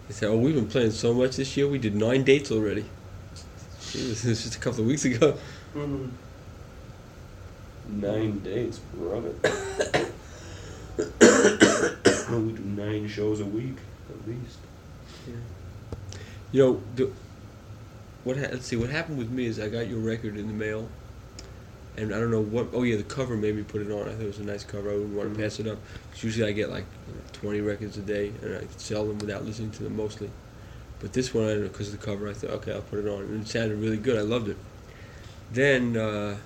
"They 0.09 0.15
said, 0.15 0.29
oh, 0.29 0.39
we've 0.39 0.55
been 0.55 0.69
playing 0.69 0.93
so 0.93 1.13
much 1.13 1.37
this 1.37 1.57
year. 1.57 1.67
We 1.69 1.79
did 1.79 1.95
nine 1.95 2.25
dates 2.25 2.51
already. 2.51 2.85
This 3.93 4.25
was 4.25 4.45
just 4.45 4.55
a 4.55 4.61
couple 4.61 4.81
of 4.83 4.87
weeks 4.87 5.05
ago. 5.05 5.37
Mhm. 5.75 6.11
Nine 7.89 8.39
dates, 8.39 8.79
brother. 8.95 9.35
we 12.41 12.53
do 12.53 12.63
nine 12.63 13.09
shows 13.09 13.41
a 13.41 13.45
week 13.45 13.77
at 14.09 14.29
least. 14.29 14.59
You 16.53 16.61
know, 16.63 16.83
the, 16.97 17.11
what? 18.25 18.37
Ha- 18.37 18.49
let's 18.51 18.67
see. 18.67 18.77
What 18.77 18.91
happened 18.91 19.19
with 19.19 19.31
me 19.31 19.47
is 19.47 19.61
I 19.61 19.69
got 19.69 19.89
your 19.89 20.01
record 20.01 20.37
in 20.37 20.49
the 20.49 20.53
mail, 20.53 20.89
and 21.97 22.13
I 22.15 22.19
don't 22.19 22.31
know 22.31 22.41
what. 22.43 22.69
Oh 22.73 22.83
yeah, 22.83 22.97
the 22.97 23.05
cover 23.05 23.37
made 23.37 23.55
me 23.55 23.63
put 23.63 23.83
it 23.83 23.91
on. 23.91 24.09
I 24.09 24.13
thought 24.13 24.23
it 24.23 24.27
was 24.27 24.39
a 24.41 24.45
nice 24.45 24.65
cover. 24.65 24.91
I 24.91 24.95
wouldn't 24.95 25.15
want 25.17 25.33
to 25.35 25.41
pass 25.41 25.61
it 25.61 25.67
up. 25.69 25.79
'Cause 26.11 26.25
usually 26.25 26.49
I 26.49 26.53
get 26.53 26.71
like 26.71 26.87
you 27.07 27.15
know, 27.15 27.21
twenty 27.33 27.61
records 27.61 27.97
a 27.99 28.03
day, 28.03 28.33
and 28.43 28.57
I 28.57 28.63
sell 28.79 29.07
them 29.07 29.19
without 29.19 29.45
listening 29.45 29.71
to 29.73 29.85
them 29.85 29.97
mostly. 29.97 30.31
But 30.99 31.13
this 31.13 31.33
one, 31.33 31.45
I 31.45 31.49
don't 31.53 31.63
know, 31.63 31.69
because 31.69 31.93
of 31.95 32.01
the 32.01 32.05
cover, 32.05 32.29
I 32.29 32.33
thought, 32.35 32.51
okay, 32.51 32.73
I'll 32.73 32.83
put 32.83 32.99
it 32.99 33.09
on, 33.09 33.23
and 33.23 33.43
it 33.43 33.49
sounded 33.49 33.79
really 33.79 33.97
good. 33.97 34.19
I 34.19 34.23
loved 34.23 34.49
it. 34.49 34.57
Then 35.53 35.97
uh, 35.97 36.37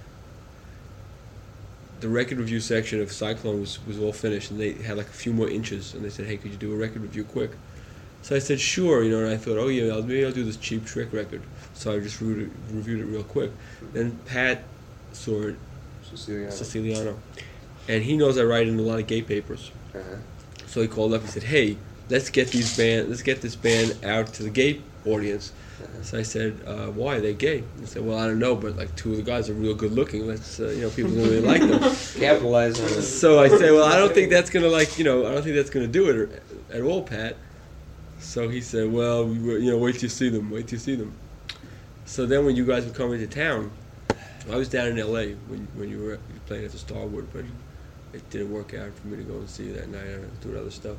the 2.05 2.11
record 2.11 2.37
review 2.37 2.61
section 2.61 3.01
of 3.01 3.11
Cyclone 3.11 3.61
was, 3.61 3.79
was 3.87 3.99
all 3.99 4.13
finished, 4.13 4.51
and 4.51 4.61
they 4.61 4.73
had 4.75 4.99
like 4.99 5.07
a 5.07 5.11
few 5.25 5.33
more 5.33 5.49
inches, 5.49 5.95
and 5.95 6.05
they 6.05 6.11
said, 6.11 6.27
hey, 6.27 6.37
could 6.37 6.51
you 6.51 6.59
do 6.59 6.71
a 6.71 6.77
record 6.77 7.01
review 7.01 7.25
quick? 7.25 7.53
So 8.21 8.37
I 8.37 8.41
said, 8.41 8.61
sure, 8.61 9.03
you 9.03 9.11
know, 9.11 9.21
and 9.21 9.33
I 9.33 9.39
thought, 9.39 9.57
oh 9.57 9.69
yeah, 9.69 9.91
maybe 10.03 10.23
I'll 10.23 10.31
do 10.31 10.45
this 10.45 10.59
Cheap 10.59 10.85
Trick 10.85 11.15
record. 11.15 11.41
So 11.73 11.95
I 11.95 12.01
just 12.01 12.21
reviewed 12.21 12.51
it, 12.51 12.75
reviewed 12.75 13.01
it 13.01 13.07
real 13.07 13.23
quick. 13.23 13.53
Then 13.95 14.19
Pat 14.27 14.65
saw 15.13 15.45
it, 15.45 15.57
Siciliano. 16.03 16.51
Siciliano, 16.51 17.19
and 17.89 18.03
he 18.03 18.19
knows 18.19 18.37
I 18.37 18.45
write 18.45 18.69
in 18.69 18.79
a 18.79 18.83
lot 18.83 18.99
of 18.99 19.07
gay 19.07 19.23
papers. 19.23 19.71
Uh-huh. 19.95 20.17
So 20.67 20.83
he 20.83 20.89
called 20.89 21.15
up 21.15 21.23
and 21.23 21.31
said, 21.31 21.45
hey, 21.45 21.79
let's 22.11 22.29
get 22.29 22.49
these 22.49 22.77
band, 22.77 23.09
let's 23.09 23.23
get 23.23 23.41
this 23.41 23.57
band 23.57 24.05
out 24.05 24.27
to 24.35 24.43
the 24.43 24.51
gay 24.51 24.83
audience. 25.07 25.53
So 26.03 26.19
I 26.19 26.23
said, 26.23 26.61
uh, 26.67 26.87
why 26.87 27.17
are 27.17 27.21
they 27.21 27.35
gay? 27.35 27.65
He 27.81 27.87
said, 27.87 28.05
well, 28.05 28.19
I 28.19 28.27
don't 28.27 28.39
know, 28.39 28.55
but 28.55 28.77
like 28.77 28.95
two 28.97 29.11
of 29.13 29.17
the 29.17 29.23
guys 29.23 29.51
are 29.51 29.55
real 29.55 29.75
good 29.75 29.93
looking. 29.93 30.27
Let's, 30.27 30.61
uh, 30.61 30.69
you 30.69 30.83
know, 30.83 30.91
people 30.91 31.13
really 31.13 31.41
like 31.41 31.61
them. 31.61 31.81
Capitalize 32.19 32.81
on 32.81 32.87
it. 32.87 33.03
So 33.03 33.41
I 33.41 33.49
said, 33.49 33.73
well, 33.73 33.85
I 33.85 33.99
don't 33.99 34.15
think 34.15 34.31
that's 34.31 34.51
gonna 34.51 34.69
like, 34.69 34.99
you 34.99 35.05
know, 35.05 35.27
I 35.27 35.33
don't 35.33 35.43
think 35.43 35.57
that's 35.57 35.71
gonna 35.71 35.87
do 35.87 36.11
it 36.11 36.43
at 36.73 36.83
all, 36.83 37.03
Pat. 37.03 37.37
So 38.19 38.49
he 38.49 38.61
said, 38.61 38.91
well, 38.91 39.29
you 39.29 39.71
know, 39.71 39.79
wait 39.79 39.95
till 39.95 40.05
you 40.05 40.09
see 40.09 40.29
them, 40.29 40.51
wait 40.51 40.69
till 40.69 40.77
you 40.77 40.81
see 40.81 40.95
them. 40.95 41.15
So 42.07 42.27
then 42.27 42.45
when 42.45 42.57
you 42.57 42.65
guys 42.65 42.87
were 42.87 42.93
coming 42.93 43.19
to 43.21 43.27
town, 43.27 43.71
I 44.51 44.57
was 44.57 44.69
down 44.69 44.89
in 44.89 44.99
L.A. 44.99 45.35
when 45.49 45.67
when 45.75 45.89
you 45.89 46.01
were 46.01 46.19
playing 46.47 46.65
at 46.65 46.73
the 46.73 46.79
Starwood, 46.79 47.29
but 47.33 47.45
it 48.13 48.29
didn't 48.31 48.53
work 48.53 48.75
out 48.75 48.93
for 48.95 49.07
me 49.07 49.17
to 49.17 49.23
go 49.23 49.35
and 49.35 49.49
see 49.49 49.65
you 49.65 49.73
that 49.75 49.89
night. 49.89 50.07
I 50.07 50.19
was 50.19 50.39
doing 50.43 50.59
other 50.59 50.71
stuff, 50.71 50.97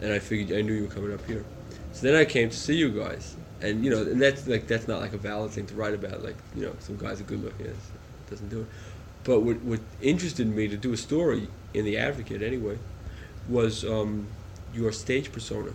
and 0.00 0.12
I 0.12 0.18
figured 0.20 0.56
I 0.56 0.62
knew 0.62 0.74
you 0.74 0.82
were 0.84 0.94
coming 0.94 1.12
up 1.12 1.24
here. 1.26 1.44
So 1.92 2.06
then 2.06 2.14
I 2.16 2.24
came 2.24 2.50
to 2.50 2.56
see 2.56 2.76
you 2.76 2.90
guys, 2.90 3.36
and 3.60 3.84
you 3.84 3.90
know, 3.90 4.02
and 4.02 4.20
that's 4.20 4.46
like 4.46 4.66
that's 4.66 4.88
not 4.88 5.00
like 5.00 5.12
a 5.12 5.18
valid 5.18 5.50
thing 5.52 5.66
to 5.66 5.74
write 5.74 5.94
about. 5.94 6.22
Like 6.22 6.36
you 6.54 6.62
know, 6.62 6.74
some 6.78 6.96
guys 6.96 7.20
are 7.20 7.24
good 7.24 7.42
looking, 7.42 7.66
it 7.66 7.76
doesn't 8.28 8.48
do 8.48 8.60
it. 8.62 8.66
But 9.24 9.40
what 9.40 9.60
what 9.62 9.80
interested 10.00 10.46
me 10.46 10.68
to 10.68 10.76
do 10.76 10.92
a 10.92 10.96
story 10.96 11.48
in 11.74 11.84
the 11.84 11.98
Advocate 11.98 12.42
anyway 12.42 12.78
was 13.48 13.84
um, 13.84 14.28
your 14.72 14.92
stage 14.92 15.32
persona, 15.32 15.72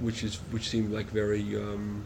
which 0.00 0.24
is 0.24 0.36
which 0.50 0.68
seemed 0.68 0.92
like 0.92 1.06
very 1.06 1.56
um, 1.56 2.04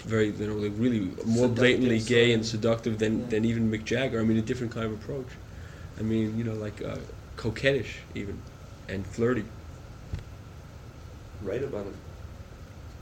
very 0.00 0.30
you 0.30 0.46
know 0.46 0.54
like 0.54 0.72
really 0.76 1.00
more 1.24 1.48
Seductive 1.48 1.56
blatantly 1.56 2.00
gay 2.00 2.32
and 2.32 2.44
seductive 2.44 2.98
than 2.98 3.20
Yeah. 3.20 3.26
than 3.28 3.44
even 3.44 3.70
Mick 3.70 3.84
Jagger. 3.84 4.20
I 4.20 4.24
mean, 4.24 4.36
a 4.36 4.42
different 4.42 4.72
kind 4.72 4.86
of 4.86 4.92
approach. 4.92 5.28
I 5.98 6.02
mean, 6.02 6.36
you 6.36 6.44
know, 6.44 6.54
like 6.54 6.82
uh, 6.82 6.96
coquettish 7.36 8.00
even, 8.14 8.40
and 8.88 9.06
flirty. 9.06 9.44
Write 11.42 11.62
about 11.62 11.86
it. 11.86 11.94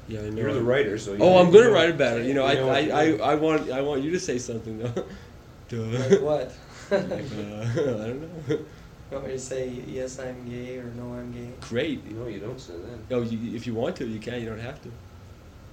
Yeah, 0.08 0.20
I 0.20 0.30
know. 0.30 0.40
You're 0.40 0.54
the 0.54 0.62
writer, 0.62 0.96
so 0.96 1.12
you 1.12 1.18
oh, 1.20 1.38
I'm 1.38 1.50
gonna 1.50 1.70
write 1.70 1.90
about 1.90 2.18
it. 2.18 2.26
You 2.26 2.34
know, 2.34 2.46
I, 2.46 2.54
know 2.54 2.70
I, 2.70 2.78
I. 2.88 3.32
I 3.32 3.34
want 3.34 3.70
I 3.70 3.82
want 3.82 4.02
you 4.02 4.10
to 4.12 4.20
say 4.20 4.38
something 4.38 4.78
though. 4.78 5.04
Duh. 5.68 5.82
Like 5.82 6.20
what? 6.20 6.56
Like, 6.90 7.02
uh, 7.02 7.04
I 7.12 8.06
don't 8.08 8.22
know. 8.22 8.28
You 8.48 8.64
want 9.12 9.26
me 9.26 9.32
to 9.32 9.38
say 9.38 9.68
yes, 9.68 10.18
I'm 10.18 10.48
gay 10.48 10.78
or 10.78 10.84
no, 10.96 11.12
I'm 11.12 11.30
gay? 11.32 11.50
Great. 11.60 12.10
No, 12.16 12.26
you 12.26 12.40
don't 12.40 12.58
say 12.58 12.72
that. 12.72 13.10
No, 13.10 13.20
you, 13.20 13.54
if 13.54 13.66
you 13.66 13.74
want 13.74 13.96
to, 13.96 14.06
you 14.06 14.18
can. 14.18 14.40
You 14.40 14.48
don't 14.48 14.58
have 14.58 14.80
to. 14.82 14.90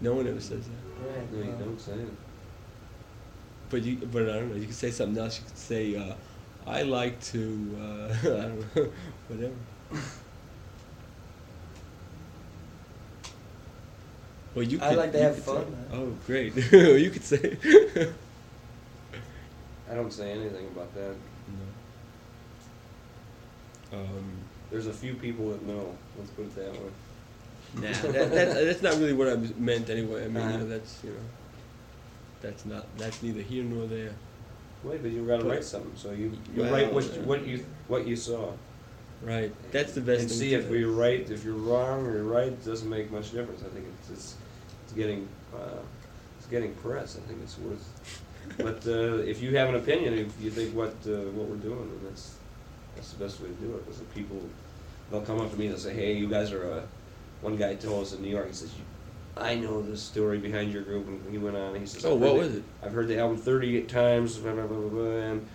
No 0.01 0.15
one 0.15 0.27
ever 0.27 0.41
says 0.41 0.65
that. 0.67 1.07
Right. 1.07 1.31
No, 1.31 1.37
you 1.39 1.49
well, 1.51 1.59
don't 1.59 1.79
say 1.79 1.93
it. 1.93 2.13
But 3.69 3.83
you, 3.83 3.95
but 4.11 4.23
I 4.23 4.33
don't 4.39 4.49
know. 4.49 4.55
You 4.55 4.65
can 4.65 4.73
say 4.73 4.91
something 4.91 5.17
else. 5.23 5.39
You 5.39 5.45
could 5.45 5.57
say, 5.57 5.95
uh, 5.95 6.15
"I 6.67 6.81
like 6.81 7.21
to," 7.31 7.77
uh, 7.79 8.15
I 8.21 8.25
don't 8.25 8.75
know, 8.75 8.89
whatever. 9.29 9.53
Well, 14.55 14.63
you. 14.63 14.79
I 14.81 14.89
could- 14.89 14.97
like 14.97 15.11
to 15.11 15.19
have 15.21 15.37
fun, 15.37 15.65
say-. 15.91 15.97
Oh, 15.97 16.13
great! 16.25 16.55
you 16.71 17.09
could 17.11 17.23
say. 17.23 17.57
I 19.91 19.93
don't 19.93 20.11
say 20.11 20.31
anything 20.31 20.65
about 20.67 20.93
that. 20.95 21.13
Um, 23.93 24.31
There's 24.71 24.87
a 24.87 24.93
few 24.93 25.13
people 25.13 25.49
that 25.51 25.63
know. 25.65 25.95
Let's 26.17 26.31
put 26.31 26.45
it 26.45 26.55
that 26.55 26.71
way. 26.73 26.89
nah, 27.75 27.81
that, 28.11 28.31
that, 28.31 28.53
that's 28.65 28.81
not 28.81 28.93
really 28.93 29.13
what 29.13 29.27
I 29.29 29.35
meant 29.59 29.89
anyway. 29.89 30.25
I 30.25 30.27
mean, 30.27 30.37
Uh-huh. 30.37 30.57
know, 30.57 30.67
that's 30.67 31.03
you 31.03 31.11
know, 31.11 31.15
that's 32.41 32.65
not 32.65 32.85
that's 32.97 33.21
neither 33.21 33.41
here 33.41 33.63
nor 33.63 33.85
there. 33.87 34.13
Wait, 34.83 35.01
but 35.01 35.11
you 35.11 35.25
gotta 35.25 35.43
But- 35.43 35.51
write 35.51 35.63
something. 35.63 35.91
So 35.95 36.11
you, 36.11 36.31
you 36.55 36.61
Well, 36.63 36.71
write 36.71 36.91
what 36.93 37.03
uh, 37.03 37.21
what 37.23 37.45
you 37.45 37.65
what 37.87 38.07
you 38.07 38.15
saw. 38.15 38.51
Right. 39.21 39.51
That's 39.71 39.93
the 39.93 40.01
best 40.01 40.21
And 40.21 40.29
thing 40.29 40.39
see 40.39 40.49
to 40.51 40.55
if 40.59 40.69
you're 40.69 40.91
right. 40.91 41.27
If 41.29 41.43
you're 41.45 41.53
wrong 41.55 42.05
or 42.05 42.13
you're 42.15 42.23
right, 42.23 42.47
it 42.47 42.65
doesn't 42.65 42.89
make 42.89 43.11
much 43.11 43.31
difference. 43.31 43.61
I 43.63 43.69
think 43.73 43.85
it's 44.01 44.09
it's, 44.11 44.35
it's 44.85 44.93
getting 44.93 45.27
uh, 45.53 45.79
it's 46.37 46.47
getting 46.47 46.73
press. 46.75 47.17
I 47.17 47.27
think 47.27 47.39
it's 47.43 47.57
worth. 47.57 47.85
but 48.57 48.85
uh, 48.87 49.17
if 49.23 49.41
you 49.41 49.55
have 49.57 49.69
an 49.69 49.75
opinion, 49.75 50.13
if 50.13 50.39
you 50.41 50.51
think 50.51 50.73
what 50.75 50.89
uh, 51.07 51.29
what 51.33 51.47
we're 51.49 51.55
doing, 51.57 51.89
then 51.89 51.99
that's 52.09 52.35
that's 52.95 53.11
the 53.13 53.23
best 53.23 53.41
way 53.41 53.47
to 53.49 53.53
do 53.55 53.73
it. 53.75 53.85
Because 53.85 53.99
the 53.99 54.05
people 54.05 54.39
they'll 55.11 55.21
come 55.21 55.41
up 55.41 55.51
to 55.51 55.57
me 55.57 55.67
and 55.67 55.77
say, 55.79 55.93
"Hey, 55.93 56.13
you 56.13 56.29
guys 56.29 56.51
are." 56.51 56.71
Uh, 56.71 56.81
one 57.41 57.57
guy 57.57 57.75
told 57.75 58.03
us 58.03 58.13
in 58.13 58.21
New 58.21 58.29
York. 58.29 58.47
He 58.47 58.53
says, 58.53 58.71
"I 59.37 59.55
know 59.55 59.81
the 59.81 59.97
story 59.97 60.37
behind 60.39 60.71
your 60.71 60.83
group," 60.83 61.05
and 61.07 61.21
he 61.29 61.37
went 61.37 61.55
on. 61.57 61.71
and 61.71 61.77
He 61.77 61.85
says, 61.85 62.05
Oh, 62.05 62.15
"I've 62.15 62.21
what 62.21 62.31
heard 62.31 62.39
was 62.39 62.51
the- 62.53 62.57
it? 62.59 62.63
I've 62.83 62.91
heard 62.93 63.07
the 63.07 63.19
album 63.19 63.37
38 63.37 63.89
times, 63.89 64.37
blah, 64.37 64.53
blah, 64.53 64.65
blah, 64.65 64.77
blah, 64.77 64.89
blah, 64.89 65.11
and, 65.11 65.45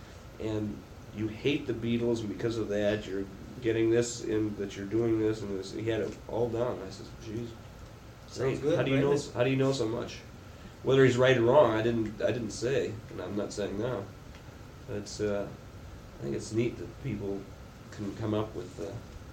and 0.41 0.77
you 1.17 1.27
hate 1.29 1.67
the 1.67 1.73
Beatles, 1.73 2.21
and 2.21 2.29
because 2.29 2.59
of 2.59 2.69
that, 2.69 3.07
you're 3.07 3.25
getting 3.63 3.91
this 3.91 4.23
in, 4.25 4.55
that 4.59 4.77
you're 4.77 4.87
doing 4.87 5.19
this, 5.19 5.41
and 5.41 5.59
this. 5.59 5.73
He 5.73 5.89
had 5.89 6.01
it 6.03 6.17
all 6.29 6.49
down. 6.49 6.79
I 6.87 6.91
said, 6.91 7.07
geez. 7.25 7.49
Sounds 8.31 8.61
great. 8.61 8.63
good, 8.63 8.77
How 8.77 8.83
do 8.83 8.91
you 8.91 9.01
know, 9.01 9.19
how 9.35 9.45
do 9.45 9.51
you 9.51 9.57
know 9.57 9.73
so 9.73 9.87
much? 9.87 10.19
Whether 10.83 11.05
he's 11.05 11.17
right 11.17 11.37
or 11.37 11.43
wrong, 11.43 11.73
I 11.73 11.83
didn't, 11.83 12.23
I 12.23 12.33
didn't 12.33 12.53
say, 12.53 12.93
and 13.11 13.21
I'm 13.21 13.37
not 13.37 13.53
saying 13.53 13.79
now. 13.79 14.03
But 14.89 14.99
it's, 14.99 15.21
uh, 15.21 15.47
I 16.19 16.23
think 16.23 16.37
it's 16.37 16.53
neat 16.53 16.79
that 16.79 17.03
people 17.05 17.41
can 17.91 18.15
come 18.17 18.33
up 18.33 18.55
with, 18.55 18.81
uh, 18.81 18.91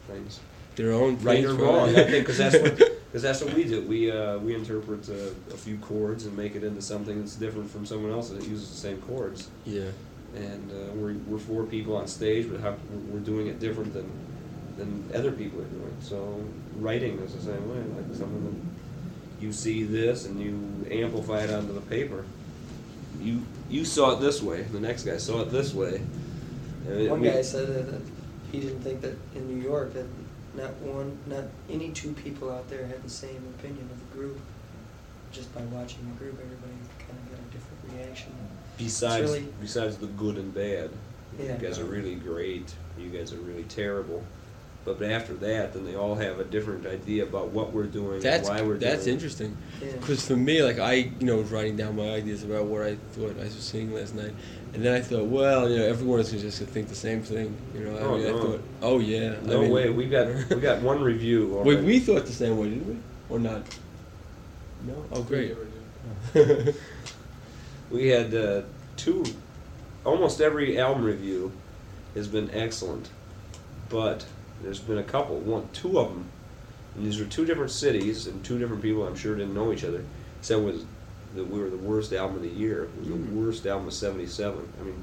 things. 0.08 0.39
Their 0.76 0.93
own 0.93 1.18
Right 1.20 1.43
or 1.43 1.54
wrong, 1.54 1.89
I 1.89 2.04
think, 2.04 2.26
because 2.26 2.38
that's 2.38 2.56
what, 2.56 2.78
because 2.78 3.22
that's 3.22 3.41
what 3.41 3.54
we 3.54 3.64
do. 3.64 3.82
We 3.82 4.12
uh, 4.12 4.38
we 4.38 4.54
interpret 4.54 5.10
uh, 5.10 5.14
a 5.54 5.58
few 5.58 5.78
chords 5.78 6.26
and 6.26 6.38
make 6.38 6.56
it 6.56 6.64
into 6.64 6.82
something 6.82 7.20
that's 7.20 7.36
different 7.36 7.72
from 7.72 7.86
someone 7.86 8.12
else 8.12 8.30
that 8.30 8.43
uses 8.48 8.70
the 8.70 8.76
same 8.76 9.02
chords. 9.02 9.50
Yeah. 9.66 9.89
And 10.36 10.72
uh, 10.72 10.93
we're 10.93 11.14
we're 11.26 11.39
four 11.39 11.64
people 11.64 11.95
on 11.95 12.08
stage, 12.08 12.48
but 12.50 12.60
how, 12.60 12.76
we're 13.10 13.20
doing 13.22 13.48
it 13.48 13.60
different 13.60 13.93
than 13.93 14.08
than 14.78 15.10
other 15.16 15.32
people 15.32 15.62
are 15.62 15.66
doing. 15.66 15.98
So 16.00 16.43
writing 16.76 17.18
is 17.20 17.34
the 17.34 17.41
same 17.41 17.70
way. 17.70 17.78
Like 17.95 18.16
something 18.16 18.43
that 18.45 18.76
you 19.40 19.52
see 19.54 19.84
this 19.84 20.26
and 20.26 20.40
you 20.42 20.90
amplify 20.92 21.42
it 21.42 21.52
onto 21.52 21.74
the 21.74 21.82
paper. 21.82 22.26
You 23.22 23.42
you 23.70 23.84
saw 23.86 24.12
it 24.18 24.22
this 24.22 24.42
way. 24.42 24.64
The 24.64 24.80
next 24.80 25.04
guy 25.04 25.18
saw 25.18 25.42
it 25.42 25.52
this 25.52 25.74
way. 25.74 26.02
And 26.88 27.02
it- 27.02 27.10
One 27.10 27.20
we- 27.22 27.30
guy 27.30 27.42
said 27.42 27.68
that, 27.68 27.92
that 27.92 28.02
he 28.52 28.60
didn't 28.62 28.82
think 28.82 29.02
that 29.02 29.16
in 29.36 29.48
New 29.48 29.62
York 29.62 29.94
that 29.94 30.06
not 30.56 30.74
one, 30.78 31.18
not 31.28 31.44
any 31.70 31.90
two 31.92 32.14
people 32.14 32.50
out 32.50 32.70
there 32.70 32.88
had 32.88 33.04
the 33.04 33.10
same 33.10 33.44
opinion 33.60 33.90
of 33.92 34.00
the 34.00 34.18
group. 34.18 34.40
Just 35.32 35.54
by 35.54 35.62
watching 35.64 36.00
the 36.06 36.18
group, 36.24 36.40
everybody 36.42 36.72
kind 37.00 37.20
of 37.20 37.30
got 37.32 37.40
a 37.40 37.52
different 37.52 37.94
reaction. 37.94 38.32
Besides, 38.78 39.30
really- 39.32 39.48
besides 39.62 39.98
the 39.98 40.08
good 40.08 40.38
and 40.38 40.54
bad, 40.54 40.90
Yeah. 41.38 41.56
you 41.60 41.68
guys 41.68 41.78
are 41.80 41.86
really 41.86 42.16
great. 42.16 42.74
You 42.98 43.10
guys 43.10 43.34
are 43.34 43.38
really 43.40 43.64
terrible. 43.66 44.24
But 44.88 45.02
after 45.04 45.34
that, 45.34 45.74
then 45.74 45.86
they 45.86 45.96
all 45.96 46.16
have 46.16 46.40
a 46.40 46.46
different 46.46 46.86
idea 46.88 47.24
about 47.24 47.50
what 47.50 47.74
we're 47.74 47.88
doing 47.88 48.22
That's 48.22 48.48
and 48.48 48.58
why 48.58 48.66
we're 48.66 48.78
that's 48.78 49.04
doing. 49.04 49.18
That's 49.18 49.26
interesting. 49.42 49.58
Yeah. 49.82 49.92
Because 50.00 50.26
for 50.26 50.38
me, 50.38 50.64
like 50.64 50.80
I, 50.80 50.94
you 50.94 51.26
know, 51.26 51.36
was 51.36 51.52
writing 51.52 51.76
down 51.76 51.98
my 51.98 52.10
ideas 52.12 52.46
about 52.46 52.66
what 52.68 52.84
I 52.84 52.96
thought 53.12 53.32
I 53.38 53.44
was 53.44 53.54
seeing 53.56 53.94
last 53.94 54.16
night, 54.16 54.32
and 54.74 54.82
then 54.86 54.94
I 54.94 55.02
thought, 55.02 55.26
well, 55.26 55.70
you 55.70 55.78
know, 55.80 55.84
everyone 55.86 56.22
is 56.22 56.32
just 56.32 56.60
gonna 56.62 56.72
think 56.72 56.88
the 56.88 56.96
same 56.96 57.22
thing. 57.22 57.54
You 57.76 57.82
know, 57.82 57.98
I, 57.98 58.00
Oh, 58.00 58.18
mean, 58.18 58.28
I 58.28 58.30
no. 58.32 58.42
thought, 58.42 58.62
oh 58.82 59.00
yeah, 59.00 59.36
I 59.44 59.46
No 59.46 59.62
mean- 59.64 59.72
way. 59.72 59.90
We 59.90 60.06
got 60.08 60.28
we 60.50 60.62
got 60.62 60.82
one 60.82 61.02
review. 61.04 61.48
Wait, 61.66 61.74
already. 61.74 61.86
we 61.86 62.00
thought 62.00 62.26
the 62.26 62.32
same 62.32 62.58
way, 62.58 62.70
didn't 62.70 62.88
we? 62.88 62.98
Or 63.30 63.40
not? 63.40 63.64
No. 64.86 65.04
Oh, 65.12 65.22
great. 65.22 65.54
We 67.92 68.08
had 68.10 68.34
uh, 68.34 68.62
two. 68.96 69.26
Almost 70.06 70.40
every 70.40 70.80
album 70.80 71.04
review 71.04 71.52
has 72.16 72.30
been 72.30 72.50
excellent, 72.54 73.10
but 73.90 74.26
there's 74.62 74.80
been 74.80 74.97
a 74.97 75.03
couple. 75.03 75.38
One, 75.39 75.68
two 75.74 75.99
of 75.99 76.10
them, 76.10 76.26
and 76.95 77.05
these 77.05 77.20
were 77.20 77.26
two 77.26 77.45
different 77.45 77.72
cities 77.72 78.28
and 78.28 78.43
two 78.43 78.58
different 78.60 78.82
people. 78.82 79.05
I'm 79.05 79.16
sure 79.16 79.36
didn't 79.36 79.53
know 79.53 79.72
each 79.72 79.84
other. 79.84 80.03
Said 80.41 80.64
was 80.64 80.84
that 81.36 81.45
we 81.45 81.60
were 81.60 81.70
the 81.70 81.78
worst 81.78 82.14
album 82.14 82.38
of 82.38 82.41
the 82.43 82.49
year. 82.49 82.84
It 82.86 82.99
was 82.99 83.08
the 83.10 83.16
worst 83.36 83.66
album 83.66 83.88
of 83.88 83.93
'77. 83.93 84.58
I 84.80 84.84
mean, 84.84 84.95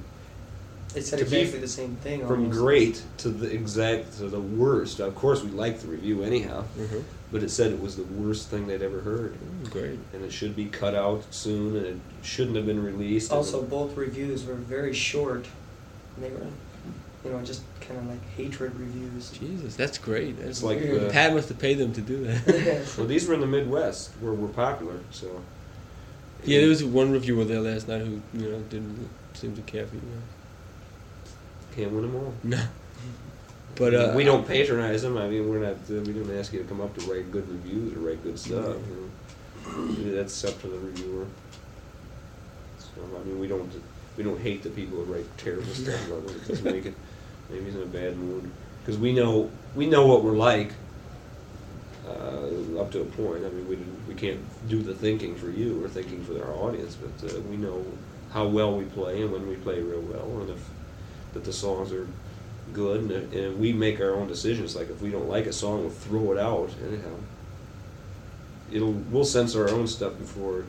They 0.94 1.00
said 1.00 1.20
exactly 1.20 1.58
the 1.58 1.68
same 1.68 1.96
thing. 1.96 2.20
from 2.20 2.42
almost. 2.44 2.58
great 2.58 3.02
to 3.18 3.28
the 3.28 3.52
exact 3.52 4.16
to 4.18 4.28
the 4.28 4.40
worst. 4.40 5.00
Of 5.00 5.14
course, 5.16 5.42
we 5.42 5.50
liked 5.50 5.82
the 5.82 5.88
review 5.88 6.22
anyhow, 6.22 6.64
Mhm. 6.78 7.02
but 7.32 7.42
it 7.42 7.50
said 7.50 7.72
it 7.72 7.80
was 7.80 7.96
the 7.96 8.04
worst 8.04 8.48
thing 8.48 8.66
they'd 8.68 8.80
ever 8.82 9.00
heard. 9.00 9.34
Mm, 9.64 9.70
great. 9.70 9.98
And 10.12 10.24
it 10.24 10.32
should 10.32 10.54
be 10.54 10.66
cut 10.66 10.94
out 10.94 11.24
soon, 11.32 11.76
and 11.76 11.84
it 11.86 11.96
shouldn't 12.22 12.56
have 12.56 12.66
been 12.66 12.82
released. 12.82 13.32
Also, 13.32 13.60
both 13.62 13.96
reviews 13.96 14.44
were 14.44 14.54
very 14.54 14.92
short. 14.94 15.46
And 16.16 16.24
they 16.24 16.30
were, 16.30 16.46
you 17.24 17.30
know, 17.30 17.40
just 17.42 17.62
kind 17.80 17.98
of 17.98 18.06
like 18.06 18.22
hatred 18.36 18.74
reviews. 18.78 19.30
Jesus, 19.30 19.76
that's 19.76 19.98
great. 19.98 20.36
That's 20.36 20.48
It's 20.50 20.62
like 20.62 20.80
weird. 20.80 21.00
the- 21.02 21.10
Pat 21.10 21.32
must 21.34 21.48
have 21.48 21.58
paid 21.58 21.78
them 21.78 21.92
to 21.94 22.00
do 22.00 22.24
that. 22.24 22.94
well, 22.98 23.06
these 23.06 23.26
were 23.26 23.34
in 23.34 23.40
the 23.40 23.46
Midwest 23.46 24.10
where 24.20 24.32
we're 24.32 24.48
popular, 24.48 25.00
so. 25.10 25.42
yeah, 26.44 26.60
there 26.60 26.68
was 26.68 26.84
one 26.84 27.10
reviewer 27.12 27.44
there 27.44 27.60
last 27.60 27.88
night 27.88 28.02
who, 28.02 28.20
you 28.34 28.50
know, 28.50 28.58
didn't 28.68 29.08
seem 29.32 29.54
to 29.56 29.62
care 29.62 29.86
for 29.86 29.94
you. 29.96 30.02
Can't 31.74 31.90
win 31.92 32.02
them 32.02 32.14
all. 32.16 32.34
No. 32.42 32.60
But 33.76 33.92
uh, 33.92 34.12
we 34.14 34.22
don't 34.22 34.46
patronize 34.46 35.02
them. 35.02 35.18
I 35.18 35.26
mean, 35.26 35.48
we're 35.48 35.58
not. 35.58 35.72
Uh, 35.90 36.00
we 36.02 36.12
don't 36.12 36.30
ask 36.38 36.52
you 36.52 36.60
to 36.62 36.64
come 36.68 36.80
up 36.80 36.96
to 36.96 37.12
write 37.12 37.32
good 37.32 37.48
reviews 37.48 37.92
or 37.96 37.98
write 38.08 38.22
good 38.22 38.38
stuff. 38.38 38.76
You 38.88 39.10
know? 39.66 40.12
That's 40.14 40.44
up 40.44 40.60
to 40.60 40.68
the 40.68 40.78
reviewer. 40.78 41.26
So 42.78 42.86
I 43.20 43.24
mean, 43.24 43.40
we 43.40 43.48
don't. 43.48 43.68
We 44.16 44.22
don't 44.22 44.40
hate 44.40 44.62
the 44.62 44.70
people 44.70 45.04
who 45.04 45.12
write 45.12 45.26
terrible 45.38 45.64
stuff. 45.72 46.06
about 46.06 46.22
it. 46.30 46.36
It 46.36 46.48
doesn't 46.48 46.64
make 46.72 46.86
it. 46.86 46.94
Maybe 47.50 47.64
he's 47.64 47.74
in 47.74 47.82
a 47.82 47.86
bad 47.86 48.16
mood 48.16 48.50
because 48.80 48.98
we 48.98 49.12
know 49.12 49.50
we 49.74 49.86
know 49.86 50.06
what 50.06 50.22
we're 50.24 50.36
like. 50.36 50.72
Uh, 52.06 52.78
up 52.78 52.90
to 52.90 53.00
a 53.00 53.04
point. 53.04 53.44
I 53.44 53.48
mean, 53.48 53.66
we 53.66 53.76
we 54.06 54.14
can't 54.14 54.40
do 54.68 54.82
the 54.82 54.94
thinking 54.94 55.34
for 55.36 55.48
you 55.48 55.82
or 55.82 55.88
thinking 55.88 56.22
for 56.24 56.42
our 56.44 56.52
audience, 56.52 56.96
but 56.96 57.32
uh, 57.32 57.40
we 57.42 57.56
know 57.56 57.84
how 58.30 58.46
well 58.46 58.76
we 58.76 58.84
play 58.84 59.22
and 59.22 59.32
when 59.32 59.48
we 59.48 59.56
play 59.56 59.80
real 59.80 60.00
well, 60.00 60.40
and 60.42 60.50
if 60.50 60.68
that 61.32 61.44
the 61.44 61.52
songs 61.52 61.92
are 61.92 62.06
good, 62.72 63.10
and, 63.10 63.32
and 63.32 63.58
we 63.58 63.72
make 63.72 64.00
our 64.00 64.14
own 64.14 64.28
decisions. 64.28 64.76
Like 64.76 64.90
if 64.90 65.00
we 65.00 65.10
don't 65.10 65.28
like 65.28 65.46
a 65.46 65.52
song, 65.52 65.80
we'll 65.80 65.90
throw 65.90 66.32
it 66.32 66.38
out 66.38 66.70
anyhow. 66.86 67.16
It'll 68.72 68.92
we'll 68.92 69.24
censor 69.24 69.68
our 69.68 69.74
own 69.74 69.86
stuff 69.86 70.18
before 70.18 70.64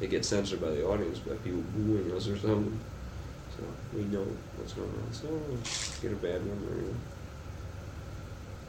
it 0.00 0.10
gets 0.10 0.28
censored 0.28 0.60
by 0.60 0.70
the 0.70 0.86
audience 0.86 1.18
by 1.18 1.34
people 1.36 1.62
booing 1.74 2.12
us 2.12 2.28
or 2.28 2.38
something. 2.38 2.78
So 3.56 3.64
we 3.94 4.04
know 4.04 4.26
what's 4.58 4.72
going 4.72 4.90
on. 4.90 5.12
So 5.12 5.28
get 6.02 6.12
a 6.12 6.16
bad 6.16 6.42
or 6.42 6.96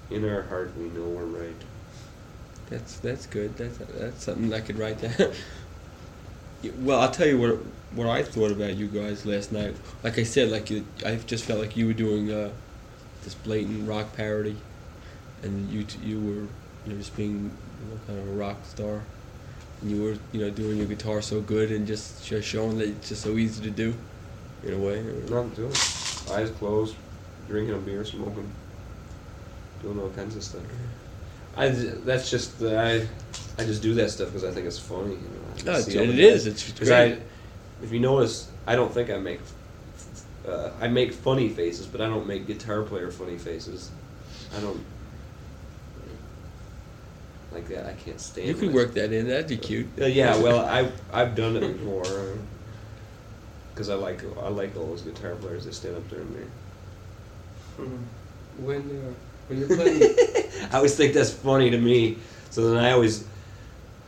in 0.10 0.28
our 0.28 0.44
heart 0.44 0.76
we 0.78 0.90
know 0.90 1.08
we're 1.10 1.26
right. 1.26 1.62
That's 2.70 3.00
that's 3.00 3.26
good. 3.26 3.58
That's 3.58 3.78
that's 3.80 4.24
something 4.24 4.54
I 4.54 4.62
could 4.62 4.78
write 4.78 5.02
down. 5.02 5.34
Well, 6.78 7.00
I'll 7.00 7.12
tell 7.12 7.28
you 7.28 7.40
what 7.40 7.60
what 7.92 8.08
I 8.08 8.24
thought 8.24 8.52
about 8.52 8.76
you 8.76 8.88
guys 8.88 9.26
last 9.26 9.52
night. 9.52 9.76
Like 10.04 10.18
I 10.20 10.24
said, 10.24 10.52
like 10.52 10.70
you, 10.70 10.86
I 11.06 11.16
just 11.16 11.46
felt 11.46 11.60
like 11.60 11.76
you 11.78 11.88
were 11.88 11.94
doing 11.94 12.32
uh, 12.32 12.52
this 13.24 13.34
blatant 13.36 13.88
rock 13.88 14.14
parody, 14.16 14.58
and 15.42 15.70
you 15.70 15.84
t- 15.86 16.00
you 16.00 16.20
were 16.20 16.48
you 16.86 16.94
know 16.94 16.98
just 16.98 17.16
being 17.16 17.58
you 17.82 17.86
know, 17.90 18.00
kind 18.08 18.20
of 18.20 18.28
a 18.28 18.32
rock 18.34 18.66
star. 18.66 19.04
and 19.82 19.92
you 19.92 20.04
were 20.04 20.18
you 20.34 20.42
know 20.42 20.50
doing 20.50 20.78
your 20.78 20.88
guitar 20.88 21.22
so 21.22 21.42
good 21.42 21.72
and 21.72 21.88
just 21.88 22.26
just 22.26 22.48
showing 22.48 22.78
that 22.80 22.90
it's 22.90 23.10
just 23.10 23.24
so 23.24 23.38
easy 23.38 23.64
to 23.64 23.72
do, 23.72 23.96
in 24.64 24.74
a 24.74 24.78
way. 24.78 25.02
Nothing 25.30 25.52
to 25.56 25.68
it. 25.68 26.32
Eyes 26.32 26.52
closed, 26.52 26.96
drinking 27.48 27.76
a 27.76 27.78
beer, 27.78 28.04
smoking, 28.06 28.50
doing 29.82 30.00
all 30.00 30.10
kinds 30.10 30.36
of 30.36 30.44
stuff. 30.44 30.62
I 31.58 31.70
that's 31.70 32.30
just 32.30 32.62
uh, 32.62 32.76
I 32.78 33.08
I 33.58 33.66
just 33.66 33.82
do 33.82 33.94
that 33.96 34.10
stuff 34.12 34.28
because 34.30 34.44
I 34.44 34.52
think 34.52 34.68
it's 34.68 34.80
funny. 34.80 35.12
You 35.12 35.18
know. 35.18 35.64
No, 35.66 35.72
it's- 35.72 35.86
see 35.86 35.98
other 35.98 36.08
it 36.12 36.20
is. 36.20 36.46
guys- 36.46 36.54
It's 36.54 36.72
'cause 36.80 36.88
great. 36.88 37.14
I, 37.14 37.18
if 37.84 37.92
you 37.92 38.00
notice, 38.00 38.50
I 38.68 38.76
don't 38.76 38.94
think 38.94 39.10
I 39.10 39.18
make. 39.18 39.40
Uh, 40.48 40.72
I 40.80 40.88
make 40.88 41.14
funny 41.14 41.50
faces, 41.50 41.86
but 41.86 42.02
I 42.02 42.08
don't 42.08 42.26
make 42.28 42.48
guitar 42.48 42.82
player 42.84 43.12
funny 43.12 43.38
faces. 43.38 43.90
I 44.56 44.60
don't 44.62 44.84
like 47.52 47.68
that. 47.70 47.86
I 47.88 47.94
can't 47.94 48.20
stand. 48.22 48.48
You 48.48 48.54
could 48.56 48.74
work 48.74 48.94
that 48.94 49.12
in. 49.12 49.28
That'd 49.28 49.48
be 49.48 49.58
cute. 49.58 49.88
Uh, 50.00 50.06
yeah, 50.06 50.38
well, 50.38 50.60
I 50.66 50.90
I've 51.12 51.36
done 51.36 51.56
it 51.58 51.62
before. 51.78 52.04
Because 53.80 53.90
I 53.90 53.96
like 53.96 54.22
I 54.44 54.50
like 54.50 54.76
all 54.76 54.88
those 54.88 55.04
guitar 55.04 55.36
players 55.36 55.64
that 55.64 55.74
stand 55.74 55.96
up 55.96 56.10
there 56.10 56.20
and 56.20 56.36
they. 56.36 57.84
When 58.62 58.82
uh, 58.82 59.14
when 59.48 59.58
you're 59.58 59.70
playing, 59.70 60.04
I 60.74 60.76
always 60.76 60.98
think 60.98 61.14
that's 61.14 61.32
funny 61.32 61.70
to 61.70 61.78
me. 61.78 62.18
So 62.50 62.72
then 62.72 62.84
I 62.84 62.92
always, 62.92 63.26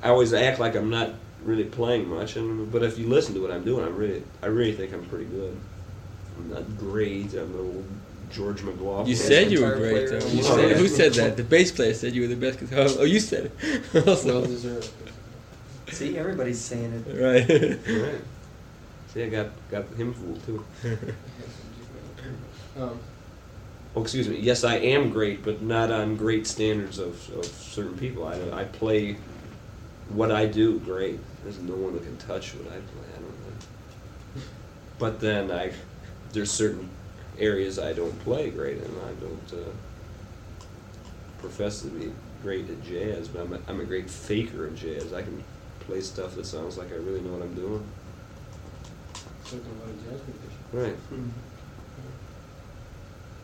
I 0.04 0.10
always 0.10 0.34
act 0.34 0.60
like 0.60 0.76
I'm 0.76 0.90
not 0.90 1.12
really 1.46 1.64
playing 1.64 2.10
much. 2.10 2.36
And 2.36 2.70
but 2.70 2.84
if 2.84 3.00
you 3.00 3.08
listen 3.08 3.34
to 3.36 3.42
what 3.42 3.50
I'm 3.50 3.64
doing, 3.64 3.86
I 3.86 3.88
really, 3.88 4.22
I 4.44 4.48
really 4.48 4.74
think 4.74 4.92
I'm 4.92 5.06
pretty 5.06 5.24
good. 5.24 5.56
I'm 6.38 6.50
not 6.50 6.78
great. 6.78 7.34
I'm 7.34 7.54
no 7.54 7.82
George 8.30 8.64
McLaughlin. 8.64 9.08
you 9.08 9.16
said 9.16 9.54
you 9.54 9.62
were 9.62 9.78
great. 9.78 10.10
Though. 10.10 10.28
You 10.28 10.42
Oh, 10.44 10.58
said, 10.58 10.70
yeah. 10.72 10.76
who 10.76 10.88
said 10.90 11.14
that? 11.14 11.38
The 11.38 11.46
bass 11.46 11.72
player 11.72 11.94
said 11.94 12.14
you 12.14 12.24
were 12.24 12.28
the 12.28 12.36
best 12.36 12.60
guitar. 12.60 12.88
Oh, 13.00 13.06
you 13.06 13.22
said 13.22 13.54
it. 13.64 14.06
also. 14.06 14.34
Well 14.42 14.46
deserved. 14.48 14.92
See, 15.92 16.18
everybody's 16.18 16.60
saying 16.60 17.06
it. 17.08 17.22
Right. 17.22 18.04
right. 18.04 18.22
See, 19.14 19.24
I 19.24 19.30
got 19.30 19.48
got 19.70 19.88
him 19.94 20.14
fooled 20.14 20.46
too. 20.46 20.66
Um, 22.80 22.98
Oh, 23.94 24.02
excuse 24.02 24.30
me. 24.30 24.40
Yes, 24.40 24.64
I 24.64 24.76
am 24.76 25.10
great, 25.10 25.44
but 25.44 25.62
not 25.62 25.92
on 25.92 26.16
great 26.16 26.48
standards 26.48 26.98
of, 26.98 27.30
of 27.38 27.46
certain 27.46 27.98
people. 27.98 28.26
I, 28.26 28.62
I 28.62 28.64
play 28.64 29.18
what 30.10 30.32
I 30.32 30.46
do 30.46 30.80
great. 30.80 31.20
There's 31.44 31.60
no 31.60 31.76
one 31.76 31.94
that 31.94 32.04
can 32.04 32.16
touch 32.18 32.54
what 32.54 32.68
I 32.68 32.78
play. 32.78 33.08
I 33.10 33.16
don't 33.16 33.24
know. 33.24 34.44
But 34.98 35.20
then 35.20 35.52
I, 35.52 35.74
there's 36.32 36.50
certain 36.52 36.90
areas 37.38 37.80
I 37.80 37.92
don't 37.92 38.18
play 38.20 38.50
great 38.50 38.78
in. 38.78 38.84
I 38.84 39.12
don't 39.20 39.54
uh, 39.62 39.72
profess 41.40 41.82
to 41.82 41.88
be 41.88 42.14
great 42.44 42.70
at 42.70 42.82
jazz, 42.86 43.28
but 43.28 43.42
I'm 43.42 43.54
a, 43.54 43.60
I'm 43.68 43.82
a 43.82 43.86
great 43.86 44.10
faker 44.10 44.68
of 44.68 44.76
jazz. 44.78 45.12
I 45.12 45.22
can 45.22 45.44
play 45.82 46.00
stuff 46.00 46.36
that 46.36 46.46
sounds 46.46 46.78
like 46.78 46.94
I 46.94 46.96
really 46.96 47.20
know 47.20 47.34
what 47.34 47.42
I'm 47.42 47.56
doing. 47.56 47.84
Talking 47.84 47.90
about 47.92 49.16
a 49.16 49.16
jazz 49.16 49.20
musician. 49.20 49.41
Right. 50.74 50.96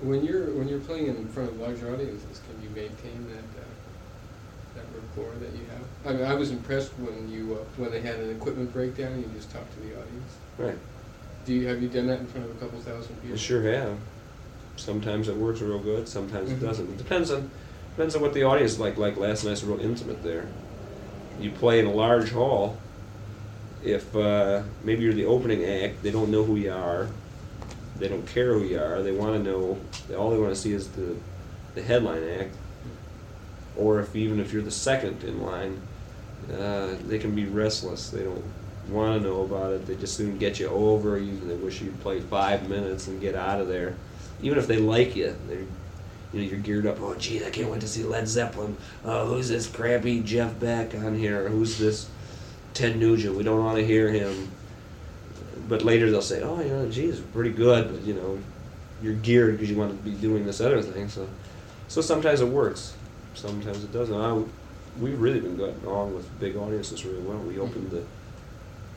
When 0.01 0.23
you're 0.23 0.51
when 0.53 0.67
you're 0.67 0.79
playing 0.79 1.07
in 1.07 1.27
front 1.29 1.49
of 1.49 1.59
larger 1.59 1.91
audiences, 1.93 2.39
can 2.47 2.61
you 2.61 2.69
maintain 2.69 3.27
that 3.29 3.61
uh, 3.61 3.65
that 4.75 4.85
rapport 4.95 5.33
that 5.39 5.51
you 5.53 5.65
have? 5.71 6.13
I 6.13 6.17
mean, 6.17 6.25
I 6.25 6.35
was 6.35 6.51
impressed 6.51 6.91
when 6.99 7.29
you 7.31 7.55
uh, 7.55 7.63
when 7.81 7.91
they 7.91 8.01
had 8.01 8.19
an 8.19 8.29
equipment 8.29 8.71
breakdown 8.71 9.13
and 9.13 9.23
you 9.23 9.29
just 9.35 9.51
talked 9.51 9.73
to 9.73 9.79
the 9.79 9.93
audience. 9.93 10.35
Right. 10.57 10.77
Do 11.45 11.53
you 11.53 11.67
have 11.67 11.81
you 11.81 11.89
done 11.89 12.07
that 12.07 12.19
in 12.19 12.27
front 12.27 12.45
of 12.45 12.55
a 12.55 12.59
couple 12.59 12.79
thousand 12.79 13.15
people? 13.21 13.33
I 13.35 13.39
sure 13.39 13.63
have. 13.63 13.97
Sometimes 14.75 15.27
it 15.27 15.35
works 15.35 15.61
real 15.61 15.79
good. 15.79 16.07
Sometimes 16.07 16.51
Mhm. 16.51 16.53
it 16.53 16.59
doesn't. 16.59 16.89
It 16.91 16.97
depends 16.97 17.31
on 17.31 17.49
depends 17.95 18.15
on 18.15 18.21
what 18.21 18.33
the 18.33 18.43
audience 18.43 18.73
is 18.73 18.79
like. 18.79 18.97
Like 18.97 19.17
last 19.17 19.43
night's 19.43 19.63
real 19.63 19.79
intimate 19.79 20.21
there. 20.23 20.47
You 21.39 21.49
play 21.51 21.79
in 21.79 21.87
a 21.87 21.91
large 21.93 22.31
hall. 22.31 22.77
If 23.83 24.15
uh, 24.15 24.63
maybe 24.83 25.03
you're 25.03 25.13
the 25.13 25.25
opening 25.25 25.63
act, 25.63 26.03
they 26.03 26.11
don't 26.11 26.31
know 26.31 26.43
who 26.43 26.55
you 26.55 26.71
are. 26.71 27.07
They 27.97 28.07
don't 28.07 28.27
care 28.27 28.53
who 28.53 28.63
you 28.63 28.79
are. 28.79 29.01
They 29.01 29.11
want 29.11 29.43
to 29.43 29.51
know. 29.51 29.79
All 30.17 30.31
they 30.31 30.37
want 30.37 30.53
to 30.53 30.59
see 30.59 30.73
is 30.73 30.89
the 30.89 31.15
the 31.77 31.83
headline 31.83 32.23
act. 32.27 32.55
Or 33.77 33.99
if 33.99 34.15
even 34.15 34.39
if 34.39 34.51
you're 34.51 34.63
the 34.63 34.71
second 34.71 35.23
in 35.23 35.41
line, 35.41 35.79
uh, 36.51 36.95
they 37.05 37.19
can 37.19 37.35
be 37.35 37.45
restless. 37.45 38.09
They 38.09 38.23
don't 38.23 38.43
want 38.89 39.21
to 39.21 39.27
know 39.27 39.43
about 39.43 39.73
it. 39.73 39.85
They 39.85 39.95
just 39.95 40.15
soon 40.15 40.37
get 40.37 40.59
you 40.59 40.67
over. 40.67 41.19
They 41.19 41.55
wish 41.55 41.81
you'd 41.81 41.99
play 42.01 42.19
five 42.19 42.67
minutes 42.67 43.07
and 43.07 43.21
get 43.21 43.35
out 43.35 43.61
of 43.61 43.67
there. 43.67 43.95
Even 44.41 44.57
if 44.57 44.67
they 44.67 44.77
like 44.77 45.15
you, 45.15 45.35
they, 45.47 45.65
you 46.33 46.41
know, 46.41 46.49
you're 46.49 46.59
geared 46.59 46.87
up. 46.87 46.99
Oh, 46.99 47.13
geez, 47.15 47.43
I 47.43 47.49
can't 47.49 47.69
wait 47.69 47.81
to 47.81 47.87
see 47.87 48.03
Led 48.03 48.27
Zeppelin. 48.27 48.77
Uh, 49.03 49.25
who's 49.25 49.49
this 49.49 49.67
crappy 49.67 50.21
Jeff 50.21 50.59
Beck 50.59 50.95
on 50.95 51.15
here? 51.15 51.49
Who's 51.49 51.77
this 51.77 52.09
Ted 52.77 52.97
Nugent? 52.97 53.35
We 53.35 53.43
don't 53.43 53.63
want 53.63 53.77
to 53.77 53.85
hear 53.85 54.09
him. 54.09 54.49
But 55.67 55.83
later 55.83 56.11
they'll 56.11 56.21
say, 56.21 56.43
oh, 56.43 56.61
you 56.61 56.69
know, 56.69 56.87
geez, 56.89 57.19
pretty 57.19 57.49
good. 57.49 57.91
But 57.91 58.03
you 58.03 58.13
know, 58.13 58.39
you're 59.01 59.15
geared 59.15 59.55
because 59.55 59.69
you 59.69 59.77
want 59.77 59.91
to 59.91 60.09
be 60.09 60.15
doing 60.15 60.45
this 60.45 60.61
other 60.61 60.81
thing. 60.81 61.09
So, 61.09 61.27
so 61.87 62.01
sometimes 62.01 62.39
it 62.41 62.47
works. 62.47 62.95
Sometimes 63.33 63.83
it 63.83 63.91
doesn't. 63.91 64.15
I, 64.15 64.43
we've 64.99 65.19
really 65.19 65.39
been 65.39 65.57
getting 65.57 65.85
on 65.87 66.13
with 66.13 66.39
big 66.39 66.55
audiences 66.55 67.03
really 67.03 67.21
well. 67.21 67.39
We 67.39 67.57
opened 67.57 67.87
mm-hmm. 67.87 67.97
the 67.97 68.03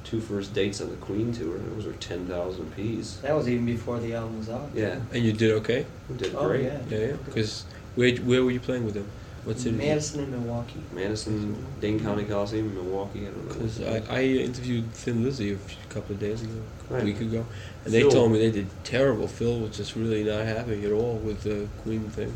two 0.04 0.20
first 0.20 0.52
dates 0.54 0.80
on 0.80 0.90
the 0.90 0.96
Queen 0.96 1.32
tour, 1.32 1.56
and 1.56 1.76
those 1.76 1.86
were 1.86 1.92
ten 1.94 2.26
thousand 2.26 2.74
piece. 2.76 3.16
That 3.16 3.34
was 3.34 3.48
even 3.48 3.64
before 3.64 3.98
the 3.98 4.14
album 4.14 4.38
was 4.38 4.50
out. 4.50 4.68
Yeah. 4.74 5.00
And 5.12 5.24
you 5.24 5.32
did 5.32 5.52
okay. 5.52 5.86
We 6.10 6.16
did 6.18 6.34
Oh, 6.34 6.46
great. 6.46 6.64
yeah. 6.64 6.80
Yeah, 6.90 6.98
yeah. 6.98 7.16
Because 7.24 7.64
where 7.94 8.14
where 8.16 8.44
were 8.44 8.50
you 8.50 8.60
playing 8.60 8.84
with 8.84 8.94
them? 8.94 9.08
What 9.44 9.58
city? 9.58 9.76
Madison 9.76 10.20
and 10.20 10.32
Milwaukee. 10.32 10.80
Madison, 10.92 11.56
Dane 11.80 11.98
County 12.00 12.24
Coliseum, 12.24 12.74
Milwaukee. 12.74 13.22
I 13.26 13.30
don't 13.30 13.48
know. 13.48 13.54
Because 13.54 13.80
I, 14.10 14.16
I 14.18 14.22
interviewed 14.24 14.92
Thin 14.92 15.24
Lizzy 15.24 15.52
a 15.54 15.56
few- 15.56 15.78
couple 15.88 16.14
of 16.14 16.20
days 16.20 16.42
ago, 16.42 16.52
Right. 16.90 17.02
a 17.02 17.04
week 17.06 17.20
ago, 17.20 17.46
and 17.84 17.92
they 17.94 18.02
Phil- 18.02 18.10
told 18.10 18.32
me 18.32 18.38
they 18.38 18.50
did 18.50 18.66
terrible. 18.84 19.26
Phil 19.28 19.58
was 19.60 19.76
just 19.76 19.96
really 19.96 20.24
not 20.24 20.44
happy 20.44 20.84
at 20.84 20.92
all 20.92 21.16
with 21.16 21.42
the 21.42 21.66
Queen 21.82 22.02
thing. 22.10 22.32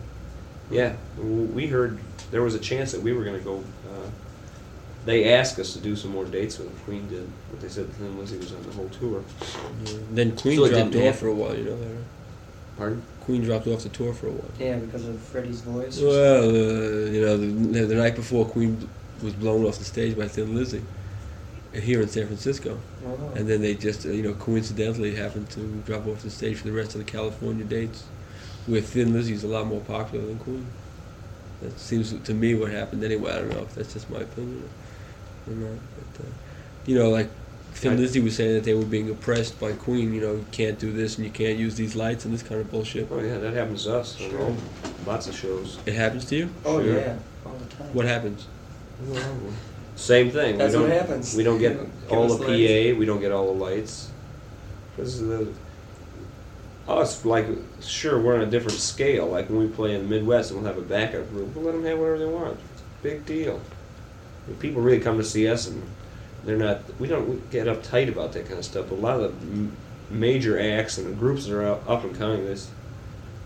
Yeah, 0.70 0.94
we 1.18 1.66
heard 1.66 1.98
there 2.30 2.42
was 2.42 2.54
a 2.54 2.58
chance 2.58 2.90
that 2.92 3.02
we 3.02 3.12
were 3.12 3.22
going 3.22 3.38
to 3.38 3.44
go. 3.44 3.58
Uh, 3.86 4.08
they 5.04 5.34
asked 5.34 5.58
us 5.58 5.74
to 5.74 5.80
do 5.80 5.94
some 5.96 6.10
more 6.12 6.24
dates 6.24 6.56
with 6.58 6.68
them. 6.68 6.76
Queen 6.86 7.06
did, 7.08 7.28
but 7.50 7.60
they 7.60 7.68
said 7.68 7.86
Thin 7.92 8.18
Lizzy 8.18 8.38
was 8.38 8.52
on 8.54 8.62
the 8.62 8.72
whole 8.72 8.88
tour. 8.88 9.22
Yeah. 9.84 9.98
Then 10.10 10.34
Queen 10.36 10.56
So 10.56 10.64
it 10.64 10.70
dropped 10.70 10.96
off 10.96 11.18
for 11.18 11.26
a 11.28 11.34
while. 11.34 11.54
You 11.54 11.64
know 11.64 11.76
that, 11.78 11.86
right? 11.86 12.04
Pardon? 12.78 13.02
Queen 13.24 13.42
dropped 13.42 13.66
off 13.66 13.82
the 13.82 13.88
tour 13.88 14.12
for 14.12 14.28
a 14.28 14.30
while. 14.30 14.50
Yeah, 14.58 14.76
because 14.76 15.08
of 15.08 15.18
Freddie's 15.18 15.62
voice. 15.62 16.00
Well, 16.00 16.44
uh, 16.44 17.10
you 17.10 17.20
know, 17.22 17.36
the, 17.36 17.86
the 17.86 17.94
night 17.94 18.14
before 18.14 18.44
Queen 18.44 18.88
was 19.22 19.32
blown 19.32 19.64
off 19.64 19.78
the 19.78 19.84
stage 19.84 20.16
by 20.16 20.28
Thin 20.28 20.54
Lizzy 20.54 20.82
uh, 21.74 21.80
here 21.80 22.02
in 22.02 22.08
San 22.08 22.26
Francisco. 22.26 22.78
Oh. 23.06 23.32
And 23.34 23.48
then 23.48 23.62
they 23.62 23.74
just, 23.74 24.04
uh, 24.04 24.10
you 24.10 24.22
know, 24.22 24.34
coincidentally 24.34 25.14
happened 25.14 25.48
to 25.50 25.60
drop 25.86 26.06
off 26.06 26.22
the 26.22 26.30
stage 26.30 26.58
for 26.58 26.64
the 26.64 26.72
rest 26.72 26.94
of 26.94 26.98
the 27.04 27.10
California 27.10 27.64
dates, 27.64 28.04
where 28.66 28.82
Thin 28.82 29.12
Lizzy's 29.14 29.44
a 29.44 29.48
lot 29.48 29.66
more 29.66 29.80
popular 29.80 30.26
than 30.26 30.38
Queen. 30.38 30.66
That 31.62 31.78
seems 31.78 32.12
to 32.12 32.34
me 32.34 32.54
what 32.54 32.70
happened 32.70 33.02
anyway. 33.04 33.32
I 33.32 33.38
don't 33.38 33.50
know 33.50 33.62
if 33.62 33.74
that's 33.74 33.94
just 33.94 34.10
my 34.10 34.20
opinion 34.20 34.68
or 35.46 35.54
not. 35.54 35.78
But, 36.12 36.26
uh, 36.26 36.28
you 36.84 36.98
know, 36.98 37.08
like 37.08 37.30
Thin 37.74 37.92
I- 37.92 37.96
Lizzy 37.96 38.20
was 38.20 38.36
saying 38.36 38.54
that 38.54 38.64
they 38.64 38.74
were 38.74 38.84
being 38.84 39.10
oppressed 39.10 39.58
by 39.60 39.72
Queen. 39.72 40.14
You 40.14 40.20
know, 40.20 40.32
you 40.34 40.46
can't 40.52 40.78
do 40.78 40.92
this 40.92 41.16
and 41.16 41.24
you 41.26 41.32
can't 41.32 41.58
use 41.58 41.74
these 41.74 41.94
lights 41.96 42.24
and 42.24 42.32
this 42.32 42.42
kind 42.42 42.60
of 42.60 42.70
bullshit. 42.70 43.08
Oh 43.10 43.20
yeah, 43.20 43.38
that 43.38 43.52
happens 43.54 43.84
to 43.84 43.96
us. 43.98 44.20
on 44.20 44.36
all- 44.36 44.56
Lots 45.06 45.26
of 45.28 45.34
shows. 45.36 45.78
It 45.84 45.94
happens 45.94 46.24
to 46.26 46.36
you? 46.36 46.48
Oh 46.64 46.82
Sure. 46.82 46.94
yeah, 46.98 47.16
all 47.44 47.52
the 47.56 47.74
time. 47.76 47.92
What 47.92 48.06
happens? 48.06 48.46
Same 49.96 50.30
thing. 50.30 50.56
That's 50.56 50.74
we 50.74 50.80
what 50.82 50.88
don't, 50.88 50.98
happens. 50.98 51.36
We 51.36 51.44
don't 51.44 51.58
get 51.58 51.76
all 52.08 52.24
us 52.32 52.38
the 52.38 52.46
lights. 52.48 52.92
PA. 52.94 52.98
We 52.98 53.04
don't 53.06 53.20
get 53.20 53.32
all 53.32 53.52
the 53.54 53.60
lights. 53.64 54.08
Because 54.96 55.14
is 55.20 55.28
the 55.28 55.48
us 56.88 57.24
like 57.24 57.46
sure 57.82 58.20
we're 58.20 58.34
on 58.36 58.42
a 58.42 58.46
different 58.46 58.78
scale. 58.78 59.26
Like 59.26 59.48
when 59.50 59.58
we 59.58 59.66
play 59.68 59.94
in 59.94 60.02
the 60.02 60.08
Midwest 60.08 60.50
and 60.50 60.60
we'll 60.62 60.68
have 60.72 60.78
a 60.78 60.86
backup 60.86 61.28
group, 61.30 61.54
we'll 61.54 61.64
let 61.64 61.72
them 61.72 61.84
have 61.84 61.98
whatever 61.98 62.18
they 62.18 62.24
want. 62.26 62.58
Big 63.02 63.24
deal. 63.26 63.60
I 64.46 64.50
mean, 64.50 64.58
people 64.58 64.80
really 64.82 65.00
come 65.00 65.18
to 65.18 65.24
see 65.24 65.48
us 65.48 65.66
and 65.66 65.82
they're 66.44 66.56
not. 66.56 66.80
We 67.00 67.08
don't 67.08 67.50
get 67.50 67.66
uptight 67.66 68.08
about 68.08 68.32
that 68.32 68.46
kind 68.46 68.58
of 68.58 68.64
stuff. 68.64 68.86
But 68.88 68.96
a 68.96 69.00
lot 69.00 69.20
of 69.20 69.40
the 69.40 69.46
m- 69.46 69.76
major 70.10 70.58
acts 70.60 70.98
and 70.98 71.06
the 71.06 71.12
groups 71.12 71.46
that 71.46 71.54
are 71.54 71.66
up, 71.66 71.88
up 71.88 72.04
and 72.04 72.16
coming, 72.16 72.44
this. 72.44 72.70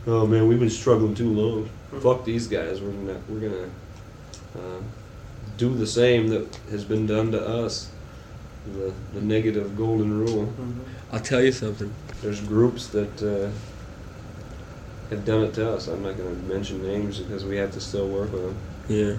Oh 0.07 0.27
man, 0.27 0.49
we've 0.49 0.59
been 0.61 0.71
struggling 0.71 1.15
too 1.15 1.31
long. 1.33 1.71
Fuck 2.01 2.25
these 2.25 2.47
guys. 2.47 2.81
We're 2.81 2.93
gonna 2.93 3.21
we're 3.29 3.41
gonna 3.41 3.71
uh, 4.57 4.83
do 5.57 5.75
the 5.75 5.87
same 5.87 6.29
that 6.29 6.59
has 6.71 6.85
been 6.85 7.07
done 7.07 7.33
to 7.33 7.47
us. 7.47 7.91
The 8.75 8.93
the 9.15 9.21
negative 9.21 9.77
golden 9.77 10.19
rule. 10.19 10.47
Mm-hmm. 10.47 10.81
I'll 11.13 11.21
tell 11.21 11.43
you 11.43 11.53
something. 11.53 11.93
There's 12.21 12.41
groups 12.41 12.89
that 12.89 13.23
uh, 13.23 13.51
have 15.11 15.25
done 15.25 15.45
it 15.45 15.55
to 15.55 15.73
us. 15.73 15.89
I'm 15.89 16.03
not 16.03 16.17
going 16.19 16.35
to 16.37 16.43
mention 16.53 16.83
names 16.83 17.19
because 17.19 17.45
we 17.45 17.57
have 17.57 17.73
to 17.73 17.81
still 17.81 18.09
work 18.09 18.33
with 18.33 18.43
them. 18.43 18.57
Yeah. 18.89 19.17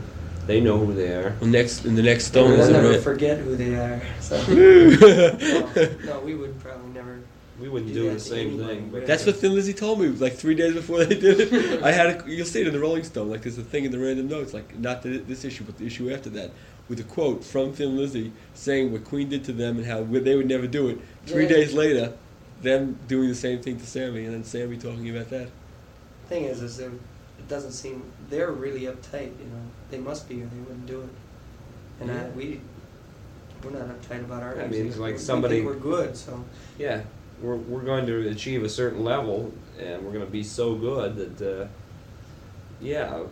They 0.49 0.59
know 0.59 0.79
who 0.79 0.93
they 0.95 1.13
are. 1.13 1.35
Well, 1.39 1.47
next 1.51 1.85
in 1.85 1.93
the 1.93 2.01
next 2.01 2.33
We'll 2.33 2.57
never 2.71 2.89
right? 2.89 2.99
forget 2.99 3.37
who 3.37 3.55
they 3.55 3.75
are. 3.75 4.01
So. 4.19 4.35
No, 4.47 6.13
no, 6.15 6.19
we 6.21 6.33
would 6.33 6.59
probably 6.59 6.89
never. 6.91 7.19
We 7.61 7.69
wouldn't 7.69 7.93
do 7.93 8.05
do 8.05 8.13
the 8.13 8.19
same 8.19 8.57
thing. 8.57 8.89
But 8.91 9.05
That's 9.05 9.27
what 9.27 9.35
Thin 9.35 9.53
Lizzy 9.53 9.73
told 9.73 9.99
me 9.99 10.07
like 10.07 10.33
three 10.33 10.55
days 10.55 10.73
before 10.73 11.05
they 11.05 11.13
did 11.19 11.39
it. 11.53 11.83
I 11.89 11.91
had 11.91 12.07
a, 12.07 12.23
you'll 12.27 12.47
see 12.47 12.61
it 12.61 12.67
in 12.67 12.73
the 12.73 12.79
Rolling 12.79 13.03
Stone. 13.03 13.29
Like 13.29 13.43
there's 13.43 13.59
a 13.59 13.63
thing 13.63 13.85
in 13.85 13.91
the 13.91 13.99
random 13.99 14.27
notes, 14.27 14.51
like 14.55 14.75
not 14.79 15.03
the, 15.03 15.19
this 15.19 15.45
issue, 15.45 15.65
but 15.65 15.77
the 15.77 15.85
issue 15.85 16.11
after 16.11 16.31
that, 16.31 16.49
with 16.87 16.99
a 16.99 17.03
quote 17.03 17.43
from 17.43 17.71
Thin 17.73 17.95
Lizzy 17.95 18.31
saying 18.55 18.91
what 18.91 19.03
Queen 19.03 19.29
did 19.29 19.43
to 19.43 19.51
them 19.53 19.77
and 19.77 19.85
how 19.85 20.01
they 20.03 20.35
would 20.35 20.47
never 20.47 20.65
do 20.65 20.89
it. 20.89 20.97
Three 21.27 21.43
Yeah. 21.43 21.49
days 21.49 21.73
later, 21.75 22.13
them 22.63 22.97
doing 23.07 23.29
the 23.29 23.35
same 23.35 23.61
thing 23.61 23.77
to 23.79 23.85
Sammy, 23.85 24.25
and 24.25 24.33
then 24.33 24.43
Sammy 24.43 24.77
talking 24.77 25.07
about 25.15 25.29
that. 25.29 25.49
Thing 26.27 26.45
is, 26.45 26.63
is 26.63 26.77
they're- 26.77 26.91
it 27.39 27.47
doesn't 27.47 27.71
seem 27.71 28.03
they're 28.29 28.51
really 28.51 28.81
uptight. 28.81 29.31
You 29.39 29.45
know, 29.51 29.61
they 29.89 29.97
must 29.97 30.27
be, 30.29 30.41
or 30.41 30.45
they 30.45 30.59
wouldn't 30.59 30.85
do 30.85 31.01
it. 31.01 31.09
And 32.01 32.11
I, 32.11 32.29
we, 32.29 32.61
we're 33.63 33.71
not 33.71 33.87
uptight 33.89 34.21
about 34.21 34.43
our 34.43 34.53
I 34.53 34.67
music. 34.67 34.71
mean, 34.71 34.85
it's 34.87 34.97
like 34.97 35.07
We- 35.13 35.13
we 35.13 35.19
somebody- 35.19 35.55
think 35.57 35.67
we're 35.67 35.75
good, 35.75 36.15
so 36.15 36.43
Yeah, 36.77 37.01
we're, 37.41 37.55
we're 37.55 37.81
going 37.81 38.05
to 38.05 38.29
achieve 38.29 38.63
a 38.63 38.69
certain 38.69 39.03
level, 39.03 39.51
and 39.79 40.03
we're 40.05 40.11
going 40.13 40.25
to 40.25 40.31
be 40.31 40.43
so 40.43 40.75
good 40.75 41.15
that, 41.37 41.61
uh, 41.63 41.67
yeah. 42.81 43.23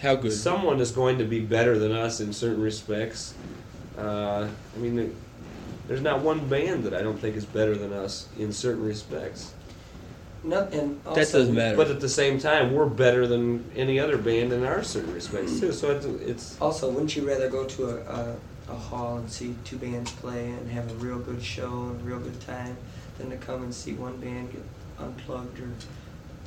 How 0.00 0.14
good? 0.16 0.32
Someone 0.32 0.80
is 0.80 0.90
going 0.92 1.18
to 1.18 1.24
be 1.24 1.40
better 1.40 1.78
than 1.78 1.92
us 1.92 2.20
in 2.20 2.32
certain 2.32 2.62
respects. 2.62 3.34
Uh, 3.98 4.48
I 4.74 4.78
mean, 4.78 4.96
there- 4.96 5.10
there's 5.88 6.00
not 6.00 6.20
one 6.22 6.48
band 6.48 6.84
that 6.84 6.94
I 6.94 7.02
don't 7.02 7.18
think 7.18 7.36
is 7.36 7.44
better 7.44 7.76
than 7.76 7.92
us 7.92 8.28
in 8.38 8.52
certain 8.52 8.84
respects. 8.84 9.52
Not 10.42 10.72
and 10.72 11.00
also, 11.06 11.20
That 11.20 11.32
doesn't 11.32 11.54
matter. 11.54 11.76
But 11.76 11.88
at 11.88 12.00
the 12.00 12.08
same 12.08 12.38
time, 12.38 12.72
we're 12.72 12.86
better 12.86 13.26
than 13.26 13.70
any 13.76 13.98
other 13.98 14.16
band 14.16 14.52
in 14.52 14.64
our 14.64 14.82
certain 14.82 15.12
respects 15.12 15.60
too. 15.60 15.72
So 15.72 15.90
it's, 15.90 16.06
it's 16.06 16.60
Also, 16.60 16.90
wouldn't 16.90 17.14
you 17.16 17.28
rather 17.28 17.48
go 17.48 17.64
to 17.66 17.86
a, 17.86 17.96
a, 18.00 18.36
a 18.70 18.74
hall 18.74 19.18
and 19.18 19.30
see 19.30 19.54
two 19.64 19.76
bands 19.76 20.10
play 20.12 20.46
and 20.50 20.70
have 20.70 20.90
a 20.90 20.94
real 20.94 21.18
good 21.18 21.42
show 21.42 21.70
and 21.90 22.00
a 22.00 22.04
real 22.04 22.20
good 22.20 22.40
time 22.40 22.76
than 23.18 23.30
to 23.30 23.36
come 23.36 23.62
and 23.62 23.74
see 23.74 23.92
one 23.92 24.16
band 24.18 24.52
get 24.52 24.62
unplugged 24.98 25.60
or 25.60 25.68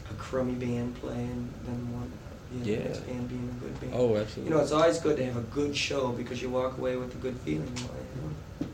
a 0.10 0.14
crummy 0.16 0.54
band 0.54 0.96
play 1.00 1.16
and 1.16 1.54
then 1.66 1.94
one 1.94 2.12
you 2.52 2.60
know, 2.60 2.82
Yeah. 2.84 3.00
band 3.00 3.30
being 3.30 3.56
a 3.58 3.64
good 3.64 3.80
band? 3.80 3.94
Oh, 3.96 4.16
absolutely. 4.16 4.44
You 4.44 4.50
know, 4.58 4.62
it's 4.62 4.72
always 4.72 5.00
good 5.00 5.18
to 5.18 5.26
have 5.26 5.38
a 5.38 5.41
good 5.41 5.76
show 5.76 6.10
because 6.12 6.41
you 6.41 6.50
walk 6.50 6.78
away 6.78 6.96
with 6.98 7.14
a 7.14 7.18
good 7.18 7.38
feeling. 7.39 7.72
You 7.78 7.84
know? 7.84 8.68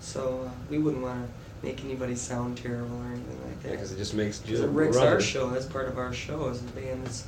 So 0.00 0.46
uh, 0.46 0.50
we 0.68 0.78
wouldn't 0.78 1.02
want 1.02 1.26
to 1.26 1.43
make 1.64 1.84
anybody 1.84 2.14
sound 2.14 2.56
terrible 2.58 2.96
or 2.98 3.06
anything 3.06 3.38
like 3.46 3.62
that. 3.62 3.70
Yeah, 3.72 3.76
'cause 3.76 3.92
it 3.92 3.96
just 3.96 4.14
makes 4.14 4.38
Because 4.38 4.60
you 4.60 4.66
it 4.66 4.70
wrecks 4.70 4.96
our 4.96 5.06
rubber. 5.06 5.20
show. 5.20 5.50
That's 5.50 5.66
part 5.66 5.88
of 5.88 5.98
our 5.98 6.12
show 6.12 6.48
as 6.48 6.60
a 6.60 6.64
band 6.66 7.04
that's 7.06 7.24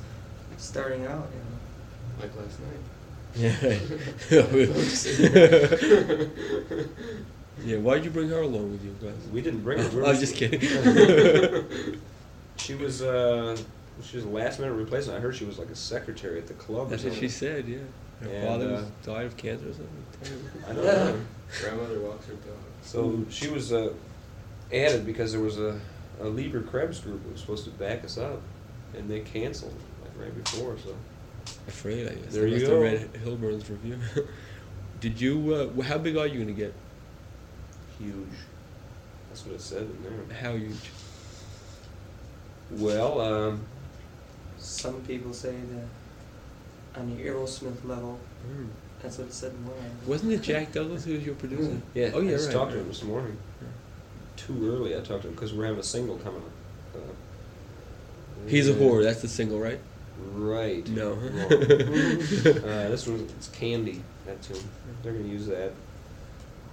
starting 0.57 1.05
out. 1.05 1.27
You 1.33 1.39
know. 1.39 2.21
Like 2.21 2.35
last 2.35 2.59
night. 2.59 2.81
yeah, 3.35 3.51
yeah. 7.65 7.77
why'd 7.77 8.03
you 8.05 8.11
bring 8.11 8.29
her 8.29 8.41
along 8.41 8.71
with 8.71 8.83
you 8.83 8.95
guys? 9.01 9.15
We 9.31 9.41
didn't 9.41 9.61
bring 9.63 9.79
her. 9.79 9.89
We 9.89 10.05
I 10.05 10.09
was 10.09 10.19
just 10.19 10.35
kidding. 10.35 10.59
she 12.57 12.75
was 12.75 13.01
uh, 13.01 13.57
she 14.03 14.17
was 14.17 14.25
a 14.25 14.29
last 14.29 14.59
minute 14.59 14.73
replacement. 14.73 15.17
I 15.17 15.21
heard 15.21 15.35
she 15.35 15.45
was 15.45 15.57
like 15.59 15.69
a 15.69 15.75
secretary 15.75 16.37
at 16.39 16.47
the 16.47 16.53
club. 16.55 16.87
or 16.87 16.89
That's 16.91 17.03
what 17.03 17.13
she 17.15 17.29
said, 17.29 17.67
yeah. 17.67 17.77
Her 18.21 18.29
And, 18.29 18.47
father 18.47 18.73
uh, 18.75 18.83
died 19.03 19.25
of 19.27 19.37
cancer 19.37 19.69
or 19.69 19.73
something. 19.73 20.05
Terrible. 20.23 20.49
I 20.67 20.73
don't 20.73 20.85
know. 20.85 21.19
Grandmother 21.61 21.99
walks 21.99 22.25
her 22.27 22.33
dog. 22.33 22.57
So 22.81 23.25
she 23.29 23.47
was 23.49 23.71
uh, 23.71 23.93
added 24.71 25.05
because 25.05 25.31
there 25.31 25.41
was 25.41 25.57
a, 25.57 25.79
a 26.19 26.25
Leber-Krebs 26.25 26.99
group 26.99 27.23
that 27.23 27.31
was 27.31 27.41
supposed 27.41 27.63
to 27.65 27.71
back 27.71 28.03
us 28.03 28.17
up, 28.17 28.41
and 28.95 29.09
they 29.09 29.19
canceled 29.21 29.75
like 30.03 30.11
right 30.25 30.43
before. 30.43 30.77
So 30.83 30.95
Afraid, 31.67 32.07
I 32.07 32.13
guess. 32.15 32.33
There 32.33 32.43
I 32.43 32.47
you 32.47 32.53
must 32.55 32.65
go. 32.65 32.81
have 32.83 33.01
read 33.13 33.21
Hilburn's 33.23 33.69
review. 33.69 33.99
Did 34.99 35.21
you, 35.21 35.53
uh, 35.77 35.81
how 35.83 35.97
big 35.97 36.17
are 36.17 36.25
you 36.27 36.35
going 36.35 36.47
to 36.47 36.53
get? 36.53 36.73
huge. 37.99 38.15
That's 39.29 39.43
what 39.45 39.55
it 39.55 39.61
said 39.61 39.81
in 39.83 40.03
there. 40.03 40.37
How 40.39 40.53
huge? 40.55 40.91
Well, 42.71 43.21
um, 43.21 43.61
Some 44.57 45.01
people 45.01 45.33
say 45.33 45.51
that 46.93 46.99
on 46.99 47.15
the 47.15 47.23
Aerosmith 47.23 47.83
level, 47.85 48.19
Mm. 48.47 48.67
that's 49.01 49.17
what 49.17 49.27
it 49.27 49.33
said 49.33 49.51
in 49.51 49.65
one. 49.65 49.73
article. 49.77 49.97
Wasn't 50.07 50.31
it 50.31 50.41
Jack 50.43 50.71
Douglas 50.73 51.05
who 51.05 51.13
was 51.13 51.25
your 51.25 51.35
producer? 51.35 51.71
Mm. 51.71 51.81
yeah. 51.95 52.11
Oh, 52.13 52.19
yeah, 52.19 52.29
I 52.29 52.33
just 52.33 52.47
right. 52.47 52.53
talked 52.53 52.71
to 52.73 52.79
him 52.79 52.87
this 52.87 53.03
morning. 53.03 53.37
Too 54.37 54.71
early. 54.71 54.95
I 54.95 54.99
talked 54.99 55.23
to 55.23 55.27
him 55.27 55.33
because 55.33 55.53
we're 55.53 55.65
having 55.65 55.79
a 55.79 55.83
single 55.83 56.17
coming 56.19 56.41
up. 56.41 56.51
Uh, 56.95 58.47
He's 58.47 58.69
a 58.69 58.73
whore. 58.73 59.03
That's 59.03 59.21
the 59.21 59.27
single, 59.27 59.59
right? 59.59 59.79
Right. 60.33 60.87
No. 60.89 61.13
Uh, 62.47 62.89
this 62.89 63.07
one, 63.07 63.27
it's 63.37 63.49
Candy. 63.49 64.01
That 64.25 64.41
tune. 64.41 64.57
They're 65.03 65.13
gonna 65.13 65.27
use 65.27 65.47
that. 65.47 65.71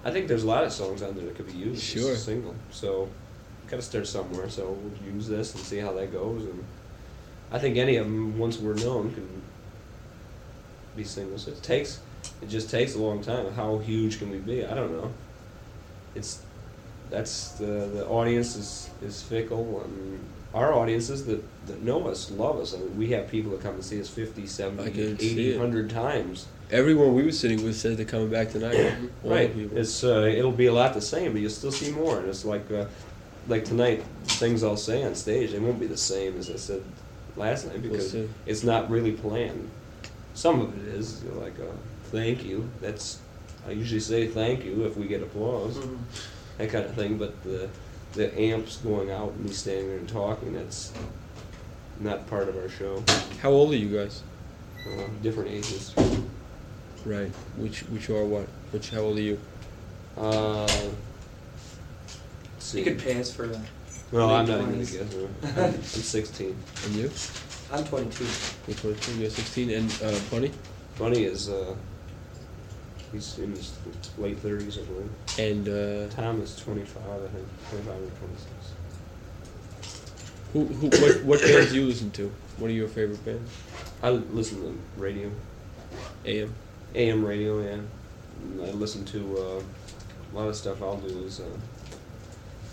I 0.05 0.11
think 0.11 0.29
there's 0.29 0.45
a 0.45 0.47
lot 0.47 0.65
of 0.65 0.73
songs 0.73 1.03
on 1.03 1.15
there 1.15 1.25
that 1.25 1.35
could 1.35 1.47
be 1.47 1.55
used 1.55 1.97
as 1.97 2.05
a 2.05 2.17
single. 2.17 2.55
So, 2.71 3.09
gotta 3.69 3.83
start 3.83 4.07
somewhere. 4.07 4.49
So 4.51 4.71
we'll 4.71 5.15
use 5.15 5.27
this 5.27 5.55
and 5.55 5.63
see 5.63 5.79
how 5.79 5.93
that 5.95 6.13
goes. 6.13 6.45
And 6.45 6.65
I 7.51 7.59
think 7.59 7.77
any 7.77 7.97
of 7.97 8.07
them, 8.07 8.39
once 8.39 8.59
we're 8.59 8.75
known, 8.75 9.13
can 9.15 9.43
be 10.97 11.05
singles. 11.05 11.49
It 11.49 11.63
takes, 11.63 12.01
it 12.43 12.49
just 12.49 12.71
takes 12.71 12.95
a 12.95 12.99
long 12.99 13.23
time. 13.23 13.53
How 13.53 13.79
huge 13.79 14.19
can 14.19 14.31
we 14.31 14.39
be? 14.39 14.65
I 14.65 14.75
don't 14.75 14.93
know. 14.93 15.13
It's 16.15 16.43
that's 17.15 17.51
the 17.53 17.89
the 17.95 18.07
audience 18.07 18.57
is 18.57 18.91
is 19.03 19.23
fickle 19.23 19.83
and 19.85 20.21
our 20.53 20.73
audiences 20.73 21.27
that, 21.27 21.43
that 21.67 21.83
know 21.83 22.07
us 22.07 22.31
love 22.31 22.61
us. 22.61 22.75
I 22.75 22.79
mean, 22.79 22.97
we 22.97 23.09
have 23.11 23.29
people 23.29 23.51
that 23.53 23.61
come 23.61 23.75
and 23.75 23.85
see 23.85 24.01
us 24.01 24.09
50, 24.09 24.47
70, 24.47 24.83
I 24.85 24.87
80, 24.87 25.59
100 25.59 25.91
times. 25.91 26.47
Everyone 26.71 27.13
we 27.13 27.25
were 27.25 27.33
sitting 27.33 27.65
with 27.65 27.75
said 27.75 27.97
they're 27.97 28.07
coming 28.07 28.31
back 28.31 28.51
tonight. 28.51 28.95
Right. 29.25 29.51
It's 29.57 30.05
uh, 30.05 30.33
it'll 30.39 30.53
be 30.53 30.67
a 30.67 30.73
lot 30.73 30.95
the 30.95 31.01
same, 31.01 31.33
but 31.33 31.41
you'll 31.41 31.51
still 31.51 31.73
see 31.73 31.91
more. 31.91 32.21
And 32.21 32.29
it's 32.29 32.45
like 32.45 32.71
uh, 32.71 32.87
like 33.49 33.65
tonight, 33.65 34.05
things 34.27 34.63
I'll 34.63 34.77
say 34.77 35.03
on 35.03 35.15
stage, 35.15 35.51
they 35.51 35.59
won't 35.59 35.81
be 35.81 35.87
the 35.89 35.97
same 35.97 36.37
as 36.39 36.49
I 36.51 36.57
said 36.57 36.83
last 37.37 37.67
night 37.67 37.81
We'll 37.83 37.91
because 37.91 38.15
it's 38.47 38.63
not 38.63 38.89
really 38.91 39.13
planned. 39.13 39.69
Some 40.35 40.61
of 40.61 40.79
it 40.79 40.95
is 40.95 41.23
you 41.25 41.31
know, 41.33 41.41
like 41.41 41.59
uh, 41.59 41.65
thank 42.13 42.45
you. 42.45 42.71
That's 42.81 43.19
I 43.67 43.73
usually 43.73 44.01
say 44.01 44.29
thank 44.29 44.65
you 44.65 44.85
if 44.85 44.97
we 44.97 45.07
get 45.07 45.23
applause, 45.23 45.77
Mhm. 45.79 45.99
That 46.59 46.71
kind 46.71 46.85
of 46.85 46.95
thing. 46.95 47.19
But 47.19 47.43
the 47.43 47.69
the 48.13 48.39
amps 48.39 48.77
going 48.79 49.11
out 49.11 49.33
and 49.33 49.45
me 49.45 49.53
standing 49.53 49.89
there 49.89 49.99
and 49.99 50.09
talking, 50.09 50.55
that's 50.55 50.93
not 52.01 52.27
part 52.29 52.49
of 52.49 52.57
our 52.57 52.69
show. 52.69 53.03
How 53.41 53.51
old 53.51 53.73
are 53.73 53.77
you 53.77 53.97
guys? 53.97 54.23
Uh, 54.87 55.07
different 55.23 55.51
ages. 55.51 55.95
Right. 57.05 57.31
Which 57.57 57.81
which 57.83 58.11
are 58.11 58.25
what? 58.25 58.47
Which 58.73 58.91
how 58.91 59.01
old 59.01 59.19
are 59.19 59.23
you? 59.23 59.41
Uh, 60.17 60.63
let's 60.63 60.91
see. 62.59 62.79
You 62.81 62.85
could 62.85 62.99
pass 63.03 63.31
for 63.31 63.45
a. 63.45 63.61
No, 64.13 64.33
I'm 64.33 64.47
not 64.47 64.61
even 64.61 64.73
gonna 64.73 64.85
guess. 64.85 65.15
I'm, 65.57 65.65
I'm 65.65 65.83
16. 65.83 66.57
And 66.85 66.95
you? 66.95 67.11
I'm 67.73 67.85
22. 67.85 68.25
You're 68.69 68.77
22. 68.77 69.21
You're 69.21 69.31
16. 69.31 69.71
And 69.71 69.87
uh, 69.87 70.13
funny. 70.31 70.53
Funny 70.95 71.25
is 71.25 71.49
uh, 71.49 71.75
he's 73.15 73.39
in 73.39 73.51
his 73.53 73.73
late 74.19 74.43
30s, 74.43 74.79
I 74.79 74.85
believe. 74.85 75.11
And 75.39 75.69
uh, 75.69 76.15
Tom 76.15 76.43
is 76.43 76.57
25, 76.57 77.03
I 77.03 77.29
think, 77.29 77.47
25 77.71 77.95
or 77.95 78.11
26. 78.27 78.49
who 80.53 80.65
who 80.67 80.87
what 80.89 81.25
what 81.25 81.41
bands 81.41 81.73
do 81.73 81.81
you 81.81 81.87
listen 81.87 82.11
to? 82.13 82.31
What 82.59 82.71
are 82.71 82.75
your 82.75 82.89
favorite 82.89 83.25
bands? 83.25 83.51
I 84.03 84.11
listen 84.11 84.61
to 84.61 84.79
radio, 85.01 85.31
AM. 86.27 86.55
AM 86.95 87.25
radio, 87.25 87.61
yeah. 87.61 87.71
And 87.71 87.89
I 88.63 88.71
listen 88.73 89.05
to 89.07 89.39
uh, 89.39 89.63
a 90.33 90.33
lot 90.37 90.49
of 90.49 90.57
stuff. 90.57 90.83
I'll 90.83 90.97
do 90.97 91.25
is 91.25 91.41
uh, 91.41 91.45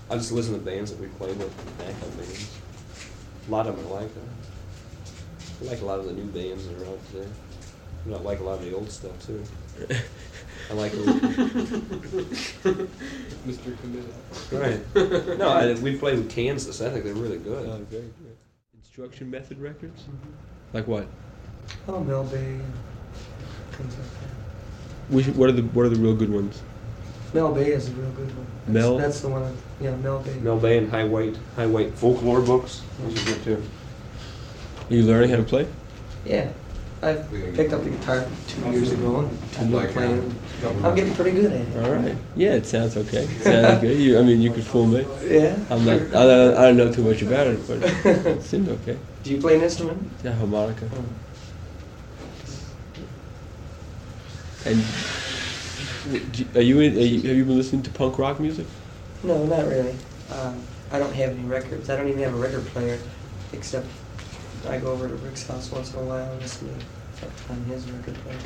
I 0.10 0.16
just 0.16 0.32
listen 0.32 0.54
to 0.54 0.60
bands 0.60 0.92
that 0.92 1.00
we 1.00 1.08
play 1.08 1.32
with, 1.34 1.78
backup 1.78 2.18
bands. 2.18 2.58
A 3.48 3.52
lot 3.52 3.68
of 3.68 3.78
them 3.78 3.88
I 3.88 4.02
like. 4.02 4.10
Uh, 4.10 5.66
I 5.66 5.70
like 5.70 5.82
a 5.82 5.86
lot 5.86 6.00
of 6.00 6.06
the 6.06 6.14
new 6.14 6.26
bands 6.26 6.68
that 6.68 6.82
are 6.82 6.86
out 6.86 7.14
there. 7.14 7.28
I 8.10 8.18
like 8.22 8.40
a 8.40 8.44
lot 8.44 8.60
of 8.60 8.66
the 8.66 8.74
old 8.74 8.92
stuff 8.92 9.26
too. 9.26 9.44
I 10.72 10.74
like 10.74 10.92
Mr. 13.44 13.78
Committed. 13.82 14.14
Right. 14.54 15.38
No, 15.38 15.50
I, 15.50 15.74
we 15.74 15.98
played 15.98 16.18
with 16.18 16.30
Kansas. 16.30 16.80
I 16.80 16.90
think 16.90 17.04
they're 17.04 17.14
really 17.14 17.40
good. 17.40 17.68
Oh, 17.68 17.84
very 17.90 18.04
good. 18.04 18.38
Instruction 18.80 19.30
Method 19.30 19.60
Records. 19.60 20.06
Like 20.72 20.88
what? 20.88 21.08
Oh, 21.90 22.00
Mel 22.00 22.24
Bay 22.24 22.38
and 22.38 22.74
things 23.72 23.98
like 23.98 24.08
that. 24.22 25.14
Which, 25.14 25.28
what 25.36 25.50
are 25.50 25.52
the 25.52 25.64
what 25.64 25.86
are 25.86 25.90
the 25.90 25.98
real 25.98 26.16
good 26.16 26.32
ones? 26.32 26.62
Mel 27.34 27.54
Bay 27.54 27.74
is 27.74 27.90
a 27.90 27.92
real 27.92 28.12
good 28.12 28.34
one. 28.38 28.48
That's, 28.68 28.74
Mel? 28.74 28.98
That's 28.98 29.20
the 29.20 29.28
one. 29.28 29.44
I, 29.44 29.52
yeah, 29.84 29.94
Mel 29.98 30.20
Bay. 30.20 30.36
Mel 30.40 30.58
Bay 30.58 30.78
and 30.78 30.90
High 30.90 31.04
Weight, 31.06 31.38
High 31.58 31.68
Weight 31.68 31.94
folklore 31.96 32.40
books. 32.40 32.82
Those 33.02 33.22
are 33.22 33.26
good 33.34 33.44
too. 33.44 33.64
Are 34.90 34.94
you 34.94 35.04
learning 35.04 35.32
how 35.32 35.36
to 35.36 35.44
play? 35.44 35.68
Yeah. 36.26 36.50
I 37.04 37.14
picked 37.56 37.74
up 37.74 37.84
the 37.84 37.90
guitar 37.90 38.26
two 38.48 38.62
years 38.70 38.92
ago 38.92 39.22
and 39.58 39.72
been 39.72 39.88
playing. 39.90 40.36
I'm 40.84 40.96
getting 40.96 41.16
pretty 41.16 41.32
good 41.32 41.52
at 41.52 41.62
it. 41.62 41.84
All 41.84 41.92
right. 41.94 42.16
Yeah, 42.36 42.54
it 42.54 42.68
sounds 42.68 42.96
okay. 42.96 43.24
It 43.24 43.44
sounds 43.44 43.82
good. 43.82 43.98
You, 43.98 44.20
I 44.20 44.22
mean, 44.22 44.40
you 44.40 44.52
could 44.52 44.64
fool 44.64 44.86
me. 44.86 45.06
Yeah. 45.28 45.58
I'm 45.72 45.84
not. 45.84 46.00
I 46.00 46.26
don't, 46.28 46.58
I 46.58 46.62
don't 46.68 46.78
know 46.78 46.94
too 46.94 47.04
much 47.04 47.24
about 47.24 47.48
it, 47.48 47.68
but 47.68 47.82
it 47.82 48.44
seemed 48.44 48.70
okay. 48.70 49.00
Do 49.24 49.32
you 49.32 49.42
play 49.42 49.56
an 49.56 49.64
instrument? 49.64 50.12
Yeah, 50.24 50.34
harmonica. 50.34 50.88
Oh. 50.94 51.04
And 54.66 54.84
are 56.56 56.62
you, 56.62 56.80
in, 56.82 56.98
are 56.98 57.02
you 57.02 57.28
have 57.28 57.38
you 57.38 57.46
been 57.46 57.58
listening 57.58 57.82
to 57.84 57.90
punk 57.90 58.20
rock 58.20 58.40
music? 58.40 58.68
No, 59.24 59.44
not 59.46 59.66
really. 59.66 59.96
Um, 60.32 60.62
I 60.92 61.00
don't 61.00 61.14
have 61.14 61.32
any 61.32 61.48
records. 61.48 61.90
I 61.90 61.96
don't 61.96 62.10
even 62.10 62.22
have 62.22 62.34
a 62.36 62.38
record 62.38 62.66
player, 62.68 63.00
except 63.54 63.88
I 64.68 64.78
go 64.78 64.92
over 64.92 65.08
to 65.08 65.16
Rick's 65.16 65.46
house 65.48 65.72
once 65.72 65.94
in 65.94 66.00
a 66.00 66.04
while 66.04 66.32
and 66.32 66.42
listen 66.42 66.68
to 66.68 67.54
on 67.54 67.64
his 67.66 67.90
record 67.92 68.16
player. 68.16 68.38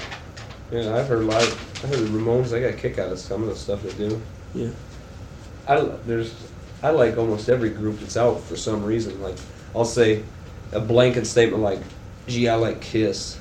Yeah, 0.72 0.96
I've 0.96 1.08
heard 1.08 1.22
a 1.24 1.26
lot. 1.26 1.42
Of, 1.44 1.86
I 1.86 1.88
heard 1.88 2.00
the 2.00 2.10
Ramones. 2.18 2.56
I 2.56 2.60
got 2.62 2.70
a 2.72 2.74
kick 2.74 2.98
out 2.98 3.12
of 3.12 3.20
some 3.20 3.44
of 3.44 3.50
the 3.50 3.56
stuff 3.56 3.84
they 3.84 3.92
do. 3.94 4.22
Yeah. 4.54 4.70
I 5.68 5.76
l- 5.76 6.00
there's 6.06 6.34
I 6.82 6.90
like 6.92 7.18
almost 7.18 7.50
every 7.50 7.70
group 7.70 8.00
that's 8.00 8.18
out 8.18 8.42
for 8.42 8.56
some 8.56 8.84
reason. 8.84 9.22
Like 9.22 9.36
I'll 9.76 9.86
say 9.86 10.24
a 10.72 10.80
blanket 10.80 11.26
statement 11.28 11.62
like, 11.62 11.80
"Gee, 12.28 12.48
I 12.50 12.56
like 12.56 12.82
Kiss." 12.82 13.40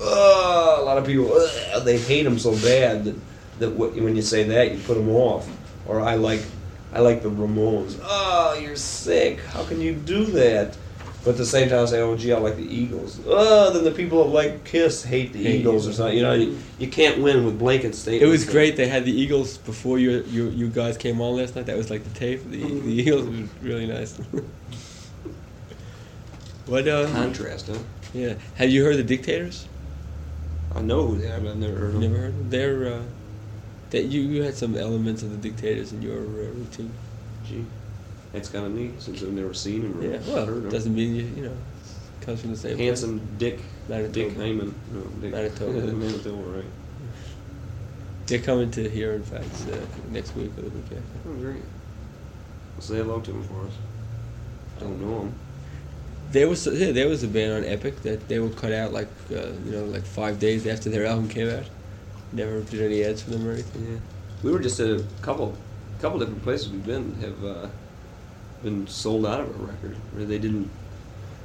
Ugh, 0.00 0.80
a 0.80 0.84
lot 0.84 0.98
of 0.98 1.06
people 1.06 1.32
ugh, 1.32 1.84
they 1.84 1.98
hate 1.98 2.22
them 2.22 2.38
so 2.38 2.52
bad 2.56 3.04
that 3.04 3.16
that 3.58 3.70
wh- 3.70 3.96
when 4.02 4.14
you 4.16 4.22
say 4.22 4.44
that 4.44 4.72
you 4.72 4.78
put 4.84 4.94
them 4.94 5.08
off. 5.10 5.48
Or 5.86 6.00
I 6.00 6.14
like 6.16 6.42
I 6.92 7.00
like 7.00 7.22
the 7.22 7.30
Ramones. 7.30 7.98
Oh, 8.02 8.58
you're 8.60 8.76
sick. 8.76 9.40
How 9.46 9.64
can 9.64 9.80
you 9.80 9.94
do 9.94 10.26
that? 10.26 10.76
But 11.24 11.30
at 11.30 11.36
the 11.36 11.46
same 11.46 11.68
time, 11.68 11.82
I 11.82 11.86
say, 11.86 12.00
oh, 12.00 12.16
gee, 12.16 12.32
I 12.32 12.38
like 12.38 12.56
the 12.56 12.62
Eagles. 12.62 13.20
Oh, 13.26 13.72
then 13.72 13.82
the 13.84 13.90
people 13.90 14.24
that 14.24 14.30
like 14.30 14.64
Kiss 14.64 15.02
hate 15.02 15.32
the 15.32 15.42
Hate 15.42 15.60
Eagles 15.60 15.86
or 15.86 15.92
something. 15.92 16.16
You 16.16 16.22
know, 16.22 16.34
you, 16.34 16.56
you 16.78 16.88
can't 16.88 17.20
win 17.20 17.44
with 17.44 17.58
blanket 17.58 17.96
statements. 17.96 18.24
It 18.24 18.30
was 18.30 18.44
great. 18.44 18.76
They 18.76 18.86
had 18.86 19.04
the 19.04 19.12
Eagles 19.12 19.58
before 19.58 19.98
you 19.98 20.22
you 20.28 20.48
you 20.50 20.68
guys 20.68 20.96
came 20.96 21.20
on 21.20 21.36
last 21.36 21.56
night. 21.56 21.66
That 21.66 21.76
was 21.76 21.90
like 21.90 22.04
the 22.04 22.10
tape. 22.18 22.44
The, 22.44 22.62
the 22.62 22.92
Eagles 22.92 23.26
was 23.26 23.40
really 23.62 23.86
nice. 23.86 24.16
what 26.66 26.86
uh, 26.86 27.10
Contrast, 27.10 27.66
huh? 27.66 27.78
Yeah. 28.14 28.34
Have 28.54 28.70
you 28.70 28.84
heard 28.84 28.96
the 28.96 29.02
Dictators? 29.02 29.66
I 30.74 30.82
know 30.82 31.06
who 31.08 31.18
they 31.18 31.30
are, 31.30 31.40
but 31.40 31.50
I've 31.50 31.56
never 31.56 31.76
heard 31.76 31.94
of 31.94 32.00
them. 32.00 32.12
Never 32.12 32.22
heard. 32.22 32.34
Them? 32.34 32.50
They're 32.50 32.94
uh, 32.94 33.02
that 33.90 34.04
you 34.04 34.20
you 34.20 34.42
had 34.42 34.54
some 34.54 34.76
elements 34.76 35.22
of 35.22 35.30
the 35.30 35.36
Dictators 35.48 35.92
in 35.92 36.00
your 36.02 36.18
uh, 36.18 36.52
routine. 36.52 36.92
Gee, 37.46 37.64
that's 38.32 38.48
kind 38.48 38.66
of 38.66 38.72
neat 38.72 39.00
since 39.00 39.22
I've 39.22 39.32
never 39.32 39.54
seen 39.54 39.82
him 39.82 40.00
or 40.00 40.04
Yeah. 40.04 40.18
Well, 40.26 40.46
heard 40.46 40.64
him. 40.64 40.70
doesn't 40.70 40.94
mean 40.94 41.14
you 41.14 41.22
you 41.36 41.42
know 41.44 41.56
comes 42.20 42.40
from 42.40 42.50
the 42.50 42.56
same. 42.56 42.76
place. 42.76 42.86
Handsome 42.86 43.20
Dick. 43.38 43.60
Manitoba. 43.88 44.12
Dick 44.12 44.36
Hyman. 44.36 44.74
No, 44.92 45.00
Dick. 45.20 45.32
Manitoba. 45.32 45.80
Manitoba, 45.92 46.42
right. 46.58 46.64
They're 48.26 48.38
coming 48.40 48.70
to 48.72 48.88
here, 48.90 49.12
in 49.14 49.22
fact, 49.22 49.46
uh, 49.72 49.76
next 50.10 50.36
week 50.36 50.50
or 50.58 50.62
the 50.62 50.68
week 50.68 50.84
after. 50.84 51.28
Oh, 51.28 51.32
great. 51.34 51.62
Say 52.80 52.96
hello 52.96 53.20
to 53.20 53.30
him 53.30 53.42
for 53.44 53.66
us. 53.66 53.72
Don't 54.78 55.00
know 55.00 55.20
him. 55.22 55.34
There 56.30 56.46
was 56.46 56.66
yeah, 56.66 56.92
there 56.92 57.08
was 57.08 57.22
a 57.24 57.28
band 57.28 57.52
on 57.54 57.64
Epic 57.64 58.02
that 58.02 58.28
they 58.28 58.38
would 58.38 58.54
cut 58.56 58.70
out 58.72 58.92
like 58.92 59.08
uh, 59.30 59.46
you 59.64 59.72
know 59.72 59.84
like 59.86 60.04
five 60.04 60.38
days 60.38 60.66
after 60.66 60.90
their 60.90 61.06
album 61.06 61.26
came 61.28 61.48
out. 61.48 61.64
Never 62.32 62.60
did 62.60 62.82
any 62.82 63.02
ads 63.02 63.22
for 63.22 63.30
them 63.30 63.48
or 63.48 63.52
anything. 63.52 63.86
Yeah. 63.90 63.98
We 64.42 64.52
were 64.52 64.58
just 64.58 64.78
at 64.78 64.90
a 64.90 65.04
couple, 65.22 65.56
couple 66.00 66.18
different 66.18 66.42
places 66.42 66.68
we've 66.68 66.84
been 66.84 67.14
have 67.22 67.42
uh, 67.42 67.66
been 68.62 68.86
sold 68.86 69.26
out 69.26 69.40
of 69.40 69.48
a 69.48 69.64
record. 69.64 69.96
Where 70.12 70.24
they 70.24 70.38
didn't, 70.38 70.70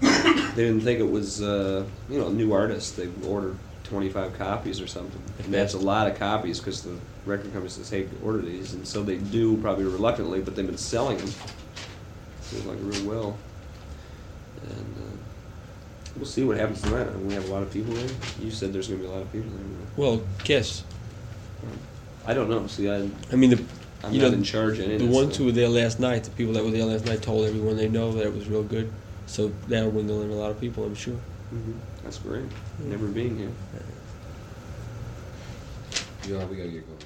they 0.01 0.64
didn't 0.64 0.82
think 0.82 0.99
it 0.99 1.09
was 1.09 1.41
uh, 1.41 1.86
you 2.09 2.20
know 2.20 2.28
a 2.28 2.34
new 2.34 2.53
artist. 2.53 2.97
They 2.97 3.09
ordered 3.28 3.57
twenty 3.84 4.09
five 4.09 4.38
copies 4.38 4.82
or 4.82 4.88
something, 4.88 5.22
and 5.43 5.53
that's 5.53 5.74
a 5.74 5.80
lot 5.80 6.07
of 6.07 6.18
copies 6.18 6.59
because 6.59 6.82
the 6.82 6.97
record 7.26 7.51
company 7.51 7.70
says, 7.70 7.89
"Hey, 7.89 8.07
order 8.24 8.39
these," 8.39 8.74
and 8.74 8.88
so 8.88 9.03
they 9.03 9.18
do 9.18 9.57
probably 9.57 9.86
reluctantly, 9.86 10.41
but 10.41 10.55
they've 10.55 10.66
been 10.66 10.78
selling 10.78 11.18
them. 11.18 11.32
Seems 12.41 12.66
like 12.66 12.78
real 12.82 13.05
well, 13.09 13.38
and. 14.64 14.95
Uh, 14.97 15.18
We'll 16.16 16.26
see 16.28 16.43
what 16.43 16.57
happens 16.57 16.80
tonight. 16.80 17.07
I 17.07 17.11
mean, 17.14 17.28
we 17.30 17.34
have 17.34 17.49
a 17.49 17.51
lot 17.51 17.64
of 17.64 17.74
people 17.74 17.91
there. 17.95 18.09
You 18.39 18.51
said 18.51 18.72
there's 18.72 18.88
going 18.88 18.99
to 18.99 19.07
be 19.07 19.11
a 19.11 19.16
lot 19.16 19.24
of 19.24 19.32
people 19.32 19.49
there. 19.49 19.66
Well, 19.97 20.22
Kiss. 20.43 20.84
I 22.28 22.36
don't 22.36 22.49
know. 22.49 22.68
See, 22.68 22.88
I. 22.88 23.09
I 23.32 23.36
mean, 23.36 23.49
the 23.49 23.64
I'm 24.04 24.14
you 24.14 24.22
not 24.22 24.32
know, 24.32 24.38
in 24.38 24.43
charge 24.43 24.80
of 24.80 24.99
The 24.99 25.06
ones 25.08 25.30
stuff. 25.30 25.38
who 25.38 25.45
were 25.45 25.51
there 25.54 25.70
last 25.70 25.99
night, 25.99 26.26
the 26.26 26.32
people 26.32 26.54
that 26.54 26.64
were 26.64 26.72
there 26.72 26.86
last 26.86 27.06
night, 27.06 27.22
told 27.22 27.45
everyone 27.47 27.78
they 27.78 27.88
know 27.88 28.12
that 28.14 28.26
it 28.26 28.34
was 28.34 28.47
real 28.49 28.64
good. 28.64 28.91
So 29.28 29.51
that'll 29.68 29.91
windle 29.91 30.22
in 30.22 30.30
a 30.30 30.34
lot 30.36 30.51
of 30.51 30.60
people, 30.60 30.84
I'm 30.84 30.95
sure. 30.95 31.20
Mhm. 31.54 31.76
That's 32.04 32.18
great. 32.20 32.45
Never 32.80 33.08
being 33.08 33.38
here. 33.38 33.51
Yeah, 36.28 36.45
we 36.45 36.58
gotta 36.58 36.70
get 36.70 36.86
going. 36.88 36.99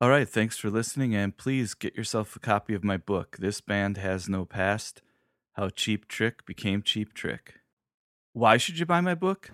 All 0.00 0.08
right, 0.10 0.28
thanks 0.28 0.56
for 0.56 0.70
listening, 0.70 1.14
and 1.14 1.36
please 1.36 1.74
get 1.74 1.96
yourself 1.96 2.36
a 2.36 2.38
copy 2.38 2.72
of 2.74 2.84
my 2.84 2.96
book, 2.96 3.36
This 3.38 3.60
Band 3.60 3.96
Has 3.96 4.28
No 4.28 4.44
Past 4.44 5.02
How 5.54 5.70
Cheap 5.70 6.06
Trick 6.06 6.46
Became 6.46 6.82
Cheap 6.82 7.14
Trick. 7.14 7.54
Why 8.32 8.58
should 8.58 8.78
you 8.78 8.86
buy 8.86 9.00
my 9.00 9.16
book? 9.16 9.50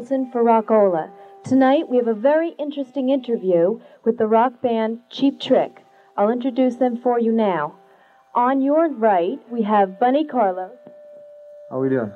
is 0.00 0.08
Deirdre 0.08 0.24
Wilson 0.24 0.32
for 0.32 0.42
Rockola. 0.42 1.10
Tonight 1.44 1.88
we 1.88 1.96
have 1.96 2.06
a 2.06 2.14
very 2.14 2.54
interesting 2.58 3.10
interview 3.10 3.80
with 4.04 4.18
the 4.18 4.26
rock 4.26 4.60
band 4.62 5.00
Cheap 5.10 5.40
Trick. 5.40 5.84
I'll 6.16 6.30
introduce 6.30 6.76
them 6.76 6.96
for 6.96 7.18
you 7.18 7.32
now. 7.32 7.74
On 8.34 8.62
your 8.62 8.88
right, 8.88 9.38
we 9.50 9.62
have 9.62 9.98
Bunny 9.98 10.24
Carlos 10.24 10.76
How 11.70 11.76
are 11.76 11.80
we 11.80 11.88
doing? 11.88 12.12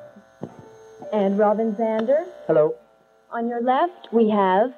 and 1.13 1.37
Robin 1.37 1.73
Zander. 1.75 2.25
Hello. 2.47 2.75
On 3.31 3.47
your 3.47 3.61
left, 3.61 4.07
we 4.11 4.29
have. 4.29 4.73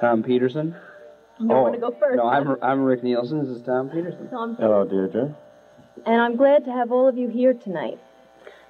Tom 0.00 0.22
Petersson. 0.22 0.74
You 1.38 1.48
don't 1.48 1.62
want 1.62 1.74
to 1.74 1.80
go 1.80 1.88
oh, 1.88 1.98
first. 1.98 2.16
No, 2.16 2.26
I'm 2.26 2.56
I'm 2.62 2.82
Rick 2.82 3.02
Nielsen. 3.02 3.38
This 3.38 3.56
is 3.56 3.62
Tom 3.62 3.88
Petersson. 3.88 4.28
Tom 4.28 4.56
Hello, 4.56 4.84
Deirdre. 4.84 5.34
and 6.04 6.20
I'm 6.20 6.36
glad 6.36 6.64
to 6.66 6.72
have 6.72 6.92
all 6.92 7.08
of 7.08 7.16
you 7.16 7.28
here 7.28 7.54
tonight. 7.54 7.98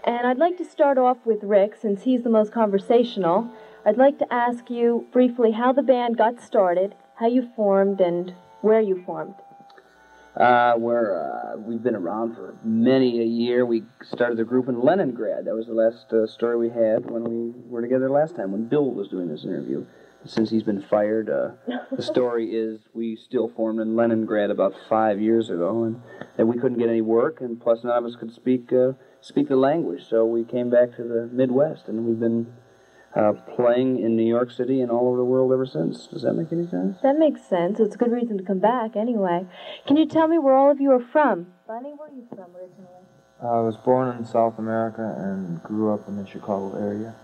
And 0.04 0.26
I'd 0.26 0.38
like 0.38 0.56
to 0.58 0.64
start 0.64 0.96
off 0.96 1.18
with 1.24 1.42
Rick, 1.42 1.76
since 1.80 2.02
he's 2.02 2.22
the 2.22 2.30
most 2.30 2.52
conversational. 2.52 3.50
I'd 3.84 3.98
like 3.98 4.18
to 4.18 4.32
ask 4.32 4.70
you 4.70 5.06
briefly 5.12 5.52
how 5.52 5.72
the 5.72 5.82
band 5.82 6.16
got 6.16 6.40
started, 6.40 6.94
how 7.16 7.26
you 7.26 7.50
formed, 7.54 8.00
and 8.00 8.34
where 8.62 8.80
you 8.80 9.02
formed. 9.04 9.34
Uh, 10.36 10.74
we're 10.78 11.20
uh, 11.20 11.58
we've 11.58 11.82
been 11.82 11.96
around 11.96 12.34
for 12.34 12.54
many 12.62 13.20
a 13.20 13.24
year. 13.24 13.66
We 13.66 13.82
started 14.02 14.38
the 14.38 14.44
group 14.44 14.68
in 14.68 14.80
Leningrad. 14.80 15.44
That 15.44 15.54
was 15.54 15.66
the 15.66 15.74
last 15.74 16.12
uh, 16.12 16.26
story 16.26 16.56
we 16.56 16.68
had 16.68 17.10
when 17.10 17.24
we 17.24 17.52
were 17.68 17.82
together 17.82 18.08
last 18.08 18.36
time 18.36 18.52
when 18.52 18.68
Bill 18.68 18.90
was 18.90 19.08
doing 19.08 19.28
this 19.28 19.44
interview. 19.44 19.84
Since 20.24 20.50
he's 20.50 20.62
been 20.62 20.82
fired, 20.82 21.28
uh, 21.30 21.50
the 21.90 22.02
story 22.02 22.50
is 22.54 22.80
we 22.94 23.16
still 23.16 23.48
formed 23.48 23.80
in 23.80 23.96
Leningrad 23.96 24.50
about 24.50 24.74
five 24.88 25.20
years 25.20 25.50
ago, 25.50 25.84
and 25.84 26.00
that 26.36 26.46
we 26.46 26.56
couldn't 26.58 26.78
get 26.78 26.88
any 26.88 27.02
work, 27.02 27.40
and 27.40 27.60
plus 27.60 27.82
none 27.82 27.96
of 27.96 28.04
us 28.04 28.16
could 28.16 28.32
speak 28.32 28.72
uh, 28.72 28.92
speak 29.20 29.48
the 29.48 29.56
language. 29.56 30.04
So 30.08 30.24
we 30.24 30.44
came 30.44 30.70
back 30.70 30.96
to 30.96 31.02
the 31.02 31.28
Midwest, 31.32 31.88
and 31.88 32.04
we've 32.04 32.20
been 32.20 32.52
uh, 33.14 33.32
playing 33.54 33.98
in 33.98 34.16
New 34.16 34.26
York 34.26 34.50
City 34.50 34.80
and 34.80 34.90
all 34.90 35.08
over 35.08 35.16
the 35.16 35.24
world 35.24 35.52
ever 35.52 35.66
since. 35.66 36.06
Does 36.06 36.22
that 36.22 36.34
make 36.34 36.52
any 36.52 36.66
sense? 36.66 36.98
That 37.02 37.18
makes 37.18 37.42
sense. 37.44 37.80
It's 37.80 37.94
a 37.94 37.98
good 37.98 38.12
reason 38.12 38.38
to 38.38 38.44
come 38.44 38.60
back, 38.60 38.96
anyway. 38.96 39.46
Can 39.86 39.96
you 39.96 40.06
tell 40.06 40.28
me 40.28 40.38
where 40.38 40.54
all 40.54 40.70
of 40.70 40.80
you 40.80 40.90
are 40.92 41.04
from? 41.12 41.48
Bunny, 41.66 41.92
where 41.96 42.08
are 42.08 42.12
you 42.12 42.26
from 42.28 42.54
originally? 42.54 42.88
I 43.42 43.60
was 43.60 43.76
born 43.76 44.16
in 44.16 44.24
South 44.26 44.58
America 44.58 45.14
and 45.16 45.62
grew 45.62 45.94
up 45.94 46.06
in 46.08 46.16
the 46.16 46.26
Chicago 46.26 46.76
area. 46.78 47.14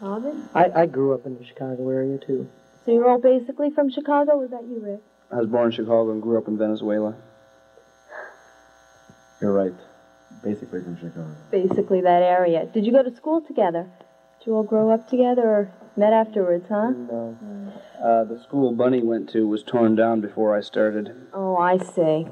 Robin? 0.00 0.48
I, 0.54 0.70
I 0.74 0.86
grew 0.86 1.12
up 1.12 1.26
in 1.26 1.36
the 1.36 1.44
Chicago 1.44 1.90
area 1.90 2.18
too. 2.18 2.48
So 2.84 2.92
you're 2.92 3.08
all 3.08 3.20
basically 3.20 3.70
from 3.70 3.90
Chicago? 3.90 4.38
Was 4.38 4.50
that 4.50 4.62
you, 4.62 4.80
Rick? 4.80 5.00
I 5.30 5.36
was 5.36 5.46
born 5.46 5.66
in 5.66 5.72
Chicago 5.72 6.10
and 6.10 6.22
grew 6.22 6.38
up 6.38 6.48
in 6.48 6.56
Venezuela. 6.56 7.14
You're 9.42 9.52
right. 9.52 9.74
Basically 10.42 10.82
from 10.82 10.96
Chicago. 10.96 11.34
Basically 11.50 12.00
that 12.00 12.22
area. 12.22 12.66
Did 12.66 12.86
you 12.86 12.92
go 12.92 13.02
to 13.02 13.14
school 13.14 13.40
together? 13.40 13.88
Did 14.38 14.46
you 14.46 14.54
all 14.54 14.62
grow 14.62 14.90
up 14.90 15.08
together 15.08 15.42
or 15.42 15.72
met 15.96 16.12
afterwards, 16.12 16.66
huh? 16.68 16.90
No. 16.90 17.36
Uh, 18.02 18.24
the 18.24 18.40
school 18.42 18.72
Bunny 18.72 19.02
went 19.02 19.28
to 19.30 19.46
was 19.46 19.62
torn 19.62 19.96
down 19.96 20.20
before 20.20 20.56
I 20.56 20.60
started. 20.60 21.14
Oh, 21.32 21.56
I 21.56 21.78
see. 21.78 22.26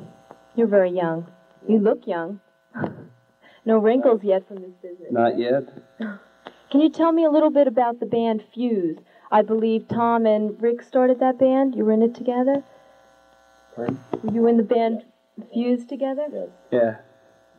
You're 0.55 0.69
very 0.69 0.91
young. 0.91 1.27
You 1.69 1.79
look 1.79 2.07
young. 2.07 2.41
no 3.65 3.79
wrinkles 3.79 4.23
yet 4.23 4.47
from 4.47 4.59
this 4.59 4.73
visit. 4.81 5.13
Not 5.13 5.39
yet. 5.39 5.65
Can 6.71 6.81
you 6.81 6.91
tell 6.91 7.13
me 7.13 7.25
a 7.25 7.31
little 7.31 7.51
bit 7.51 7.67
about 7.67 8.01
the 8.01 8.07
band 8.07 8.45
Fuse? 8.55 8.99
I 9.31 9.43
believe 9.43 9.89
Tom 9.89 10.27
and 10.27 10.61
Rick 10.63 10.83
started 10.83 11.21
that 11.21 11.39
band. 11.39 11.75
You 11.75 11.85
were 11.85 11.93
in 11.93 12.03
it 12.03 12.15
together? 12.15 12.63
Pardon? 13.75 14.01
Were 14.23 14.33
you 14.33 14.47
in 14.47 14.57
the 14.57 14.63
band 14.63 15.05
Fuse 15.53 15.85
together? 15.85 16.27
Yes. 16.33 16.49
Yeah. 16.71 16.97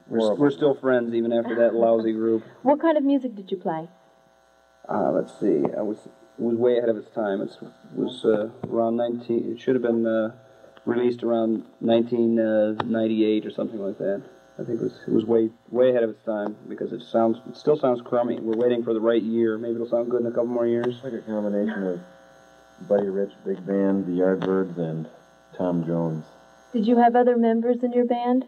We're, 0.10 0.36
we're 0.36 0.52
still 0.52 0.76
friends 0.76 1.14
even 1.14 1.34
after 1.34 1.56
that 1.56 1.74
lousy 1.74 2.14
group. 2.14 2.44
What 2.64 2.80
kind 2.80 2.98
of 2.98 3.04
music 3.04 3.36
did 3.36 3.52
you 3.52 3.58
play? 3.58 3.90
Uh, 4.88 5.12
let's 5.12 5.38
see. 5.40 5.64
I 5.78 5.82
was 5.82 5.98
it 6.08 6.44
was 6.44 6.56
way 6.56 6.78
ahead 6.78 6.90
of 6.90 6.98
its 6.98 7.10
time. 7.12 7.42
It's, 7.42 7.56
it 7.56 7.70
was 7.94 8.24
uh, 8.24 8.50
around 8.68 8.96
19. 8.96 9.52
It 9.52 9.60
should 9.60 9.76
have 9.76 9.82
been 9.82 10.06
uh, 10.06 10.32
released 10.86 11.24
around 11.24 11.66
1998 11.80 13.46
or 13.46 13.52
something 13.52 13.80
like 13.80 13.98
that. 13.98 14.24
I 14.60 14.64
think 14.64 14.80
it 14.80 14.84
was 14.84 15.00
it 15.08 15.14
was 15.14 15.26
way 15.26 15.50
way 15.70 15.92
ahead 15.92 16.04
of 16.04 16.10
its 16.10 16.24
time 16.24 16.56
because 16.68 16.92
it 16.92 17.04
sounds 17.04 17.38
it 17.48 17.56
still 17.56 17.78
sounds 17.78 18.02
crummy. 18.02 18.40
We're 18.40 18.58
waiting 18.58 18.84
for 18.84 18.94
the 18.94 19.02
right 19.02 19.22
year. 19.22 19.58
Maybe 19.58 19.76
it'll 19.76 19.90
sound 19.90 20.10
good 20.10 20.22
in 20.22 20.28
a 20.28 20.32
couple 20.32 20.48
more 20.48 20.66
years. 20.66 20.96
It's 20.96 21.04
Like 21.04 21.14
a 21.14 21.22
combination 21.22 21.84
of 21.84 22.00
Buddy 22.88 23.08
Rich, 23.08 23.34
Big 23.46 23.64
Band, 23.66 24.06
the 24.08 24.14
Yardbirds, 24.14 24.78
and 24.78 25.08
Tom 25.56 25.86
Jones. 25.86 26.26
Did 26.74 26.88
you 26.88 26.98
have 26.98 27.16
other 27.16 27.38
members 27.38 27.78
in 27.84 27.94
your 27.94 28.06
band? 28.06 28.46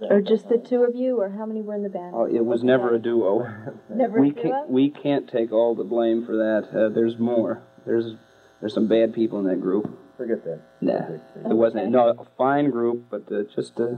Or 0.00 0.20
just 0.20 0.48
the 0.48 0.58
two 0.58 0.84
of 0.84 0.94
you? 0.94 1.20
Or 1.20 1.30
how 1.30 1.46
many 1.46 1.62
were 1.62 1.74
in 1.74 1.82
the 1.82 1.88
band? 1.88 2.14
Oh, 2.14 2.26
it 2.26 2.44
was 2.44 2.62
never 2.62 2.94
a 2.94 2.98
duo. 2.98 3.46
Never 3.88 4.20
we 4.20 4.30
a 4.30 4.32
duo? 4.32 4.42
can't 4.42 4.70
we 4.70 4.90
can't 4.90 5.28
take 5.28 5.52
all 5.52 5.74
the 5.74 5.84
blame 5.84 6.24
for 6.26 6.36
that. 6.36 6.68
Uh, 6.70 6.88
there's 6.90 7.18
more. 7.18 7.62
There's 7.86 8.14
there's 8.60 8.74
some 8.74 8.88
bad 8.88 9.14
people 9.14 9.38
in 9.38 9.46
that 9.46 9.60
group. 9.60 9.98
Forget 10.16 10.44
that. 10.44 10.60
Nah, 10.80 11.50
it 11.50 11.54
wasn't. 11.54 11.90
No, 11.90 12.08
a 12.08 12.26
fine 12.38 12.70
group, 12.70 13.06
but 13.10 13.30
uh, 13.30 13.42
just 13.54 13.78
uh, 13.78 13.96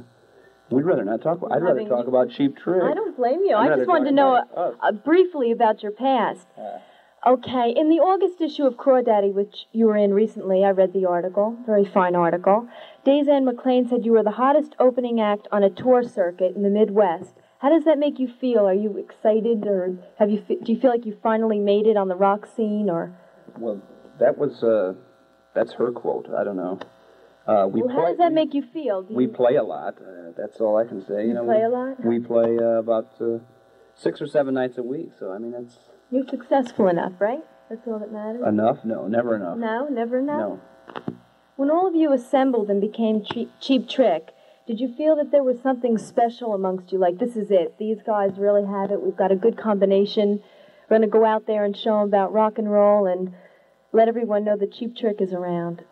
we'd 0.70 0.82
rather 0.84 1.05
not 1.05 1.22
talk. 1.22 1.40
I'd 1.51 1.62
rather 1.62 1.84
talk 1.88 2.07
about 2.07 2.30
Cheap 2.30 2.57
Trick. 2.57 2.82
I 2.82 2.94
don't 2.94 3.16
blame 3.16 3.40
you. 3.44 3.55
I'd 3.55 3.72
I 3.72 3.76
just 3.76 3.88
wanted 3.88 4.07
to 4.07 4.12
know 4.12 4.42
uh, 4.57 4.72
uh, 4.80 4.92
briefly 4.92 5.51
about 5.53 5.82
your 5.82 5.92
past. 5.92 6.46
Okay, 7.26 7.74
in 7.76 7.88
the 7.88 7.96
August 7.96 8.40
issue 8.40 8.64
of 8.64 8.76
Crawdaddy, 8.76 9.32
which 9.32 9.66
you 9.72 9.86
were 9.86 9.96
in 9.96 10.14
recently, 10.14 10.64
I 10.64 10.70
read 10.70 10.92
the 10.92 11.06
article. 11.06 11.56
Very 11.66 11.84
fine 11.84 12.14
article. 12.14 12.68
Days 13.04 13.26
Ann 13.26 13.44
McLean 13.44 13.88
said 13.88 14.04
you 14.04 14.12
were 14.12 14.22
the 14.22 14.30
hottest 14.32 14.76
opening 14.78 15.20
act 15.20 15.48
on 15.50 15.64
a 15.64 15.70
tour 15.70 16.04
circuit 16.04 16.54
in 16.54 16.62
the 16.62 16.70
Midwest. 16.70 17.34
How 17.58 17.70
does 17.70 17.84
that 17.84 17.98
make 17.98 18.20
you 18.20 18.28
feel? 18.40 18.68
Are 18.68 18.74
you 18.74 18.96
excited, 18.96 19.66
or 19.66 19.98
have 20.20 20.30
you? 20.30 20.38
Do 20.62 20.72
you 20.72 20.78
feel 20.78 20.90
like 20.90 21.04
you 21.04 21.18
finally 21.20 21.58
made 21.58 21.86
it 21.88 21.96
on 21.96 22.06
the 22.06 22.14
rock 22.14 22.46
scene, 22.46 22.88
or? 22.88 23.12
Well, 23.58 23.82
that 24.20 24.38
was 24.38 24.62
uh, 24.62 24.94
that's 25.54 25.72
her 25.72 25.90
quote. 25.90 26.28
I 26.30 26.44
don't 26.44 26.56
know. 26.56 26.78
Uh, 27.48 27.66
we 27.66 27.82
well, 27.82 27.90
how 27.90 28.02
play. 28.02 28.10
does 28.10 28.18
that 28.18 28.32
make 28.32 28.54
you 28.54 28.62
feel? 28.62 29.02
Do 29.02 29.12
We 29.14 29.26
play 29.26 29.56
a 29.56 29.64
lot. 29.64 29.96
Uh, 30.00 30.30
that's 30.36 30.60
all 30.60 30.76
I 30.76 30.84
can 30.84 31.04
say. 31.04 31.22
You, 31.22 31.28
You 31.28 31.34
know, 31.34 31.44
play 31.44 31.56
we, 31.56 31.62
a 31.64 31.68
lot? 31.68 32.04
We 32.04 32.18
play 32.20 32.58
uh, 32.58 32.78
about 32.78 33.08
uh, 33.20 33.38
six 33.96 34.22
or 34.22 34.28
seven 34.28 34.54
nights 34.54 34.78
a 34.78 34.84
week. 34.84 35.10
So 35.18 35.32
I 35.32 35.38
mean, 35.38 35.50
that's 35.50 35.76
you're 36.11 36.26
successful 36.28 36.88
enough, 36.88 37.12
right? 37.18 37.44
That's 37.68 37.86
all 37.86 37.98
that 37.98 38.12
matters. 38.12 38.42
enough. 38.46 38.78
No, 38.84 39.06
never 39.09 39.36
enough. 39.36 39.59
No, 39.59 39.88
never 39.88 40.18
enough. 40.18 40.38
No. 40.38 40.61
When 41.56 41.70
all 41.70 41.86
of 41.86 41.94
you 41.94 42.12
assembled 42.12 42.70
and 42.70 42.80
became 42.80 43.24
cheap, 43.24 43.50
cheap 43.61 43.88
Trick, 43.88 44.28
did 44.66 44.80
you 44.80 44.94
feel 44.94 45.16
that 45.16 45.30
there 45.30 45.42
was 45.42 45.61
something 45.61 45.98
special 45.98 46.54
amongst 46.54 46.92
you? 46.92 46.98
Like, 46.98 47.18
this 47.18 47.36
is 47.36 47.50
it. 47.50 47.76
These 47.78 47.98
guys 48.06 48.38
really 48.38 48.64
have 48.64 48.90
it. 48.90 49.02
We've 49.02 49.16
got 49.16 49.32
a 49.32 49.36
good 49.36 49.56
combination. 49.59 50.42
We're 50.88 50.98
going 50.98 51.11
to 51.11 51.12
go 51.12 51.24
out 51.24 51.46
there 51.46 51.64
and 51.64 51.76
show 51.76 51.98
them 51.98 52.09
about 52.09 52.32
rock 52.32 52.59
and 52.59 52.70
roll 52.70 53.06
and 53.06 53.34
let 53.92 54.09
everyone 54.09 54.44
know 54.44 54.56
that 54.56 54.72
Cheap 54.72 54.96
Trick 54.96 55.20
is 55.20 55.32
around. 55.32 55.84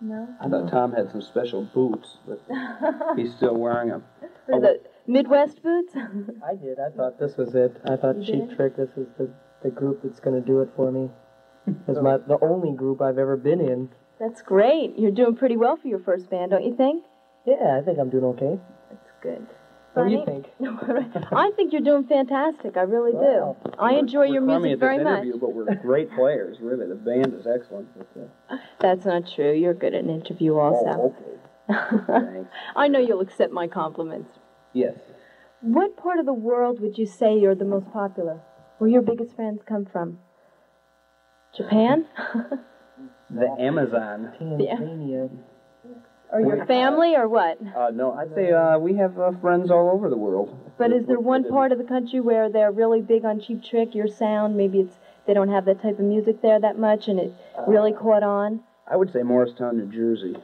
No? 0.00 0.28
I 0.40 0.48
thought 0.48 0.70
Tom 0.70 0.92
had 0.92 1.10
some 1.10 1.22
special 1.22 1.64
boots, 1.72 2.18
but 2.26 2.42
he's 3.16 3.34
still 3.34 3.56
wearing 3.56 3.88
them. 3.88 4.04
Or 4.48 4.60
the 4.60 4.80
Midwest 5.06 5.62
boots? 5.62 5.94
I 5.96 6.54
did. 6.54 6.78
I 6.80 6.90
thought 6.96 7.18
this 7.18 7.36
was 7.36 7.54
it. 7.54 7.76
I 7.84 7.96
thought 7.96 8.16
You 8.18 8.24
Cheap 8.24 8.48
did? 8.48 8.56
Trick. 8.56 8.76
This 8.76 8.90
is 8.96 9.06
the 9.18 9.30
the 9.62 9.70
group 9.70 10.00
that's 10.02 10.20
going 10.20 10.38
to 10.40 10.46
do 10.46 10.60
it 10.60 10.68
for 10.76 10.90
me. 10.92 11.08
It's 11.88 11.98
my 12.00 12.18
the 12.18 12.38
only 12.42 12.72
group 12.76 13.00
I've 13.00 13.18
ever 13.18 13.36
been 13.36 13.60
in. 13.60 13.88
That's 14.20 14.42
great. 14.42 14.98
You're 14.98 15.10
doing 15.10 15.34
pretty 15.36 15.56
well 15.56 15.76
for 15.76 15.88
your 15.88 15.98
first 15.98 16.28
band, 16.30 16.50
don't 16.52 16.64
you 16.64 16.74
think? 16.76 17.04
Yeah, 17.46 17.78
I 17.80 17.84
think 17.84 17.98
I'm 17.98 18.10
doing 18.10 18.24
okay. 18.24 18.58
That's 18.90 19.10
good. 19.22 19.46
What 19.94 20.08
do 20.08 20.10
you 20.10 20.24
think? 20.24 20.46
I 21.32 21.52
think 21.54 21.72
you're 21.72 21.80
doing 21.82 22.04
fantastic. 22.04 22.76
I 22.76 22.82
really 22.82 23.12
do. 23.12 23.54
I 23.78 23.94
enjoy 23.94 24.24
your 24.24 24.40
We're 24.42 24.48
crummy 24.48 24.68
music 24.70 24.82
at 24.82 24.86
very 24.86 24.98
this 24.98 25.04
much. 25.04 25.22
interview, 25.22 25.40
but 25.40 25.52
we're 25.54 25.74
great 25.76 26.10
players. 26.16 26.56
Really, 26.60 26.86
the 26.88 26.96
band 26.96 27.32
is 27.32 27.46
excellent. 27.46 27.88
But, 27.96 28.28
uh, 28.50 28.56
That's 28.80 29.04
not 29.04 29.22
true. 29.32 29.52
You're 29.52 29.72
good 29.74 29.94
at 29.94 30.02
an 30.02 30.10
interview 30.10 30.56
also. 30.56 31.14
oh, 31.68 32.46
I 32.76 32.88
know 32.88 32.98
you'll 32.98 33.20
accept 33.20 33.52
my 33.52 33.68
compliments. 33.68 34.36
Yes. 34.74 34.94
What 35.62 35.96
part 35.96 36.18
of 36.18 36.26
the 36.26 36.34
world 36.34 36.80
would 36.80 36.98
you 36.98 37.06
say 37.06 37.38
you're 37.38 37.54
the 37.54 37.64
most 37.64 37.90
popular? 37.90 38.40
Where 38.78 38.90
your 38.90 39.00
biggest 39.00 39.34
fans 39.34 39.60
come 39.66 39.86
from? 39.86 40.18
Japan? 41.56 42.06
The 43.30 43.48
Amazon. 43.58 44.32
Yeah. 44.60 45.26
Or 46.32 46.40
your 46.40 46.66
family 46.66 47.16
or 47.16 47.28
what? 47.28 47.58
Uh, 47.76 47.90
no, 47.90 48.12
I'd 48.12 48.34
say 48.34 48.52
uh, 48.52 48.78
we 48.78 48.94
have 48.96 49.18
uh, 49.18 49.32
friends 49.40 49.70
all 49.70 49.90
over 49.90 50.10
the 50.10 50.16
world. 50.16 50.56
But 50.78 50.92
is 50.92 51.06
there 51.06 51.20
one 51.20 51.48
part 51.48 51.72
of 51.72 51.78
the 51.78 51.84
country 51.84 52.20
where 52.20 52.48
they're 52.48 52.72
really 52.72 53.00
big 53.00 53.24
on 53.24 53.40
Cheap 53.40 53.62
Trick, 53.64 53.94
your 53.94 54.08
sound? 54.08 54.56
Maybe 54.56 54.80
it's 54.80 54.96
they 55.26 55.34
don't 55.34 55.48
have 55.48 55.64
that 55.64 55.80
type 55.80 55.98
of 55.98 56.04
music 56.04 56.42
there 56.42 56.60
that 56.60 56.78
much 56.78 57.08
and 57.08 57.18
it 57.18 57.32
really 57.66 57.92
caught 57.92 58.22
on? 58.22 58.60
I 58.86 58.96
would 58.96 59.12
say 59.12 59.22
Morristown, 59.22 59.78
New 59.78 59.86
Jersey. 59.86 60.36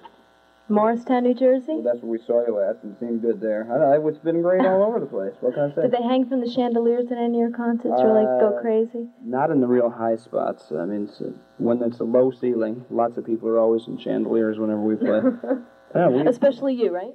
Morristown, 0.71 1.25
New 1.25 1.35
Jersey? 1.35 1.73
Well, 1.75 1.83
that's 1.83 2.01
where 2.01 2.13
we 2.13 2.19
saw 2.25 2.47
you 2.47 2.55
last 2.57 2.79
and 2.85 2.97
seemed 3.01 3.23
good 3.23 3.41
there. 3.41 3.67
I 3.71 3.97
know, 3.99 4.09
it's 4.09 4.19
been 4.19 4.41
great 4.41 4.65
all 4.65 4.85
over 4.85 5.01
the 5.01 5.07
place. 5.07 5.35
What 5.41 5.55
can 5.55 5.65
I 5.71 5.75
say? 5.75 5.83
Did 5.83 5.91
they 5.91 6.03
hang 6.03 6.29
from 6.29 6.41
the 6.41 6.51
chandeliers 6.51 7.07
at 7.11 7.19
any 7.19 7.43
of 7.43 7.49
your 7.49 7.51
concerts? 7.51 8.01
really 8.03 8.25
go 8.25 8.55
Uh, 8.57 8.61
crazy? 8.61 9.09
Not 9.25 9.51
in 9.51 9.61
the 9.61 9.67
real 9.67 9.91
high 9.91 10.15
spots. 10.17 10.71
I 10.71 10.85
mean, 10.85 11.05
it's, 11.05 11.21
uh, 11.21 11.33
when 11.59 11.83
it's 11.83 11.99
a 11.99 12.05
low 12.05 12.31
ceiling, 12.31 12.85
lots 12.89 13.17
of 13.17 13.27
people 13.27 13.49
are 13.49 13.59
always 13.59 13.89
in 13.89 13.99
chandeliers 13.99 14.59
whenever 14.61 14.81
we 14.81 14.95
play. 14.95 15.21
yeah, 15.95 16.09
we, 16.09 16.27
Especially 16.27 16.75
you, 16.75 16.95
right? 16.95 17.15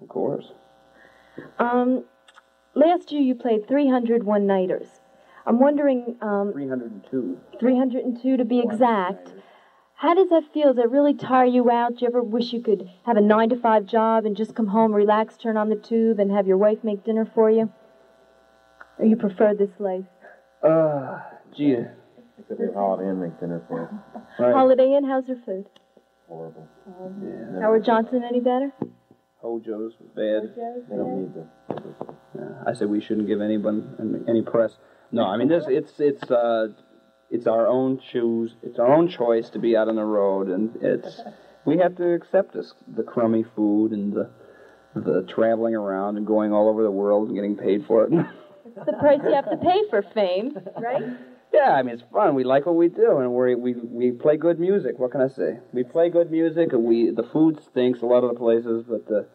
of 0.00 0.08
course. 0.08 0.52
Um, 1.58 2.04
last 2.74 3.10
year 3.10 3.22
you 3.22 3.34
played 3.34 3.66
300 3.66 4.22
one 4.22 4.46
nighters. 4.46 5.00
I'm 5.46 5.58
wondering, 5.58 6.16
um, 6.20 6.52
302. 6.52 7.40
302 7.58 8.36
to 8.36 8.44
be 8.44 8.60
exact. 8.60 9.34
How 10.02 10.14
does 10.14 10.30
that 10.30 10.42
feel? 10.52 10.74
Does 10.74 10.76
that 10.82 10.90
really 10.90 11.14
tire 11.14 11.44
you 11.44 11.70
out? 11.70 11.90
Do 11.90 11.98
you 12.00 12.08
ever 12.08 12.20
wish 12.20 12.52
you 12.52 12.60
could 12.60 12.90
have 13.06 13.16
a 13.16 13.20
nine 13.20 13.50
to 13.50 13.56
five 13.56 13.86
job 13.86 14.26
and 14.26 14.36
just 14.36 14.52
come 14.56 14.66
home, 14.66 14.92
relax, 14.92 15.36
turn 15.36 15.56
on 15.56 15.68
the 15.68 15.76
tube, 15.76 16.18
and 16.18 16.28
have 16.32 16.48
your 16.48 16.56
wife 16.56 16.78
make 16.82 17.04
dinner 17.04 17.24
for 17.36 17.48
you? 17.52 17.70
Or 18.98 19.04
you 19.04 19.14
prefer 19.14 19.54
this 19.54 19.70
life? 19.78 20.04
Uh, 20.60 21.20
gee. 21.56 21.76
Except 22.36 22.60
have 22.60 22.74
Holiday 22.74 23.10
Inn 23.10 23.20
make 23.20 23.38
dinner 23.38 23.62
for 23.68 23.84
us. 23.86 24.22
Right. 24.40 24.52
Holiday 24.52 24.92
Inn, 24.96 25.04
how's 25.04 25.26
their 25.26 25.40
food? 25.46 25.66
Horrible. 26.26 26.66
Yeah. 27.22 27.60
Howard 27.60 27.84
Johnson 27.84 28.24
any 28.24 28.40
better? 28.40 28.72
Hojo's 29.40 29.94
was 30.00 30.10
bad. 30.16 30.50
Hojo's, 30.50 30.82
They 30.90 30.96
don't 30.96 31.20
need 31.22 31.34
the. 31.34 31.46
Yeah, 32.36 32.48
I 32.66 32.72
said 32.72 32.88
we 32.88 33.00
shouldn't 33.00 33.28
give 33.28 33.40
anyone 33.40 33.94
any- 34.00 34.28
any 34.28 34.42
press. 34.42 34.78
No, 35.12 35.26
I 35.26 35.36
mean 35.36 35.46
this. 35.46 35.64
It's 35.68 36.00
it's 36.00 36.28
uh, 36.28 36.68
it's 37.32 37.46
our 37.46 37.66
own 37.66 37.98
choose. 38.12 38.52
It's 38.62 38.78
our 38.78 38.92
own 38.92 39.08
choice 39.08 39.48
to 39.50 39.58
be 39.58 39.74
out 39.74 39.88
on 39.88 39.96
the 39.96 40.04
road, 40.04 40.48
and 40.48 40.76
it's 40.82 41.20
we 41.64 41.78
have 41.78 41.96
to 41.96 42.12
accept 42.12 42.52
this 42.54 42.72
the 42.86 43.02
crummy 43.02 43.44
food 43.56 43.92
and 43.92 44.12
the 44.12 44.30
the 44.94 45.26
traveling 45.34 45.74
around 45.74 46.18
and 46.18 46.26
going 46.26 46.52
all 46.52 46.68
over 46.68 46.82
the 46.82 46.90
world 46.90 47.28
and 47.28 47.36
getting 47.36 47.56
paid 47.56 47.86
for 47.86 48.04
it. 48.04 48.12
It's 48.64 48.86
the 48.86 48.92
price 48.92 49.20
you 49.22 49.34
have 49.34 49.50
to 49.50 49.56
pay 49.56 49.82
for 49.90 50.02
fame, 50.14 50.56
right? 50.78 51.02
yeah, 51.52 51.72
I 51.72 51.82
mean 51.82 51.96
it's 51.96 52.04
fun. 52.10 52.34
We 52.34 52.44
like 52.44 52.64
what 52.64 52.76
we 52.76 52.88
do, 52.88 53.18
and 53.18 53.34
we 53.34 53.54
we 53.54 53.74
we 53.74 54.12
play 54.12 54.36
good 54.36 54.58
music. 54.58 54.98
What 54.98 55.10
can 55.10 55.20
I 55.20 55.28
say? 55.28 55.58
We 55.72 55.82
play 55.82 56.08
good 56.08 56.30
music, 56.30 56.72
and 56.72 56.84
we 56.84 57.10
the 57.10 57.24
food 57.24 57.62
stinks 57.62 58.00
a 58.00 58.06
lot 58.06 58.24
of 58.24 58.32
the 58.32 58.38
places, 58.38 58.84
but 58.88 59.06
the 59.06 59.26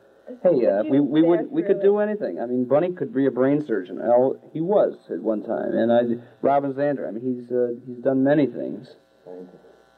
Hey, 0.43 0.65
uh, 0.67 0.83
we 0.83 0.99
we 0.99 1.21
would 1.21 1.49
we 1.49 1.63
could 1.63 1.81
do 1.81 1.99
anything. 1.99 2.39
I 2.41 2.45
mean, 2.45 2.65
Bunny 2.65 2.91
could 2.91 3.13
be 3.13 3.27
a 3.27 3.31
brain 3.31 3.63
surgeon. 3.65 3.99
Al, 4.01 4.35
he 4.53 4.59
was 4.59 4.97
at 5.09 5.21
one 5.21 5.41
time, 5.43 5.73
and 5.73 5.91
I, 5.91 6.01
Robin 6.41 6.73
Zander. 6.73 7.07
I 7.07 7.11
mean, 7.11 7.23
he's 7.23 7.51
uh, 7.51 7.69
he's 7.87 8.03
done 8.03 8.23
many 8.23 8.45
things. 8.45 8.87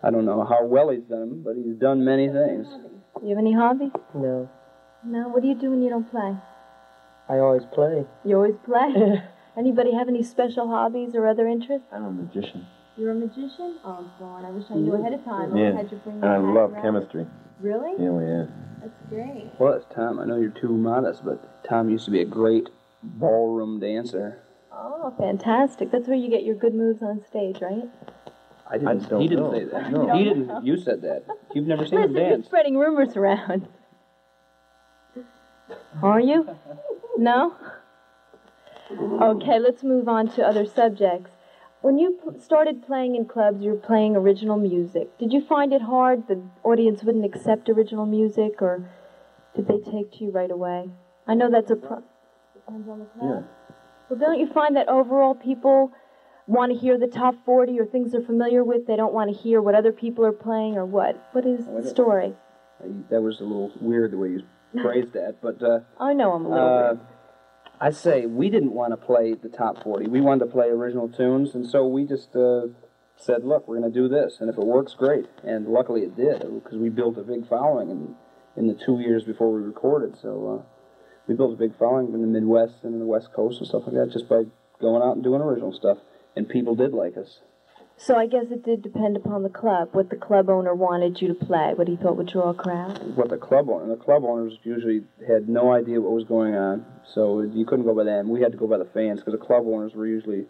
I 0.04 0.12
don't 0.12 0.26
know 0.26 0.46
how 0.46 0.64
well 0.66 0.90
he's 0.90 1.04
done 1.04 1.20
them, 1.22 1.42
but 1.44 1.56
he's 1.56 1.76
done 1.76 2.06
many 2.06 2.28
things. 2.28 2.68
You 3.24 3.30
have 3.30 3.38
any 3.38 3.54
hobbies? 3.54 3.92
No. 4.14 4.50
No. 5.04 5.30
What 5.30 5.42
do 5.42 5.48
you 5.48 5.56
do 5.56 5.72
when 5.72 5.82
you 5.82 5.90
don't 5.90 6.10
play? 6.10 6.36
I 7.28 7.38
always 7.40 7.64
play. 7.74 8.06
You 8.24 8.36
always 8.38 8.56
play. 8.66 9.22
Anybody 9.58 9.94
have 9.94 10.08
any 10.08 10.24
special 10.24 10.68
hobbies 10.70 11.16
or 11.16 11.28
other 11.28 11.48
interests? 11.48 11.88
I'm 11.92 12.06
a 12.06 12.12
magician. 12.12 12.66
You're 12.98 13.12
a 13.12 13.16
magician? 13.16 13.78
Oh, 13.84 14.10
darn! 14.20 14.46
I 14.46 14.52
wish 14.52 14.66
I 14.70 14.76
knew 14.76 14.94
ahead 14.94 15.14
of 15.14 15.24
time. 15.26 15.56
Yeah. 15.56 15.72
I 15.74 15.78
had 15.78 15.92
you 15.92 15.98
bring 16.04 16.16
And 16.18 16.26
I 16.26 16.38
love 16.38 16.74
around. 16.74 16.82
chemistry. 16.84 17.26
Really? 17.62 17.94
Yeah, 17.98 18.10
we 18.12 18.24
yeah. 18.26 18.46
That's 18.82 19.02
great. 19.10 19.52
Well, 19.60 19.74
it's 19.74 19.86
Tom. 19.94 20.20
I 20.20 20.26
know 20.26 20.38
you're 20.38 20.50
too 20.50 20.70
modest, 20.70 21.24
but 21.26 21.64
Tom 21.64 21.90
used 21.90 22.06
to 22.06 22.12
be 22.12 22.22
a 22.22 22.26
great 22.26 22.70
ballroom 23.04 23.80
dancer. 23.80 24.40
Oh, 24.72 25.14
fantastic! 25.18 25.92
That's 25.92 26.08
where 26.08 26.18
you 26.18 26.30
get 26.30 26.44
your 26.44 26.56
good 26.56 26.74
moves 26.74 27.02
on 27.02 27.24
stage, 27.28 27.60
right? 27.62 27.90
I 28.70 28.78
didn't. 28.78 29.10
don't 29.10 29.22
he 29.22 29.28
didn't 29.28 29.44
know. 29.46 29.54
say 29.54 29.66
that. 29.66 29.92
No. 29.92 30.16
He 30.18 30.24
didn't. 30.24 30.66
You 30.66 30.78
said 30.78 31.02
that. 31.02 31.26
You've 31.54 31.68
never 31.68 31.86
seen 31.86 32.02
Listen, 32.02 32.16
him 32.18 32.30
you're 32.32 32.44
spreading 32.44 32.78
rumors 32.78 33.16
around. 33.18 33.68
Are 36.02 36.20
you? 36.20 36.48
No? 37.18 37.54
Okay, 38.90 39.60
let's 39.60 39.84
move 39.84 40.08
on 40.08 40.30
to 40.36 40.42
other 40.42 40.66
subjects. 40.66 41.32
When 41.82 41.98
you 41.98 42.20
p- 42.24 42.40
started 42.40 42.86
playing 42.86 43.16
in 43.16 43.26
clubs, 43.26 43.64
you 43.64 43.72
were 43.72 43.78
playing 43.78 44.16
original 44.16 44.58
music. 44.58 45.18
Did 45.18 45.32
you 45.32 45.42
find 45.42 45.72
it 45.72 45.82
hard 45.82 46.28
the 46.28 46.42
audience 46.64 47.04
wouldn't 47.04 47.24
accept 47.26 47.70
original 47.70 48.06
music, 48.06 48.62
or 48.62 48.84
did 49.56 49.68
they 49.68 49.80
take 49.80 50.12
to 50.14 50.26
you 50.26 50.32
right 50.32 50.52
away? 50.52 50.90
I 51.26 51.36
know 51.36 51.50
that's 51.50 51.72
a 51.72 51.76
pro- 51.78 52.04
depends 52.54 52.90
on 52.90 53.00
the 53.00 53.06
club. 53.06 53.46
Well, 54.10 54.20
don't 54.20 54.40
you 54.40 54.48
find 54.48 54.76
that 54.76 54.90
overall 54.90 55.36
people 55.36 55.92
want 56.48 56.74
to 56.74 56.78
hear 56.78 56.98
the 56.98 57.08
top 57.08 57.36
40 57.46 57.80
or 57.80 57.86
things 57.86 58.12
they're 58.12 58.22
familiar 58.22 58.64
with? 58.64 58.86
They 58.88 58.96
don't 58.98 59.14
want 59.14 59.34
to 59.34 59.38
hear 59.38 59.62
what 59.62 59.76
other 59.76 59.92
people 59.94 60.26
are 60.26 60.34
playing 60.34 60.76
or 60.78 60.86
what? 60.86 61.30
What 61.32 61.46
is 61.46 61.66
the 61.66 61.88
story? 61.88 62.34
That 63.10 63.22
was 63.22 63.40
a 63.40 63.44
little 63.44 63.72
weird 63.80 64.12
the 64.12 64.18
way 64.18 64.30
you 64.30 64.44
phrased 64.82 65.14
that, 65.14 65.38
but 65.42 65.62
uh, 65.64 65.82
I 66.00 66.14
know 66.14 66.34
I'm 66.34 66.46
a 66.46 66.50
little 66.50 66.68
uh. 66.68 66.96
I 67.82 67.92
say 67.92 68.26
we 68.26 68.50
didn't 68.50 68.74
want 68.74 68.92
to 68.92 68.98
play 68.98 69.34
the 69.34 69.48
top 69.48 69.84
40. 69.84 70.08
We 70.08 70.20
wanted 70.20 70.46
to 70.46 70.52
play 70.52 70.68
original 70.68 71.08
tunes, 71.08 71.56
and 71.56 71.66
so 71.66 71.88
we 71.88 72.04
just 72.04 72.36
uh, 72.36 72.68
said, 73.16 73.46
look, 73.46 73.68
we're 73.68 73.80
going 73.80 73.92
to 73.92 74.00
do 74.00 74.10
this, 74.10 74.38
and 74.42 74.50
if 74.50 74.58
it 74.58 74.66
works, 74.66 74.96
great. 74.98 75.28
And 75.44 75.68
luckily 75.68 76.02
it 76.02 76.16
did, 76.16 76.42
because 76.62 76.78
we 76.78 76.90
built 76.90 77.18
a 77.18 77.24
big 77.24 77.48
following 77.48 77.90
in, 77.90 78.16
in 78.58 78.68
the 78.68 78.74
two 78.74 79.00
years 79.00 79.24
before 79.24 79.54
we 79.54 79.62
recorded. 79.62 80.18
So 80.22 80.60
uh, 80.60 80.64
we 81.28 81.36
built 81.36 81.54
a 81.54 81.58
big 81.58 81.78
following 81.78 82.14
in 82.14 82.22
the 82.22 82.28
Midwest 82.28 82.84
and 82.84 82.94
in 82.94 83.00
the 83.00 83.06
West 83.06 83.30
Coast 83.34 83.60
and 83.60 83.68
stuff 83.68 83.84
like 83.86 83.96
that 83.96 84.12
just 84.12 84.28
by 84.28 84.44
going 84.82 85.02
out 85.02 85.16
and 85.16 85.24
doing 85.24 85.42
original 85.42 85.72
stuff. 85.72 86.00
And 86.36 86.50
people 86.50 86.76
did 86.76 86.94
like 86.94 87.16
us. 87.16 87.40
So 88.02 88.16
I 88.16 88.28
guess 88.28 88.46
it 88.50 88.64
did 88.64 88.82
depend 88.82 89.18
upon 89.18 89.44
the 89.44 89.50
club, 89.50 89.90
what 89.92 90.10
the 90.10 90.16
club 90.16 90.50
owner 90.50 90.74
wanted 90.74 91.22
you 91.22 91.28
to 91.28 91.34
play, 91.34 91.74
what 91.76 91.90
he 91.90 91.98
thought 91.98 92.16
would 92.16 92.28
draw 92.30 92.50
a 92.52 92.54
crowd. 92.54 92.98
what 93.18 93.30
the 93.30 93.38
club 93.38 93.70
owner. 93.70 93.88
The 93.88 94.02
club 94.02 94.24
owners 94.24 94.58
usually 94.64 95.02
had 95.28 95.50
no 95.50 95.74
idea 95.74 96.00
what 96.00 96.14
was 96.14 96.24
going 96.24 96.56
on, 96.56 96.86
so 97.14 97.42
you 97.42 97.66
couldn't 97.66 97.84
go 97.86 97.94
by 97.94 98.06
them. 98.06 98.30
We 98.30 98.40
had 98.42 98.54
to 98.54 98.58
go 98.58 98.68
by 98.68 98.78
the 98.78 98.86
fans 98.86 99.20
because 99.20 99.34
the 99.38 99.46
club 99.46 99.66
owners 99.68 99.94
were 99.96 100.08
usually 100.08 100.46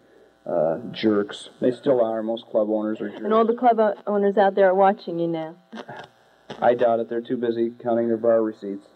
uh, 0.46 0.78
jerks. 0.92 1.50
They 1.60 1.72
still 1.72 2.00
are. 2.00 2.22
Most 2.22 2.46
club 2.46 2.70
owners 2.70 3.00
are 3.00 3.08
jerks. 3.08 3.22
And 3.24 3.34
all 3.34 3.44
the 3.44 3.56
club 3.56 3.80
o- 3.80 3.94
owners 4.06 4.38
out 4.38 4.54
there 4.54 4.68
are 4.68 4.74
watching 4.74 5.18
you 5.18 5.26
now. 5.26 5.56
I 6.62 6.74
doubt 6.74 7.00
it. 7.00 7.08
They're 7.08 7.20
too 7.20 7.36
busy 7.36 7.72
counting 7.82 8.06
their 8.06 8.16
bar 8.16 8.42
receipts. 8.42 8.86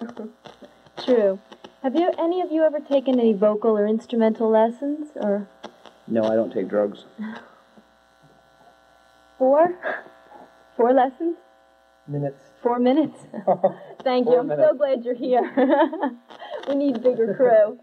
True. 1.04 1.40
Have 1.82 1.96
you 1.96 2.12
any 2.18 2.40
of 2.40 2.52
you 2.52 2.62
ever 2.62 2.78
taken 2.78 3.18
any 3.18 3.32
vocal 3.32 3.76
or 3.76 3.86
instrumental 3.86 4.48
lessons 4.48 5.08
or 5.16 5.48
No, 6.06 6.22
I 6.24 6.36
don't 6.36 6.52
take 6.52 6.68
drugs. 6.68 7.04
four? 9.44 9.78
Four 10.76 10.92
lessons? 10.94 11.36
Minutes. 12.08 12.40
Four 12.62 12.78
minutes? 12.78 13.18
Thank 14.02 14.24
you. 14.26 14.32
Four 14.32 14.40
I'm 14.40 14.48
so 14.48 14.74
glad 14.74 15.04
you're 15.04 15.14
here. 15.14 15.44
we 16.68 16.74
need 16.74 17.02
bigger 17.02 17.34
crew. 17.38 17.78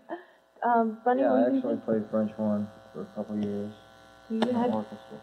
Um, 0.67 0.97
Bunny, 1.05 1.21
Yeah, 1.21 1.33
I 1.33 1.49
you 1.49 1.55
actually 1.57 1.77
played 1.77 2.03
French 2.09 2.31
horn 2.31 2.67
for 2.93 3.01
a 3.01 3.05
couple 3.15 3.35
years. 3.37 3.71
Do 4.27 4.35
you 4.37 4.53
have- 4.53 4.73
orchestra. 4.73 5.17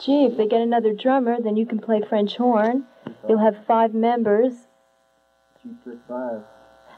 Gee, 0.00 0.24
if 0.24 0.36
they 0.36 0.48
get 0.48 0.60
another 0.60 0.92
drummer, 0.92 1.40
then 1.40 1.56
you 1.56 1.66
can 1.66 1.78
play 1.78 2.00
French 2.00 2.36
horn. 2.36 2.84
You'll 3.28 3.38
have 3.38 3.56
five 3.64 3.94
members. 3.94 4.52
Two, 5.62 5.76
three, 5.84 5.98
five. 6.08 6.40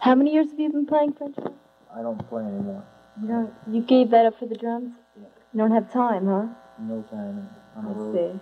How 0.00 0.14
many 0.14 0.32
years 0.32 0.48
have 0.50 0.58
you 0.58 0.70
been 0.70 0.86
playing 0.86 1.12
French 1.12 1.36
horn? 1.36 1.54
I 1.94 2.00
don't 2.00 2.26
play 2.30 2.42
anymore. 2.42 2.82
You 3.20 3.28
don't. 3.28 3.52
You 3.70 3.82
gave 3.82 4.08
that 4.12 4.24
up 4.24 4.38
for 4.38 4.46
the 4.46 4.54
drums. 4.56 4.92
You 5.52 5.58
don't 5.58 5.72
have 5.72 5.92
time, 5.92 6.26
huh? 6.26 6.46
No 6.78 7.02
time 7.10 7.48
on 7.76 7.84
the 7.84 7.90
I 7.90 7.94
road. 7.94 8.40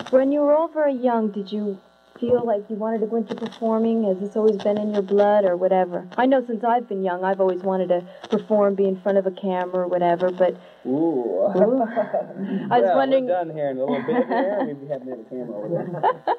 see. 0.00 0.10
When 0.10 0.32
you 0.32 0.40
were 0.40 0.54
all 0.56 0.68
very 0.68 0.94
young, 0.94 1.30
did 1.30 1.52
you 1.52 1.78
feel 2.18 2.44
like 2.44 2.64
you 2.68 2.76
wanted 2.76 3.00
to 3.00 3.06
go 3.06 3.16
into 3.16 3.34
performing? 3.34 4.04
Has 4.04 4.18
this 4.18 4.36
always 4.36 4.56
been 4.56 4.76
in 4.78 4.92
your 4.92 5.02
blood 5.02 5.44
or 5.44 5.56
whatever? 5.56 6.06
I 6.16 6.26
know 6.26 6.44
since 6.46 6.64
I've 6.64 6.88
been 6.88 7.02
young, 7.04 7.24
I've 7.24 7.40
always 7.40 7.60
wanted 7.62 7.88
to 7.88 8.04
perform, 8.28 8.74
be 8.74 8.86
in 8.86 9.00
front 9.00 9.18
of 9.18 9.26
a 9.26 9.30
camera 9.30 9.82
or 9.84 9.88
whatever, 9.88 10.30
but 10.30 10.56
Ooh. 10.86 11.42
I 11.46 11.56
was 11.56 12.68
well, 12.82 12.96
wondering- 12.96 13.26
We're 13.26 13.32
done 13.44 13.50
here 13.50 13.70
in 13.70 13.78
a 13.78 13.84
little 13.84 14.02
bit 14.02 14.26
here. 14.26 14.76
We 14.80 14.88
haven't 14.88 15.08
had 15.08 15.18
a 15.20 15.24
camera 15.24 15.56
over 15.56 15.68
there. 15.68 16.34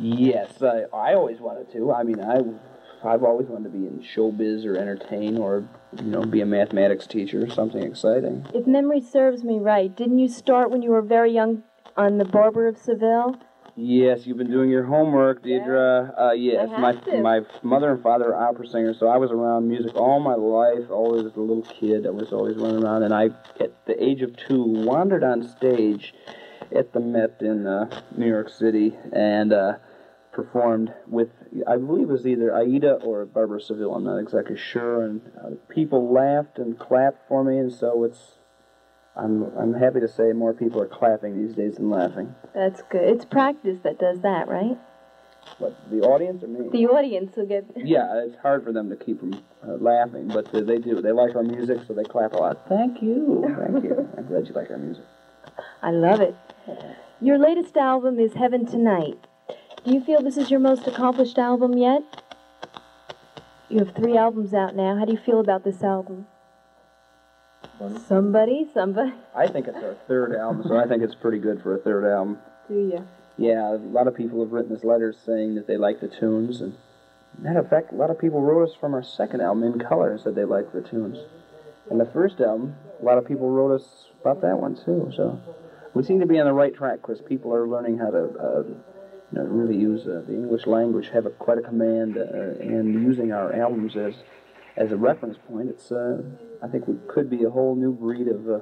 yes, 0.00 0.62
I, 0.62 0.84
I 0.96 1.14
always 1.14 1.40
wanted 1.40 1.70
to. 1.72 1.92
I 1.92 2.02
mean, 2.02 2.20
I, 2.20 2.38
I've 3.04 3.22
always 3.22 3.48
wanted 3.48 3.72
to 3.72 3.78
be 3.78 3.86
in 3.86 4.00
showbiz 4.00 4.64
or 4.64 4.76
entertain 4.76 5.38
or, 5.38 5.68
you 5.98 6.04
know, 6.04 6.22
be 6.22 6.40
a 6.40 6.46
mathematics 6.46 7.06
teacher 7.06 7.44
or 7.44 7.50
something 7.50 7.82
exciting. 7.82 8.46
if 8.54 8.66
memory 8.66 9.00
serves 9.00 9.44
me 9.44 9.58
right, 9.58 9.94
didn't 9.94 10.18
you 10.18 10.28
start 10.28 10.70
when 10.70 10.82
you 10.82 10.90
were 10.90 11.02
very 11.02 11.32
young 11.32 11.62
on 11.96 12.18
The 12.18 12.24
Barber 12.24 12.66
of 12.66 12.78
Seville? 12.78 13.36
Yes, 13.76 14.24
you've 14.24 14.38
been 14.38 14.52
doing 14.52 14.70
your 14.70 14.84
homework, 14.84 15.42
Deirdre. 15.42 16.14
Uh, 16.16 16.30
yes, 16.30 16.70
my 16.78 16.92
to. 16.92 17.20
my 17.20 17.40
mother 17.64 17.90
and 17.90 18.00
father 18.04 18.32
are 18.32 18.48
opera 18.48 18.68
singers, 18.68 19.00
so 19.00 19.08
I 19.08 19.16
was 19.16 19.32
around 19.32 19.66
music 19.66 19.96
all 19.96 20.20
my 20.20 20.36
life. 20.36 20.88
Always 20.90 21.26
as 21.26 21.34
a 21.34 21.40
little 21.40 21.64
kid, 21.64 22.06
I 22.06 22.10
was 22.10 22.32
always 22.32 22.56
running 22.56 22.84
around, 22.84 23.02
and 23.02 23.12
I, 23.12 23.30
at 23.58 23.84
the 23.86 24.00
age 24.00 24.22
of 24.22 24.36
two, 24.36 24.62
wandered 24.62 25.24
on 25.24 25.42
stage 25.42 26.14
at 26.74 26.92
the 26.92 27.00
Met 27.00 27.38
in 27.40 27.66
uh, 27.66 27.90
New 28.16 28.28
York 28.28 28.48
City 28.48 28.96
and 29.12 29.52
uh, 29.52 29.74
performed 30.34 30.92
with, 31.06 31.28
I 31.66 31.76
believe 31.76 32.08
it 32.10 32.12
was 32.12 32.26
either 32.26 32.54
Aida 32.54 32.94
or 32.94 33.24
Barbara 33.24 33.60
Seville. 33.60 33.94
I'm 33.94 34.04
not 34.04 34.18
exactly 34.18 34.56
sure, 34.56 35.02
and 35.02 35.20
uh, 35.42 35.50
people 35.68 36.12
laughed 36.12 36.58
and 36.58 36.78
clapped 36.78 37.28
for 37.28 37.44
me, 37.44 37.58
and 37.58 37.72
so 37.72 38.04
it's. 38.04 38.38
I'm 39.16 39.44
I'm 39.56 39.74
happy 39.74 40.00
to 40.00 40.08
say 40.08 40.32
more 40.32 40.52
people 40.52 40.80
are 40.82 40.88
clapping 40.88 41.40
these 41.40 41.54
days 41.54 41.76
than 41.76 41.88
laughing. 41.88 42.34
That's 42.52 42.82
good. 42.90 43.08
It's 43.08 43.24
practice 43.24 43.78
that 43.84 44.00
does 44.00 44.20
that, 44.22 44.48
right? 44.48 44.76
What 45.58 45.76
the 45.88 46.00
audience 46.00 46.42
or 46.42 46.48
me? 46.48 46.68
The 46.72 46.86
audience 46.86 47.36
will 47.36 47.46
get. 47.46 47.64
Yeah, 47.76 48.24
it's 48.26 48.36
hard 48.38 48.64
for 48.64 48.72
them 48.72 48.90
to 48.90 48.96
keep 48.96 49.20
from 49.20 49.34
uh, 49.62 49.74
laughing, 49.78 50.26
but 50.26 50.52
uh, 50.52 50.62
they 50.62 50.78
do. 50.78 51.00
They 51.00 51.12
like 51.12 51.36
our 51.36 51.44
music, 51.44 51.82
so 51.86 51.94
they 51.94 52.02
clap 52.02 52.32
a 52.32 52.38
lot. 52.38 52.68
Thank 52.68 53.02
you. 53.02 53.44
Thank 53.56 53.84
you. 53.84 54.08
I'm 54.18 54.26
glad 54.26 54.48
you 54.48 54.54
like 54.54 54.70
our 54.70 54.78
music. 54.78 55.04
I 55.80 55.92
love 55.92 56.20
it. 56.20 56.34
Your 57.20 57.38
latest 57.38 57.76
album 57.76 58.18
is 58.18 58.32
Heaven 58.34 58.66
Tonight. 58.66 59.28
Do 59.84 59.92
you 59.92 60.00
feel 60.00 60.22
this 60.22 60.38
is 60.38 60.50
your 60.50 60.60
most 60.60 60.86
accomplished 60.86 61.36
album 61.36 61.76
yet? 61.76 62.02
You 63.68 63.80
have 63.80 63.94
three 63.94 64.16
albums 64.16 64.54
out 64.54 64.74
now. 64.74 64.96
How 64.96 65.04
do 65.04 65.12
you 65.12 65.18
feel 65.18 65.40
about 65.40 65.62
this 65.62 65.82
album? 65.82 66.26
Somebody, 68.08 68.66
somebody. 68.72 69.12
I 69.34 69.46
think 69.46 69.68
it's 69.68 69.76
our 69.76 69.96
third 70.08 70.34
album, 70.36 70.64
so 70.66 70.78
I 70.78 70.86
think 70.86 71.02
it's 71.02 71.14
pretty 71.14 71.38
good 71.38 71.60
for 71.62 71.74
a 71.74 71.78
third 71.78 72.10
album. 72.10 72.38
Do 72.66 72.74
you? 72.74 73.06
Yeah, 73.36 73.74
a 73.74 73.76
lot 73.76 74.06
of 74.06 74.14
people 74.14 74.40
have 74.42 74.52
written 74.52 74.74
us 74.74 74.84
letters 74.84 75.16
saying 75.26 75.56
that 75.56 75.66
they 75.66 75.76
like 75.76 76.00
the 76.00 76.08
tunes, 76.08 76.62
and 76.62 76.78
matter 77.38 77.58
of 77.58 77.68
fact, 77.68 77.92
a 77.92 77.96
lot 77.96 78.08
of 78.08 78.18
people 78.18 78.40
wrote 78.40 78.66
us 78.66 78.74
from 78.74 78.94
our 78.94 79.02
second 79.02 79.42
album, 79.42 79.64
In 79.64 79.78
Color, 79.78 80.12
and 80.12 80.20
said 80.20 80.34
they 80.34 80.44
liked 80.44 80.72
the 80.72 80.80
tunes. 80.80 81.18
And 81.90 82.00
the 82.00 82.06
first 82.06 82.40
album, 82.40 82.76
a 83.02 83.04
lot 83.04 83.18
of 83.18 83.26
people 83.26 83.50
wrote 83.50 83.74
us 83.74 84.06
about 84.22 84.40
that 84.40 84.58
one 84.58 84.76
too. 84.76 85.12
So 85.14 85.38
we 85.92 86.04
seem 86.04 86.20
to 86.20 86.26
be 86.26 86.38
on 86.38 86.46
the 86.46 86.52
right 86.54 86.74
track 86.74 87.02
because 87.02 87.20
people 87.20 87.52
are 87.52 87.68
learning 87.68 87.98
how 87.98 88.10
to, 88.10 88.24
uh, 88.38 88.62
you 89.32 89.38
know, 89.38 89.44
really 89.44 89.76
use 89.76 90.06
uh, 90.06 90.22
the 90.26 90.34
English 90.34 90.66
language, 90.66 91.10
have 91.12 91.26
a, 91.26 91.30
quite 91.30 91.58
a 91.58 91.62
command, 91.62 92.16
uh, 92.16 92.22
and 92.60 92.94
using 93.02 93.32
our 93.32 93.52
albums 93.54 93.96
as 93.96 94.14
as 94.76 94.90
a 94.90 94.96
reference 94.96 95.36
point. 95.48 95.68
It's, 95.68 95.92
uh, 95.92 96.22
I 96.62 96.66
think, 96.66 96.88
we 96.88 96.96
could 97.06 97.30
be 97.30 97.44
a 97.44 97.50
whole 97.50 97.74
new 97.76 97.92
breed 97.92 98.28
of. 98.28 98.48
Uh, 98.48 98.60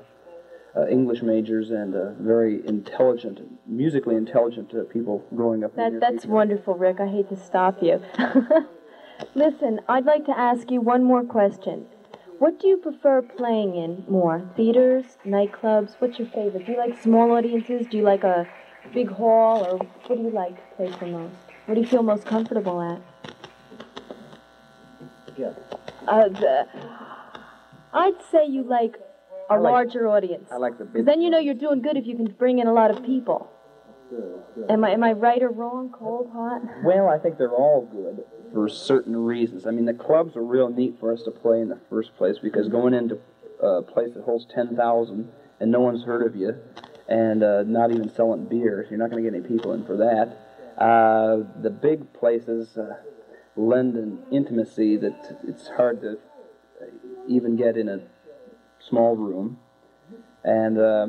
uh, 0.74 0.86
English 0.88 1.22
majors 1.22 1.70
and 1.70 1.94
uh, 1.94 2.12
very 2.14 2.66
intelligent, 2.66 3.40
musically 3.66 4.16
intelligent 4.16 4.72
uh, 4.74 4.84
people 4.84 5.22
growing 5.34 5.62
up. 5.64 5.72
in 5.76 5.76
That 5.76 6.00
that's 6.00 6.22
future. 6.22 6.34
wonderful, 6.34 6.74
Rick. 6.74 6.98
I 6.98 7.08
hate 7.08 7.28
to 7.28 7.36
stop 7.36 7.82
you. 7.82 8.00
Listen, 9.34 9.80
I'd 9.88 10.06
like 10.06 10.24
to 10.26 10.38
ask 10.38 10.70
you 10.70 10.80
one 10.80 11.04
more 11.04 11.24
question. 11.24 11.86
What 12.38 12.58
do 12.58 12.66
you 12.68 12.76
prefer 12.78 13.22
playing 13.22 13.76
in 13.76 14.04
more? 14.08 14.50
Theaters, 14.56 15.04
nightclubs? 15.24 15.94
What's 15.98 16.18
your 16.18 16.28
favorite? 16.28 16.66
Do 16.66 16.72
you 16.72 16.78
like 16.78 17.00
small 17.00 17.30
audiences? 17.32 17.86
Do 17.88 17.98
you 17.98 18.02
like 18.02 18.24
a 18.24 18.48
big 18.92 19.10
hall, 19.10 19.64
or 19.64 19.78
what 19.78 20.16
do 20.16 20.22
you 20.22 20.30
like 20.30 20.56
to 20.56 20.76
play 20.76 20.90
for 20.92 21.06
most? 21.06 21.34
What 21.66 21.74
do 21.74 21.80
you 21.80 21.86
feel 21.86 22.02
most 22.02 22.24
comfortable 22.24 22.80
at? 22.80 23.00
Yeah. 25.36 25.52
Uh, 26.06 26.28
the, 26.28 26.66
I'd 27.92 28.22
say 28.30 28.46
you 28.46 28.62
like 28.62 28.96
a 29.48 29.54
like- 29.54 29.72
larger 29.72 30.08
audience. 30.08 30.48
I 30.50 30.56
like 30.56 30.78
the 30.78 30.84
big. 30.84 31.06
then 31.06 31.22
you 31.22 31.30
know 31.30 31.38
you're 31.38 31.54
doing 31.54 31.82
good 31.82 31.96
if 31.96 32.06
you 32.06 32.16
can 32.16 32.26
bring 32.26 32.58
in 32.58 32.66
a 32.66 32.72
lot 32.72 32.90
of 32.90 33.04
people. 33.04 33.50
Am 34.68 34.84
I 34.84 34.90
am 34.90 35.02
I 35.02 35.12
right 35.12 35.42
or 35.42 35.48
wrong? 35.48 35.90
Cold, 35.90 36.30
hot? 36.32 36.60
Well, 36.84 37.08
I 37.08 37.18
think 37.18 37.38
they're 37.38 37.50
all 37.50 37.88
good 37.90 38.24
for 38.52 38.68
certain 38.68 39.16
reasons. 39.16 39.66
I 39.66 39.70
mean, 39.70 39.86
the 39.86 39.94
clubs 39.94 40.36
are 40.36 40.44
real 40.44 40.68
neat 40.68 40.96
for 41.00 41.12
us 41.12 41.22
to 41.22 41.30
play 41.30 41.60
in 41.62 41.68
the 41.70 41.78
first 41.88 42.14
place 42.18 42.36
because 42.38 42.68
going 42.68 42.92
into 42.92 43.18
a 43.62 43.80
place 43.80 44.12
that 44.14 44.24
holds 44.24 44.44
10,000 44.54 45.32
and 45.60 45.70
no 45.70 45.80
one's 45.80 46.04
heard 46.04 46.26
of 46.26 46.36
you 46.36 46.56
and 47.12 47.42
uh, 47.42 47.62
not 47.64 47.90
even 47.90 48.08
selling 48.08 48.46
beer, 48.46 48.86
you're 48.88 48.98
not 48.98 49.10
going 49.10 49.22
to 49.22 49.30
get 49.30 49.38
any 49.38 49.46
people 49.46 49.74
in 49.74 49.84
for 49.84 49.98
that. 49.98 50.82
Uh, 50.82 51.44
the 51.60 51.68
big 51.68 52.10
places 52.14 52.78
uh, 52.78 52.96
lend 53.54 53.96
an 53.96 54.18
intimacy 54.32 54.96
that 54.96 55.38
it's 55.46 55.68
hard 55.68 56.00
to 56.00 56.16
even 57.28 57.54
get 57.54 57.76
in 57.76 57.90
a 57.90 58.00
small 58.80 59.14
room. 59.14 59.58
And, 60.42 60.78
uh, 60.78 61.06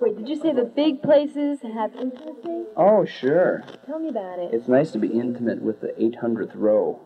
Wait, 0.00 0.16
did 0.16 0.28
you 0.28 0.40
say 0.40 0.54
the 0.54 0.64
big 0.64 1.02
places 1.02 1.58
have 1.60 1.94
intimacy? 1.94 2.64
oh, 2.76 3.04
sure. 3.04 3.64
Tell 3.84 3.98
me 3.98 4.08
about 4.08 4.38
it. 4.38 4.54
It's 4.54 4.68
nice 4.68 4.90
to 4.92 4.98
be 4.98 5.08
intimate 5.08 5.60
with 5.60 5.82
the 5.82 5.88
800th 5.88 6.52
row. 6.54 7.00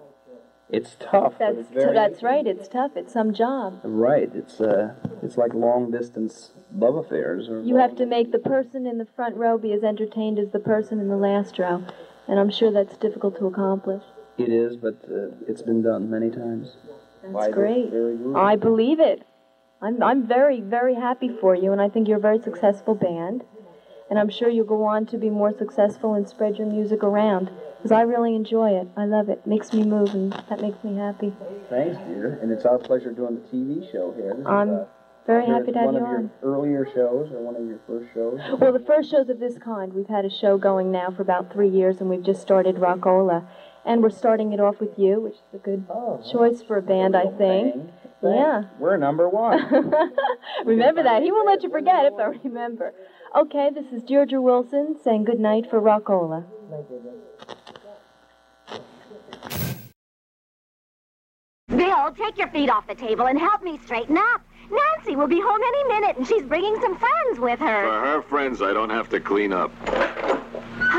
It's 0.73 0.97
tough, 0.99 1.35
That's 1.39 1.59
it's 1.59 1.71
very 1.71 1.93
that's 1.93 2.23
right. 2.23 2.47
It's 2.47 2.67
tough. 2.67 2.93
It's 2.97 3.13
some 3.13 3.35
job. 3.35 3.81
right. 3.85 4.31
It's 4.35 4.59
uh, 4.59 4.95
it's 5.23 5.37
like 5.37 5.53
long 5.53 5.91
distance 5.91 6.53
love 6.75 6.97
affairs. 6.97 7.51
Or 7.51 7.61
You 7.61 7.77
have 7.77 7.95
to 7.97 8.07
make 8.07 8.33
the 8.33 8.39
person 8.39 8.87
in 8.87 8.97
the 8.97 9.05
front 9.05 9.37
row 9.37 9.59
be 9.59 9.75
as 9.75 9.85
entertained 9.85 10.39
as 10.39 10.49
the 10.51 10.59
person 10.59 10.99
in 10.99 11.09
the 11.09 11.17
last 11.17 11.59
row, 11.59 11.85
and 12.27 12.41
I'm 12.41 12.49
sure 12.51 12.73
that's 12.73 12.97
difficult 12.97 13.37
to 13.39 13.47
accomplish. 13.47 14.03
It 14.39 14.49
is, 14.49 14.77
but 14.79 14.97
uh, 15.11 15.37
it's 15.47 15.61
been 15.61 15.83
done 15.83 16.09
many 16.09 16.31
times. 16.31 16.77
That's 17.23 17.35
those 17.35 17.55
great. 17.55 17.93
I 18.35 18.57
believe 18.57 18.99
it. 18.99 19.27
I'm 19.83 20.03
I'm 20.03 20.27
very 20.27 20.63
very 20.63 20.95
happy 20.95 21.29
for 21.39 21.55
you, 21.55 21.73
and 21.73 21.83
I 21.83 21.91
think 21.91 22.09
you're 22.09 22.17
a 22.17 22.29
very 22.31 22.41
successful 22.41 22.95
band, 22.95 23.45
and 24.09 24.19
I'm 24.19 24.31
sure 24.31 24.49
you'll 24.49 24.65
go 24.65 24.85
on 24.85 25.05
to 25.07 25.19
be 25.19 25.29
more 25.29 25.53
successful 25.53 26.15
and 26.15 26.27
spread 26.27 26.57
your 26.57 26.67
music 26.67 27.03
around. 27.03 27.51
Because 27.83 27.97
I 27.97 28.03
really 28.03 28.37
enjoy 28.37 28.71
it. 28.71 28.87
I 28.97 29.07
love 29.07 29.29
it. 29.29 29.45
Makes 29.45 29.73
me 29.73 29.83
move, 29.83 30.15
and 30.15 30.33
that 30.49 30.61
makes 30.61 30.85
me 30.85 30.97
happy. 30.97 31.33
Thanks, 31.69 31.97
dear. 32.07 32.39
And 32.41 32.53
it's 32.53 32.65
our 32.65 32.79
pleasure 32.79 33.11
doing 33.11 33.35
the 33.35 33.41
TV 33.49 33.91
show 33.91 34.13
here. 34.17 34.35
This 34.37 34.47
I'm 34.47 34.71
uh, 34.71 34.85
very 35.27 35.45
happy 35.47 35.73
to 35.73 35.79
have 35.81 35.93
you 35.93 35.99
on. 35.99 36.03
one 36.03 36.15
of 36.15 36.31
your 36.43 36.55
earlier 36.55 36.87
shows 36.95 37.33
or 37.33 37.43
one 37.43 37.57
of 37.57 37.67
your 37.67 37.81
first 37.89 38.15
shows. 38.15 38.39
Well, 38.61 38.73
the 38.73 38.85
first 38.87 39.11
shows 39.11 39.29
of 39.29 39.41
this 39.41 39.59
kind, 39.59 39.93
we've 39.95 40.07
had 40.07 40.25
a 40.25 40.31
show 40.31 40.59
going 40.59 40.93
now 40.93 41.11
for 41.11 41.23
about 41.23 41.53
three 41.53 41.69
years, 41.69 42.01
and 42.01 42.09
we've 42.09 42.23
just 42.23 42.41
started 42.41 42.77
Rockola. 42.77 43.49
And 43.85 44.01
we're 44.01 44.11
starting 44.11 44.53
it 44.53 44.61
off 44.61 44.79
with 44.79 44.97
you, 44.97 45.21
which 45.21 45.35
is 45.35 45.55
a 45.55 45.59
good 45.59 45.85
choice 46.31 46.63
for 46.63 46.77
a 46.77 46.83
band, 46.83 47.17
I 47.17 47.27
think. 47.37 47.91
Yeah. 48.23 48.63
We're 48.79 48.97
number 48.97 49.29
one. 49.29 49.59
remember 50.65 51.03
that. 51.03 51.25
He 51.25 51.33
won't 51.33 51.49
let 51.49 51.65
you 51.65 51.71
forget 51.71 52.07
if 52.07 52.13
I 52.17 52.27
remember. 52.45 52.95
Okay, 53.35 53.71
this 53.75 53.87
is 53.93 54.05
Deirdre 54.05 54.41
Wilson 54.41 54.95
saying 55.03 55.25
good 55.25 55.41
night 55.41 55.65
for 55.69 55.81
Rockola. 55.81 56.45
Bill, 61.83 62.13
take 62.13 62.39
your 62.39 62.47
feet 62.51 62.71
off 62.71 62.87
the 62.87 62.95
table 62.95 63.27
and 63.27 63.37
help 63.37 63.65
me 63.65 63.77
straighten 63.85 64.17
up. 64.17 64.41
Nancy 64.71 65.17
will 65.17 65.27
be 65.27 65.41
home 65.41 65.61
any 65.67 65.89
minute, 65.89 66.17
and 66.17 66.25
she's 66.25 66.45
bringing 66.45 66.81
some 66.81 66.97
friends 66.97 67.41
with 67.41 67.59
her. 67.59 67.89
For 67.89 68.07
her 68.07 68.23
friends, 68.23 68.63
I 68.63 68.73
don't 68.73 68.91
have 68.91 69.09
to 69.09 69.19
clean 69.19 69.53
up. 69.53 69.73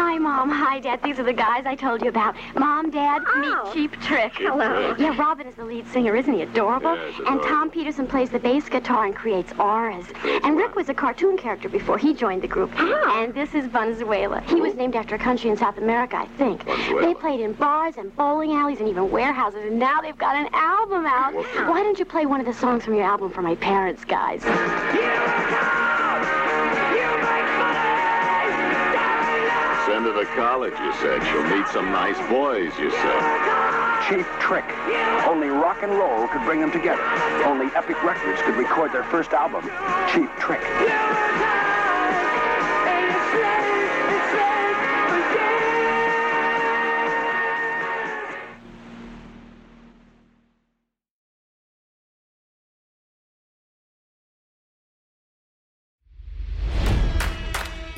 Hi, 0.05 0.17
Mom. 0.17 0.49
Hi, 0.49 0.81
Dad. 0.81 0.99
These 1.01 1.17
are 1.19 1.23
the 1.23 1.31
guys 1.31 1.65
I 1.65 1.75
told 1.75 2.01
you 2.01 2.09
about. 2.09 2.35
Mom, 2.55 2.91
Dad, 2.91 3.21
meet 3.37 3.55
oh. 3.55 3.71
Cheap 3.73 3.99
Trick. 4.01 4.33
Hello. 4.35 4.93
Yeah, 4.99 5.17
Robin 5.17 5.47
is 5.47 5.55
the 5.55 5.63
lead 5.63 5.87
singer, 5.87 6.13
isn't 6.13 6.33
he? 6.33 6.41
Adorable. 6.41 6.97
Yes, 6.97 7.21
and. 7.25 7.41
Tom 7.41 7.71
Petersson 7.71 8.05
plays 8.05 8.29
the 8.29 8.37
bass 8.37 8.67
guitar 8.67 9.05
and 9.05 9.15
creates 9.15 9.53
auras. 9.57 10.05
and 10.43 10.57
Rick 10.57 10.75
was 10.75 10.89
a 10.89 10.93
cartoon 10.93 11.37
character 11.37 11.69
before 11.69 11.97
he 11.97 12.13
joined 12.13 12.41
the 12.41 12.49
group. 12.49 12.69
Ah. 12.75 13.23
And 13.23 13.33
this 13.33 13.55
is 13.55 13.65
Venezuela. 13.67 14.41
He 14.41 14.55
was 14.55 14.75
named 14.75 14.97
after 14.97 15.15
a 15.15 15.19
country 15.19 15.49
in 15.49 15.55
South 15.55 15.77
America, 15.77 16.17
I 16.17 16.27
think. 16.37 16.65
Venezuela. 16.65 17.07
They 17.07 17.13
played 17.13 17.39
in 17.39 17.53
bars 17.53 17.95
and 17.97 18.13
bowling 18.17 18.51
alleys 18.51 18.81
and 18.81 18.89
even 18.89 19.09
warehouses, 19.09 19.61
and 19.63 19.79
now 19.79 20.01
they've 20.01 20.17
got 20.17 20.35
an 20.35 20.49
album 20.51 21.05
out. 21.05 21.33
Why 21.33 21.81
don't 21.81 21.97
you 21.97 22.05
play 22.05 22.25
one 22.25 22.41
of 22.41 22.45
the 22.45 22.53
songs 22.53 22.83
from 22.83 22.95
your 22.95 23.05
album 23.05 23.31
for 23.31 23.41
my 23.41 23.55
parents, 23.55 24.03
guys? 24.03 24.43
To 30.03 30.25
college, 30.35 30.73
you 30.79 30.93
said. 30.95 31.23
She'll 31.23 31.43
meet 31.43 31.65
some 31.69 31.85
nice 31.85 32.17
boys, 32.29 32.77
you 32.77 32.91
said. 32.91 34.09
Cheap 34.09 34.27
trick. 34.41 34.65
Only 35.25 35.47
rock 35.47 35.81
and 35.81 35.93
roll 35.93 36.27
could 36.27 36.43
bring 36.43 36.59
them 36.59 36.73
together. 36.73 37.03
Only 37.45 37.73
Epic 37.73 38.03
Records 38.03 38.41
could 38.41 38.55
record 38.55 38.91
their 38.91 39.05
first 39.05 39.31
album. 39.31 39.63
Cheap 40.13 40.29
trick. 40.37 40.61